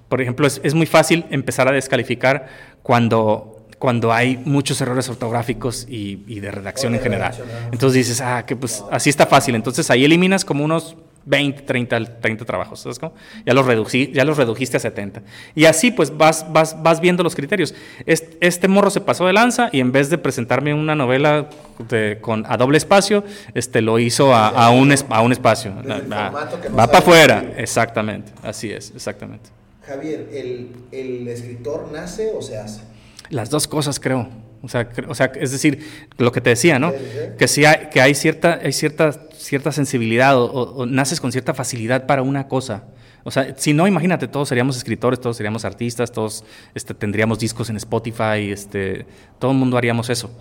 [0.07, 2.47] por ejemplo, es, es muy fácil empezar a descalificar
[2.81, 7.31] cuando cuando hay muchos errores ortográficos y, y de redacción de en general.
[7.31, 7.69] redacción, ajá.
[7.73, 9.55] Entonces dices, ah, que pues así está fácil.
[9.55, 13.13] Entonces ahí eliminas como unos 20, 30, 30 trabajos, ¿sabes cómo?
[13.45, 15.21] Ya los, reducí, ya los redujiste a 70.
[15.55, 17.75] Y así pues vas, vas, vas viendo los criterios.
[18.05, 21.47] Este, este morro se pasó de lanza y en vez de presentarme una novela
[21.89, 23.23] de- con, a doble espacio,
[23.53, 25.73] este, lo hizo a, a un, a un espacio.
[25.83, 26.29] Desde el Va,
[26.69, 29.49] no para afuera, exactamente, así es, exactamente.
[29.85, 32.81] Javier, ¿el, ¿el escritor nace o se hace?
[33.29, 34.27] Las dos cosas, creo.
[34.63, 35.79] O sea, o sea, es decir,
[36.17, 36.91] lo que te decía, ¿no?
[37.37, 41.31] Que sí hay, que hay cierta, hay cierta, cierta sensibilidad o, o- o naces con
[41.31, 42.83] cierta facilidad para una cosa.
[43.23, 46.43] O sea, si no, imagínate, todos seríamos escritores, todos seríamos artistas, todos
[46.73, 49.05] este, tendríamos discos en Spotify, este,
[49.39, 50.31] todo el mundo haríamos eso.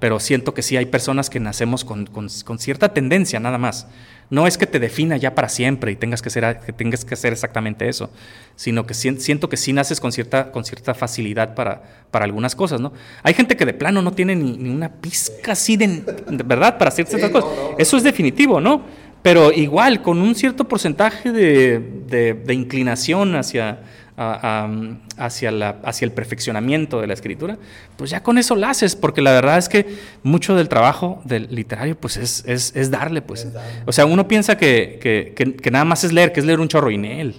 [0.00, 3.88] Pero siento que sí hay personas que nacemos con, con- con cierta tendencia, nada más.
[4.30, 7.14] No es que te defina ya para siempre y tengas que, ser, que tengas que
[7.14, 8.10] hacer exactamente eso,
[8.56, 12.54] sino que sien- siento que sí naces con cierta, con cierta facilidad para, para algunas
[12.54, 12.92] cosas, ¿no?
[13.22, 15.86] Hay gente que de plano no tiene ni, ni una pizca así de,
[16.28, 17.58] de verdad para hacer Sí, ciertas no, cosas.
[17.70, 17.78] no.
[17.78, 18.82] Eso es definitivo, ¿no?
[19.22, 23.80] Pero igual, con un cierto porcentaje de, de- de inclinación hacia,
[24.18, 27.56] a- a- hacia, la, hacia el perfeccionamiento de la escritura,
[27.96, 29.86] pues ya con eso la haces, porque la verdad es que
[30.24, 33.44] mucho del trabajo del literario pues es, es, es darle, pues.
[33.44, 33.82] Es darle.
[33.86, 36.60] O sea, uno piensa que, que- que- que nada más es leer, que es leer
[36.60, 37.34] un chorro, y en él.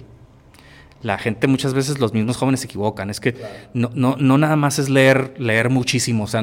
[1.02, 3.08] La gente muchas veces, los mismos jóvenes se equivocan.
[3.08, 3.54] Es que Claro.
[3.72, 6.24] no, no, no nada más es leer, leer muchísimo.
[6.24, 6.42] O sea,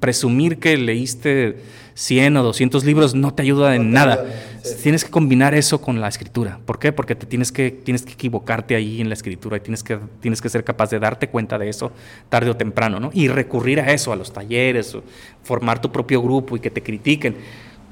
[0.00, 1.56] presumir que leíste
[1.94, 4.12] 100 o 200 libros no te ayuda en te nada.
[4.14, 4.32] ayuda,
[4.62, 4.74] sí.
[4.82, 6.58] Tienes que combinar eso con la escritura.
[6.66, 6.92] ¿Por qué?
[6.92, 10.40] Porque te tienes que, tienes que equivocarte ahí en la escritura y tienes que, tienes
[10.40, 11.92] que ser capaz de darte cuenta de eso
[12.28, 13.10] tarde o temprano, ¿no?
[13.14, 15.02] Y recurrir a eso, a los talleres, o
[15.42, 17.36] formar tu propio grupo y que te critiquen.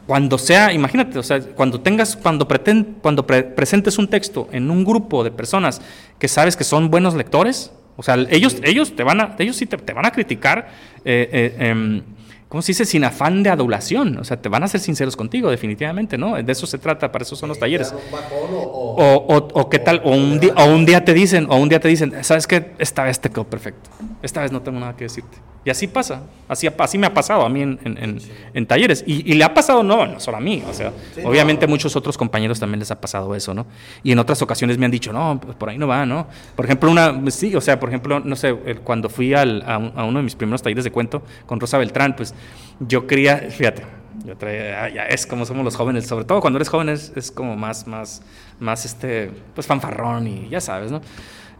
[0.08, 4.70] Cuando sea, imagínate, o sea, cuando tengas, cuando, preten- cuando pre- presentes un texto en
[4.70, 5.82] un grupo de personas
[6.18, 9.66] que sabes que son buenos lectores, o sea, ellos, ellos te van a, ellos sí
[9.66, 10.68] te, te van a criticar,
[11.04, 12.02] eh, eh, em,
[12.48, 12.86] ¿cómo se dice?
[12.86, 16.42] Sin afán de adulación, o sea, te van a ser sinceros contigo, definitivamente, ¿no?
[16.42, 17.90] De eso se trata, para eso son los Eh, talleres.
[17.90, 18.88] ¿te dan un bajón o, o-
[19.26, 21.68] O, o, o qué tal, o un, día, o un día te dicen, o un
[21.68, 22.72] día te dicen, ¿sabes qué?
[22.78, 23.90] Esta vez te quedó perfecto.
[24.22, 25.36] Esta vez no tengo nada que decirte.
[25.68, 26.22] Y así pasa.
[26.48, 28.18] Así, así me ha pasado a mí en, en- en-
[28.54, 29.04] en talleres.
[29.06, 30.62] Y, y le ha pasado no, no solo a mí.
[30.66, 31.72] O sea, Sí, obviamente no.
[31.72, 33.66] muchos otros compañeros también les ha pasado eso, ¿no?
[34.02, 36.26] Y en otras ocasiones me han dicho, no, pues por ahí no va, ¿no?
[36.56, 39.92] Por ejemplo, una, sí, o sea, por ejemplo, no sé, cuando fui al- a, un-
[39.94, 42.32] a uno de mis primeros talleres de cuento con Rosa Beltrán, pues
[42.80, 43.82] yo quería, fíjate,
[44.24, 47.12] yo traía, ah, ya es como somos los jóvenes, sobre todo cuando eres joven es,
[47.14, 48.22] es como más, más,
[48.58, 51.02] más, este, pues fanfarrón y ya sabes, ¿no?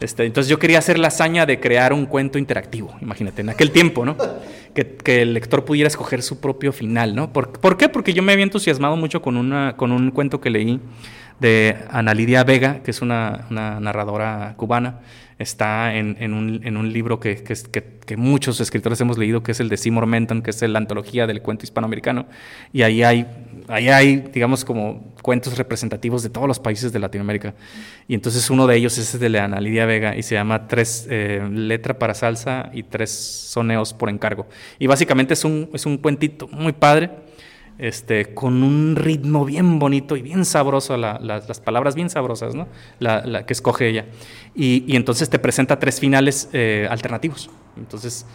[0.01, 3.73] Este, entonces yo quería hacer la hazaña de crear un cuento interactivo, imagínate, en aquel
[3.73, 4.17] tiempo, ¿no?
[4.75, 7.33] Que, el lector pudiera escoger su propio final, ¿no?
[7.33, 7.89] ¿Por, por qué?
[7.89, 10.81] Porque yo me había entusiasmado mucho con, una, con un cuento que leí
[11.41, 15.01] de Ana Lidia Vega, que es una narradora cubana,
[15.39, 17.55] está en, en, un, en un, libro que, que,
[18.05, 21.27] que, muchos escritores hemos leído, que es el de Seymour Menton, que es la antología
[21.27, 22.27] del cuento hispanoamericano.
[22.73, 23.27] Y ahí hay,
[23.69, 27.55] ahí hay, digamos, como cuentos representativos de todos los países de Latinoamérica.
[28.09, 31.49] Y entonces uno de ellos es de Ana Lidia Vega y se llama Tres eh,
[31.53, 34.47] Letra para Salsa y Tres Soneos por Encargo.
[34.79, 37.11] Y básicamente es un, es un cuentito muy padre
[37.79, 42.67] este, con un ritmo bien bonito y bien sabroso, las palabras bien sabrosas, ¿no?
[42.99, 44.07] La, que escoge ella.
[44.55, 47.51] Y, entonces te presenta tres finales eh, alternativos.
[47.77, 48.27] Entonces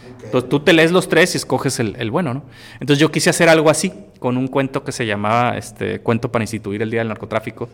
[0.50, 2.44] tú, te lees los tres y escoges el, bueno, ¿no?
[2.80, 6.44] Entonces yo quise hacer algo así, con un cuento que se llamaba este, Cuento para
[6.44, 7.70] instituir el Día del Narcotráfico.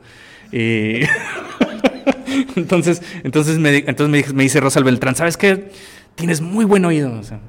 [0.52, 1.02] Y
[2.56, 5.72] entonces, entonces, me, entonces me, dice Rosa Beltrán, ¿sabes qué?
[6.16, 7.40] Tienes muy buen oído, o sea,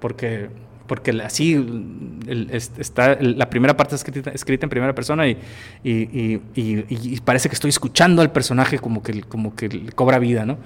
[0.00, 0.48] porque
[0.86, 1.64] porque así
[2.78, 5.38] está la primera parte escrita, escrita en primera persona y,
[5.84, 10.58] y, parece que estoy escuchando al personaje como que, como que cobra vida, ¿no?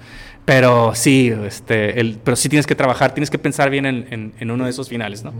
[0.45, 4.51] Pero sí, este, el, pero sí tienes que trabajar, tienes que pensar bien en, en,
[4.51, 5.33] uno de esos finales, ¿no?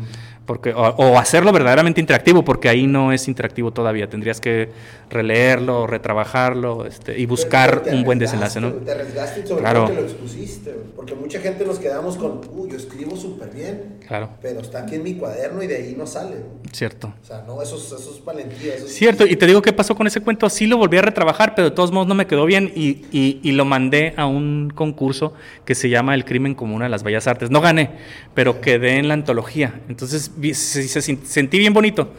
[0.45, 4.10] Porque, o, hacerlo verdaderamente interactivo, porque ahí no es interactivo todavía.
[4.10, 4.69] Tendrías que
[5.10, 8.72] releerlo, retrabajarlo este, y buscar un buen desenlace, ¿no?
[8.73, 9.86] Te arriesgaste y sobre claro.
[9.86, 13.98] todo que lo expusiste, porque mucha gente nos quedamos con, uy, yo escribo súper bien,
[14.07, 14.30] claro.
[14.41, 16.38] pero está aquí en mi cuaderno y de ahí no sale.
[16.72, 17.14] Cierto.
[17.22, 18.73] O sea, no, eso, eso es valentía.
[18.86, 21.69] Cierto, y te digo qué pasó con ese cuento, sí lo volví a retrabajar, pero
[21.69, 25.34] de todos modos no me quedó bien y, y, y lo mandé a un concurso
[25.66, 27.50] que se llama El crimen como una de las bellas artes.
[27.50, 27.92] No gané,
[28.34, 29.82] pero quedé en la antología.
[29.90, 32.12] Entonces se, sentí bien bonito.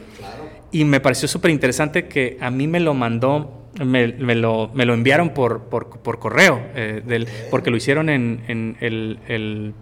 [0.71, 4.95] Y me pareció súper interesante que a mí me lo mandó, me, lo, me lo,
[4.95, 9.75] enviaron por, por, por correo, eh, del, porque lo hicieron en, en el, el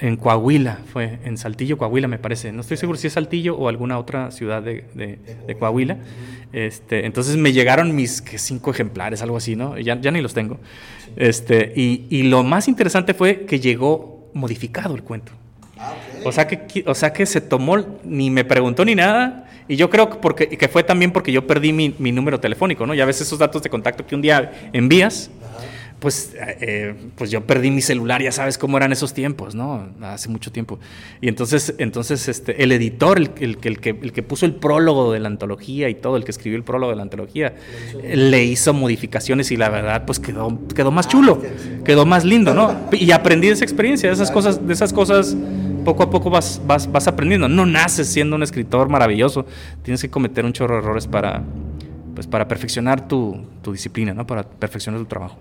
[0.00, 2.52] en Coahuila, fue en Saltillo, Coahuila me parece.
[2.52, 5.98] No estoy seguro si es Saltillo o alguna otra ciudad de, de, Coahuila.
[6.52, 9.78] Este, entonces me llegaron mis cinco ejemplares, algo así, ¿no?
[9.78, 10.58] Ya, ya ni los tengo.
[11.16, 15.32] Este, y, y, lo más interesante fue que llegó modificado el cuento.
[16.24, 19.48] O, sea que, o sea que se tomó, ni me preguntó ni nada.
[19.68, 22.86] Y yo creo que, porque, que fue también porque yo perdí mi, mi número telefónico,
[22.86, 22.94] ¿no?
[22.94, 25.30] Ya ves esos datos de contacto que un día envías
[26.00, 29.86] pues, eh, pues yo perdí mi celular, ya sabes cómo eran esos tiempos, ¿no?
[30.00, 30.78] Hace mucho tiempo.
[31.20, 35.20] Y entonces, entonces este, el editor, el, el, que, el que puso el prólogo de
[35.20, 37.54] la antología y todo, el que escribió el prólogo de la antología,
[38.02, 41.42] le hizo modificaciones y la verdad, pues quedó, quedó más chulo,
[41.84, 42.74] quedó más lindo, ¿no?
[42.92, 45.36] Y aprendí esa experiencia, de esas cosas, de esas cosas
[45.84, 47.48] poco a poco vas, vas, vas aprendiendo.
[47.48, 49.44] No naces siendo un escritor maravilloso,
[49.82, 51.42] tienes que cometer un chorro de errores para,
[52.14, 54.26] pues, para perfeccionar tu, tu disciplina, ¿no?
[54.26, 55.38] Para perfeccionar tu trabajo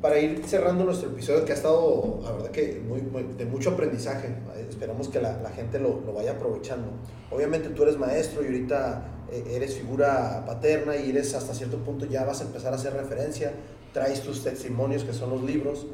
[0.00, 3.02] para ir cerrando nuestro episodio que ha estado, la verdad que muy,
[3.36, 4.34] de mucho aprendizaje,
[4.68, 6.88] esperamos que la, gente lo, lo, vaya aprovechando.
[7.30, 12.06] Obviamente tú eres maestro y ahorita eh, eres figura paterna y eres hasta cierto punto
[12.06, 13.52] ya vas a empezar a hacer referencia,
[13.92, 15.86] traes tus testimonios que son los libros.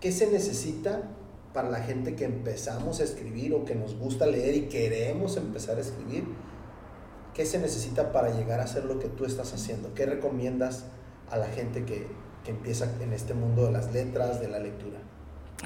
[0.00, 1.02] ¿Qué se necesita
[1.54, 5.78] para la gente que empezamos a escribir o que nos gusta leer y queremos empezar
[5.78, 6.24] a escribir?
[7.34, 9.94] ¿Qué se necesita para llegar a hacer lo que tú estás haciendo?
[9.94, 10.86] ¿Qué recomiendas
[11.30, 12.06] a la gente que,
[12.46, 14.98] que empieza en este mundo de las letras, de la lectura?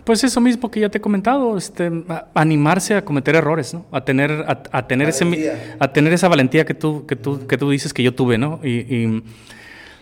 [0.05, 1.91] Pues eso mismo que ya te he comentado, este,
[2.33, 3.85] animarse a cometer errores, ¿no?
[3.93, 7.71] A tener, a, tener ese, a tener esa valentía que tú, que tú, que tú
[7.71, 8.61] dices que yo tuve, ¿no?
[8.65, 9.23] Y,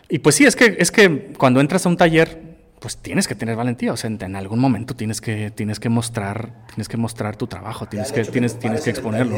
[0.09, 2.48] y, pues sí, es que, es que cuando entras a un taller,
[2.81, 6.53] pues tienes que tener valentía, o sea, en, algún momento tienes que, tienes que mostrar,
[6.69, 9.37] tienes que mostrar tu trabajo, tienes que, tienes, tienes que exponerlo.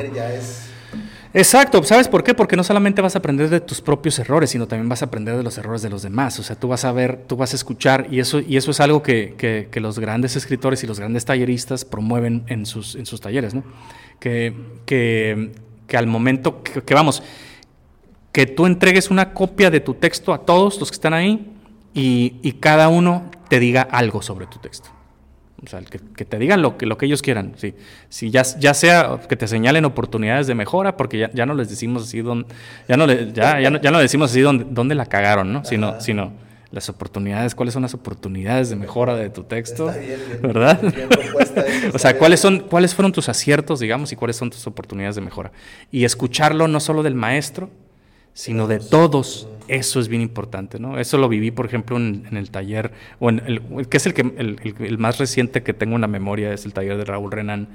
[1.32, 2.34] Exacto, ¿sabes por qué?
[2.34, 5.36] Porque no solamente vas a aprender de tus propios errores, sino también vas a aprender
[5.36, 6.38] de los errores de los demás.
[6.40, 8.80] O sea, tú vas a ver, tú vas a escuchar, y eso, y eso es
[8.80, 9.34] algo que,
[9.70, 13.62] que, los grandes escritores y los grandes talleristas promueven en sus, en sus talleres, ¿no?
[14.18, 14.54] Que,
[14.84, 15.52] que,
[15.86, 17.22] que al momento que, vamos,
[18.32, 21.46] que tú entregues una copia de tu texto a todos los que están ahí
[21.94, 24.90] y, y cada uno te diga algo sobre tu texto.
[25.62, 27.52] O sea, que, que, te digan lo que, lo que ellos quieran.
[27.56, 27.74] Sí.
[28.08, 31.68] Si ya, ya sea que te señalen oportunidades de mejora, porque ya, ya no les
[31.68, 32.46] decimos así dónde,
[32.88, 35.64] ya no, le, ya, ya, no, ya no decimos así dónde, dónde la cagaron, ¿no?
[35.64, 36.32] Sino, sino
[36.70, 39.92] las oportunidades, cuáles son las oportunidades de mejora de tu texto,
[40.40, 40.80] ¿verdad?
[41.92, 45.20] o sea, cuáles son, cuáles fueron tus aciertos, digamos, y cuáles son tus oportunidades de
[45.20, 45.52] mejora.
[45.90, 47.70] Y escucharlo no solo del maestro,
[48.34, 49.48] sino de todos.
[49.68, 50.98] Eso es bien importante, ¿no?
[50.98, 54.22] Eso lo viví, por ejemplo, en, el taller, o en el, que es el, que,
[54.22, 57.68] el, más reciente que tengo en la memoria, es el taller de Raúl Renan,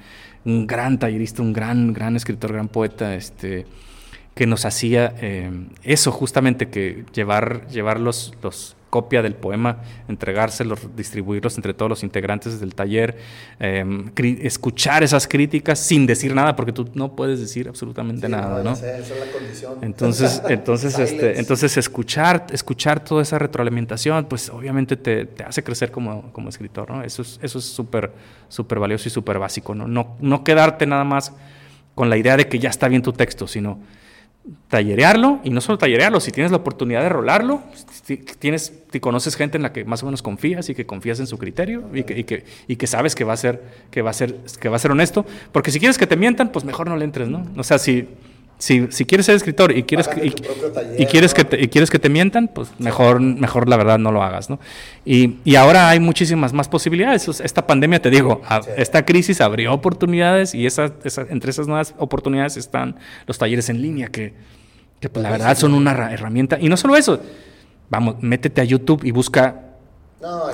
[0.43, 3.65] un gran tallerista, un gran, gran escritor, gran poeta, este,
[4.35, 5.49] que nos hacía eh,
[5.83, 8.33] eso justamente, que llevar, llevar los,
[8.89, 13.17] copia del poema, entregárselos, distribuirlos entre todos los integrantes del taller,
[13.59, 18.73] em, escuchar esas críticas sin decir nada, porque tú no puedes decir absolutamente nada, ¿no?
[18.73, 19.73] esa es la condición.
[19.81, 25.91] Entonces, entonces, este, entonces escuchar, escuchar toda esa retroalimentación, pues obviamente te, te hace crecer
[25.91, 27.03] como, como escritor, ¿no?
[27.03, 28.11] Eso es eso es súper
[28.49, 29.87] súper valioso y súper básico, ¿no?
[29.87, 30.15] ¿no?
[30.19, 31.33] No quedarte nada más
[31.93, 33.79] con la idea de que ya está bien tu texto, sino
[34.67, 37.63] tallerearlo y no solo tallerearlo, si tienes la oportunidad de rolarlo,
[38.03, 41.19] si tienes, si conoces gente en la que más o menos confías y que confías
[41.19, 43.61] en su criterio y que, y que, y que sabes que va, a ser,
[43.91, 46.51] que, va a ser, que va a ser honesto, porque si quieres que te mientan,
[46.51, 47.45] pues mejor no le entres, ¿no?
[47.57, 48.07] O sea, si,
[48.57, 51.99] si, si quieres ser escritor y quieres, que, y, quieres que te, y quieres que
[51.99, 54.59] te mientan, pues mejor, mejor la verdad no lo hagas, ¿no?
[55.03, 57.27] Y, y ahora hay muchísimas más posibilidades.
[57.41, 58.41] Esta pandemia, te digo,
[58.77, 60.93] esta crisis abrió oportunidades y esa,
[61.29, 62.95] entre esas nuevas oportunidades están
[63.27, 64.33] los talleres en línea, que,
[65.01, 66.57] que pues, la verdad son una herramienta.
[66.59, 67.19] Y no solo eso,
[67.89, 69.63] vamos, métete a YouTube y busca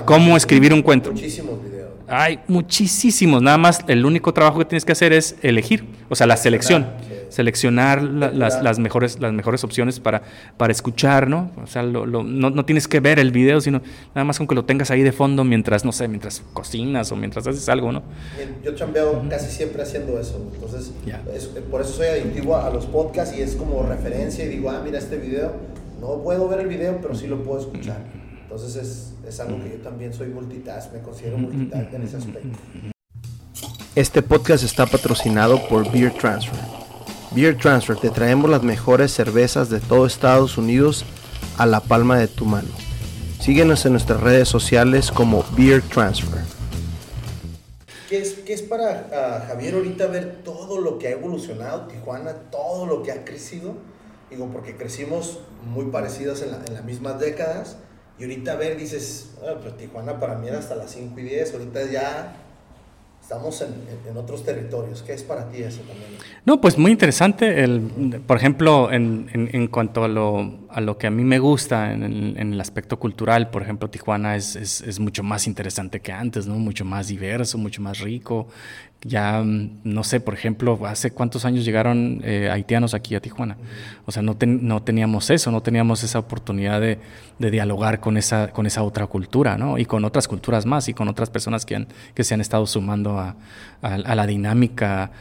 [0.06, 1.12] cómo escribir un cuento.
[1.12, 1.81] Muchísimos videos.
[2.12, 6.28] Hay muchísimos, nada más el único trabajo que tienes que hacer es elegir, o sea,
[6.28, 6.86] la selección
[7.32, 10.22] seleccionar las, las, mejores, las mejores opciones para,
[10.58, 11.50] para escuchar, ¿no?
[11.64, 13.82] O sea, lo, no, no, tienes que ver el video, sino
[14.14, 17.16] nada más con que lo tengas ahí de fondo mientras, no sé, mientras cocinas o
[17.16, 18.04] mientras haces algo, ¿no?
[18.64, 20.92] Yo chambeo casi siempre haciendo eso, entonces
[21.72, 25.00] por eso soy adictivo a los podcasts y es como referencia y digo, ah, mira
[25.00, 25.54] este video,
[26.02, 28.21] no puedo ver el video, pero sí lo puedo escuchar.
[28.52, 32.60] Entonces es, es algo que yo también soy multitask, me considero multitask en ese aspecto.
[33.96, 36.60] Este podcast está patrocinado por Beer Transfer
[37.34, 41.06] Beer Transfer, te traemos las mejores cervezas de todo Estados Unidos
[41.58, 42.68] a la palma de tu mano.
[43.40, 46.42] Síguenos en nuestras redes sociales como Beer Transfer.
[48.10, 52.34] ¿Qué es, qué es para ah, Javier ahorita ver todo lo que ha evolucionado Tijuana,
[52.52, 53.76] todo lo que ha crecido?
[54.30, 55.40] Digo, porque crecimos
[55.74, 57.78] muy parecidos en, las mismas décadas
[58.22, 61.54] y ahorita ver dices, ah, pero Tijuana para mí era hasta las 5 y 10,
[61.54, 62.36] ahorita ya
[63.20, 65.02] estamos en, otros territorios.
[65.02, 66.12] ¿Qué es para ti eso también?
[66.46, 67.64] No, pues muy interesante.
[67.64, 71.94] El, por ejemplo, en, en cuanto a lo, a lo, que a mí me gusta
[71.94, 76.48] en el, aspecto cultural, por ejemplo, Tijuana es, es, es, mucho más interesante que antes,
[76.48, 76.56] ¿no?
[76.56, 78.48] Mucho más diverso, mucho más rico.
[79.04, 83.58] Ya, mm, no sé, por ejemplo, hace cuántos años llegaron eh, haitianos aquí a Tijuana.
[84.06, 87.00] O sea, no, no teníamos eso, no teníamos esa oportunidad de,
[87.40, 89.80] de, dialogar con esa, con esa otra cultura, ¿no?
[89.80, 92.68] Y con otras culturas más y con otras personas que, han, que se han estado
[92.68, 93.36] sumando a,
[93.82, 95.12] a, la dinámica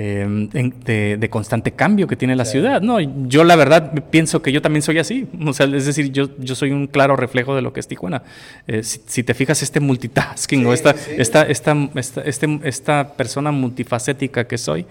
[0.00, 2.80] em, de, constante cambio que tiene la ciudad.
[2.80, 5.28] No, yo la verdad pienso que yo también soy así.
[5.46, 8.22] O sea, es decir, yo, yo soy un claro reflejo de lo que es Tijuana.
[8.66, 14.44] Eh, si, te fijas, este multitasking o esta, esta, esta, esta, este, esta persona multifacética
[14.44, 14.86] que soy,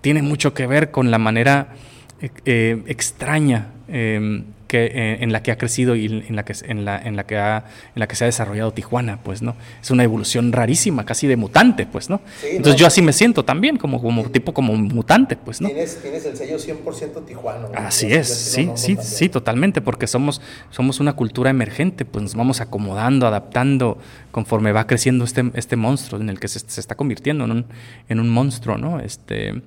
[0.00, 1.74] tiene mucho que ver con la manera
[2.20, 3.68] eh, eh, extraña
[4.76, 7.24] em, eh, en la que ha crecido y en la que, en la, en la
[7.24, 9.56] que, ha, en la que se ha desarrollado Tijuana, pues, ¿no?
[9.80, 12.20] Es una evolución rarísima, casi de mutante, pues, ¿no?
[12.44, 15.68] Entonces yo así me siento también, como, como tipo como mutante, pues, ¿no?
[15.68, 17.68] Tienes, tienes el sello 100% tijuano.
[17.74, 20.40] Así es, sí, sí, sí, totalmente, porque somos,
[20.70, 23.98] somos una cultura emergente, pues nos vamos acomodando, adaptando
[24.30, 27.66] conforme va creciendo este, este monstruo en el que se, se está convirtiendo en un,
[28.08, 29.00] en un monstruo, ¿no?
[29.00, 29.62] Este,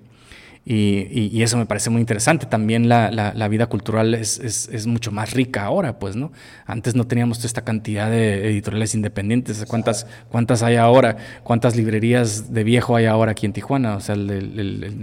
[0.68, 2.48] y, y, eso me parece muy interesante.
[2.48, 6.32] También la, la, vida cultural es, es, es, mucho más rica ahora, pues, ¿no?
[6.66, 9.64] Antes no teníamos toda esta cantidad de editoriales independientes.
[9.68, 11.18] ¿Cuántas, cuántas hay ahora?
[11.44, 13.96] ¿Cuántas librerías de viejo hay ahora aquí en Tijuana?
[13.96, 15.00] O sea, desde, el,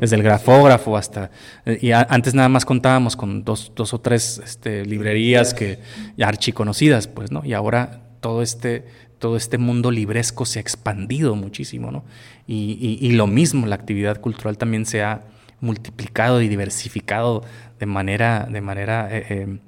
[0.00, 1.28] desde el grafógrafo hasta...
[1.66, 5.80] Y antes nada más contábamos con dos, dos o tres este, librerías que
[6.16, 7.44] ya archiconocidas, pues, ¿no?
[7.44, 8.86] Y ahora todo este
[9.18, 12.04] todo este mundo libresco se ha expandido muchísimo, ¿no?
[12.46, 15.22] Y, lo mismo, la actividad cultural también se ha
[15.60, 17.42] multiplicado y diversificado
[17.78, 19.58] de manera, de manera eh, eh,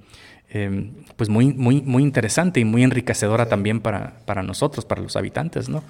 [0.50, 5.16] eh, pues muy, muy, muy interesante y muy enriquecedora también para, para nosotros, para los
[5.16, 5.82] habitantes, ¿no?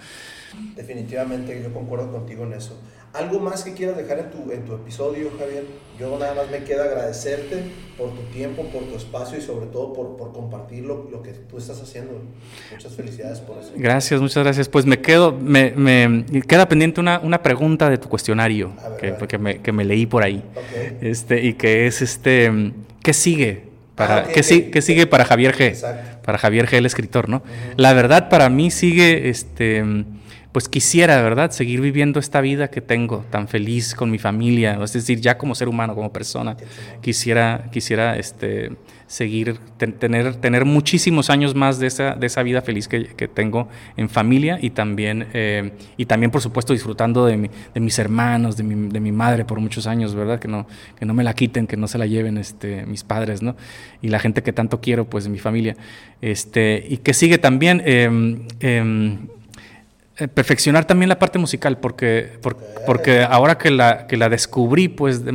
[0.76, 2.78] Definitivamente, yo concuerdo contigo en eso.
[3.16, 5.64] ¿Algo más que quieras dejar en tu, en tu episodio, Javier?
[5.98, 7.62] Yo nada más me queda agradecerte
[7.96, 11.30] por tu tiempo, por tu espacio y sobre todo por, por compartir lo, lo, que
[11.30, 12.20] tú estás haciendo.
[12.70, 13.72] Muchas felicidades por eso.
[13.74, 14.68] Gracias, muchas gracias.
[14.68, 19.38] Pues me quedo, me, me queda pendiente una, una, pregunta de tu cuestionario que, que,
[19.38, 20.42] me, que, me, leí por ahí.
[21.00, 22.72] Este, y que es este,
[23.02, 23.64] ¿qué sigue?
[23.94, 25.68] Para, ah, ¿qué, ¿qué, sigue para Javier G?
[25.68, 26.18] Exacto.
[26.22, 27.42] Para Javier G, el escritor, ¿no?
[27.76, 29.82] La verdad para mí sigue este
[30.56, 34.94] pues quisiera, ¿verdad?, seguir viviendo esta vida que tengo tan feliz con mi familia, es
[34.94, 36.56] decir, ya como ser humano, como persona,
[37.02, 38.72] quisiera, quisiera este,
[39.06, 43.68] seguir, tener, tener muchísimos años más de esa, de esa vida feliz que, que tengo
[43.98, 48.62] en familia y también, eh, y también por supuesto disfrutando de, de mis hermanos, de
[48.62, 50.38] mi, de mi, madre por muchos años, ¿verdad?
[50.38, 50.66] Que no,
[50.98, 53.56] que no me la quiten, que no se la lleven este, mis padres, ¿no?
[54.00, 55.76] Y la gente que tanto quiero, pues, de mi familia.
[56.22, 57.82] Este, y que sigue también...
[57.84, 59.18] Eh, eh,
[60.32, 62.30] perfeccionar también la parte musical, porque,
[63.28, 65.32] ahora que la, que la descubrí pues de,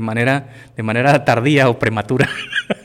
[0.00, 2.28] manera, de manera tardía o prematura,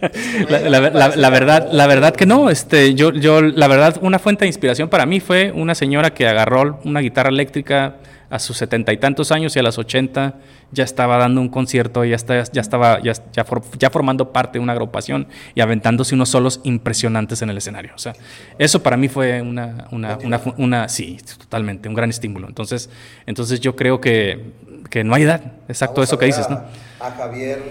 [0.50, 4.90] la, verdad, la verdad que no, este, yo, yo, la verdad, una fuente de inspiración
[4.90, 7.98] para mí fue una señora que agarró una guitarra eléctrica
[8.30, 10.36] a sus setenta y tantos años y a las ochenta
[10.72, 14.74] ya estaba dando un concierto, ya, está, ya estaba ya, ya, formando parte de una
[14.74, 17.94] agrupación y aventándose unos solos impresionantes en el escenario.
[17.96, 18.14] O sea,
[18.60, 20.18] eso para mí fue una, una,
[20.58, 22.48] una, sí, totalmente, un gran estímulo.
[22.48, 22.90] Entonces,
[23.26, 24.52] entonces yo creo que,
[24.90, 26.62] que no hay edad, exacto eso que dices, ¿no?
[27.00, 27.62] A Javier,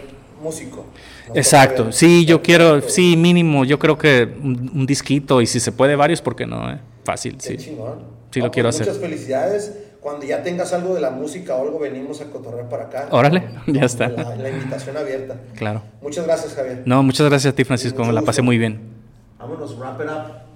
[0.42, 0.86] músico.
[1.34, 5.96] Exacto, sí, yo quiero, sí, mínimo, yo creo que un, disquito y si se puede
[5.96, 6.70] varios, ¿por qué no?
[6.70, 6.78] Eh?
[7.04, 7.58] Fácil, sí.
[7.58, 8.86] Sí, lo quiero pues hacer.
[8.86, 12.84] Muchas felicidades cuando ya tengas algo de la música o algo, venimos a cotorrear para
[12.84, 13.08] acá.
[13.10, 14.06] Órale, ya está.
[14.06, 15.34] La, invitación abierta.
[15.56, 15.82] Claro.
[16.00, 16.84] Muchas gracias, Javier.
[16.86, 18.04] No, muchas gracias a ti, Francisco.
[18.04, 18.78] Me la pasé muy bien.
[19.36, 20.46] Vámonos, wrap it up.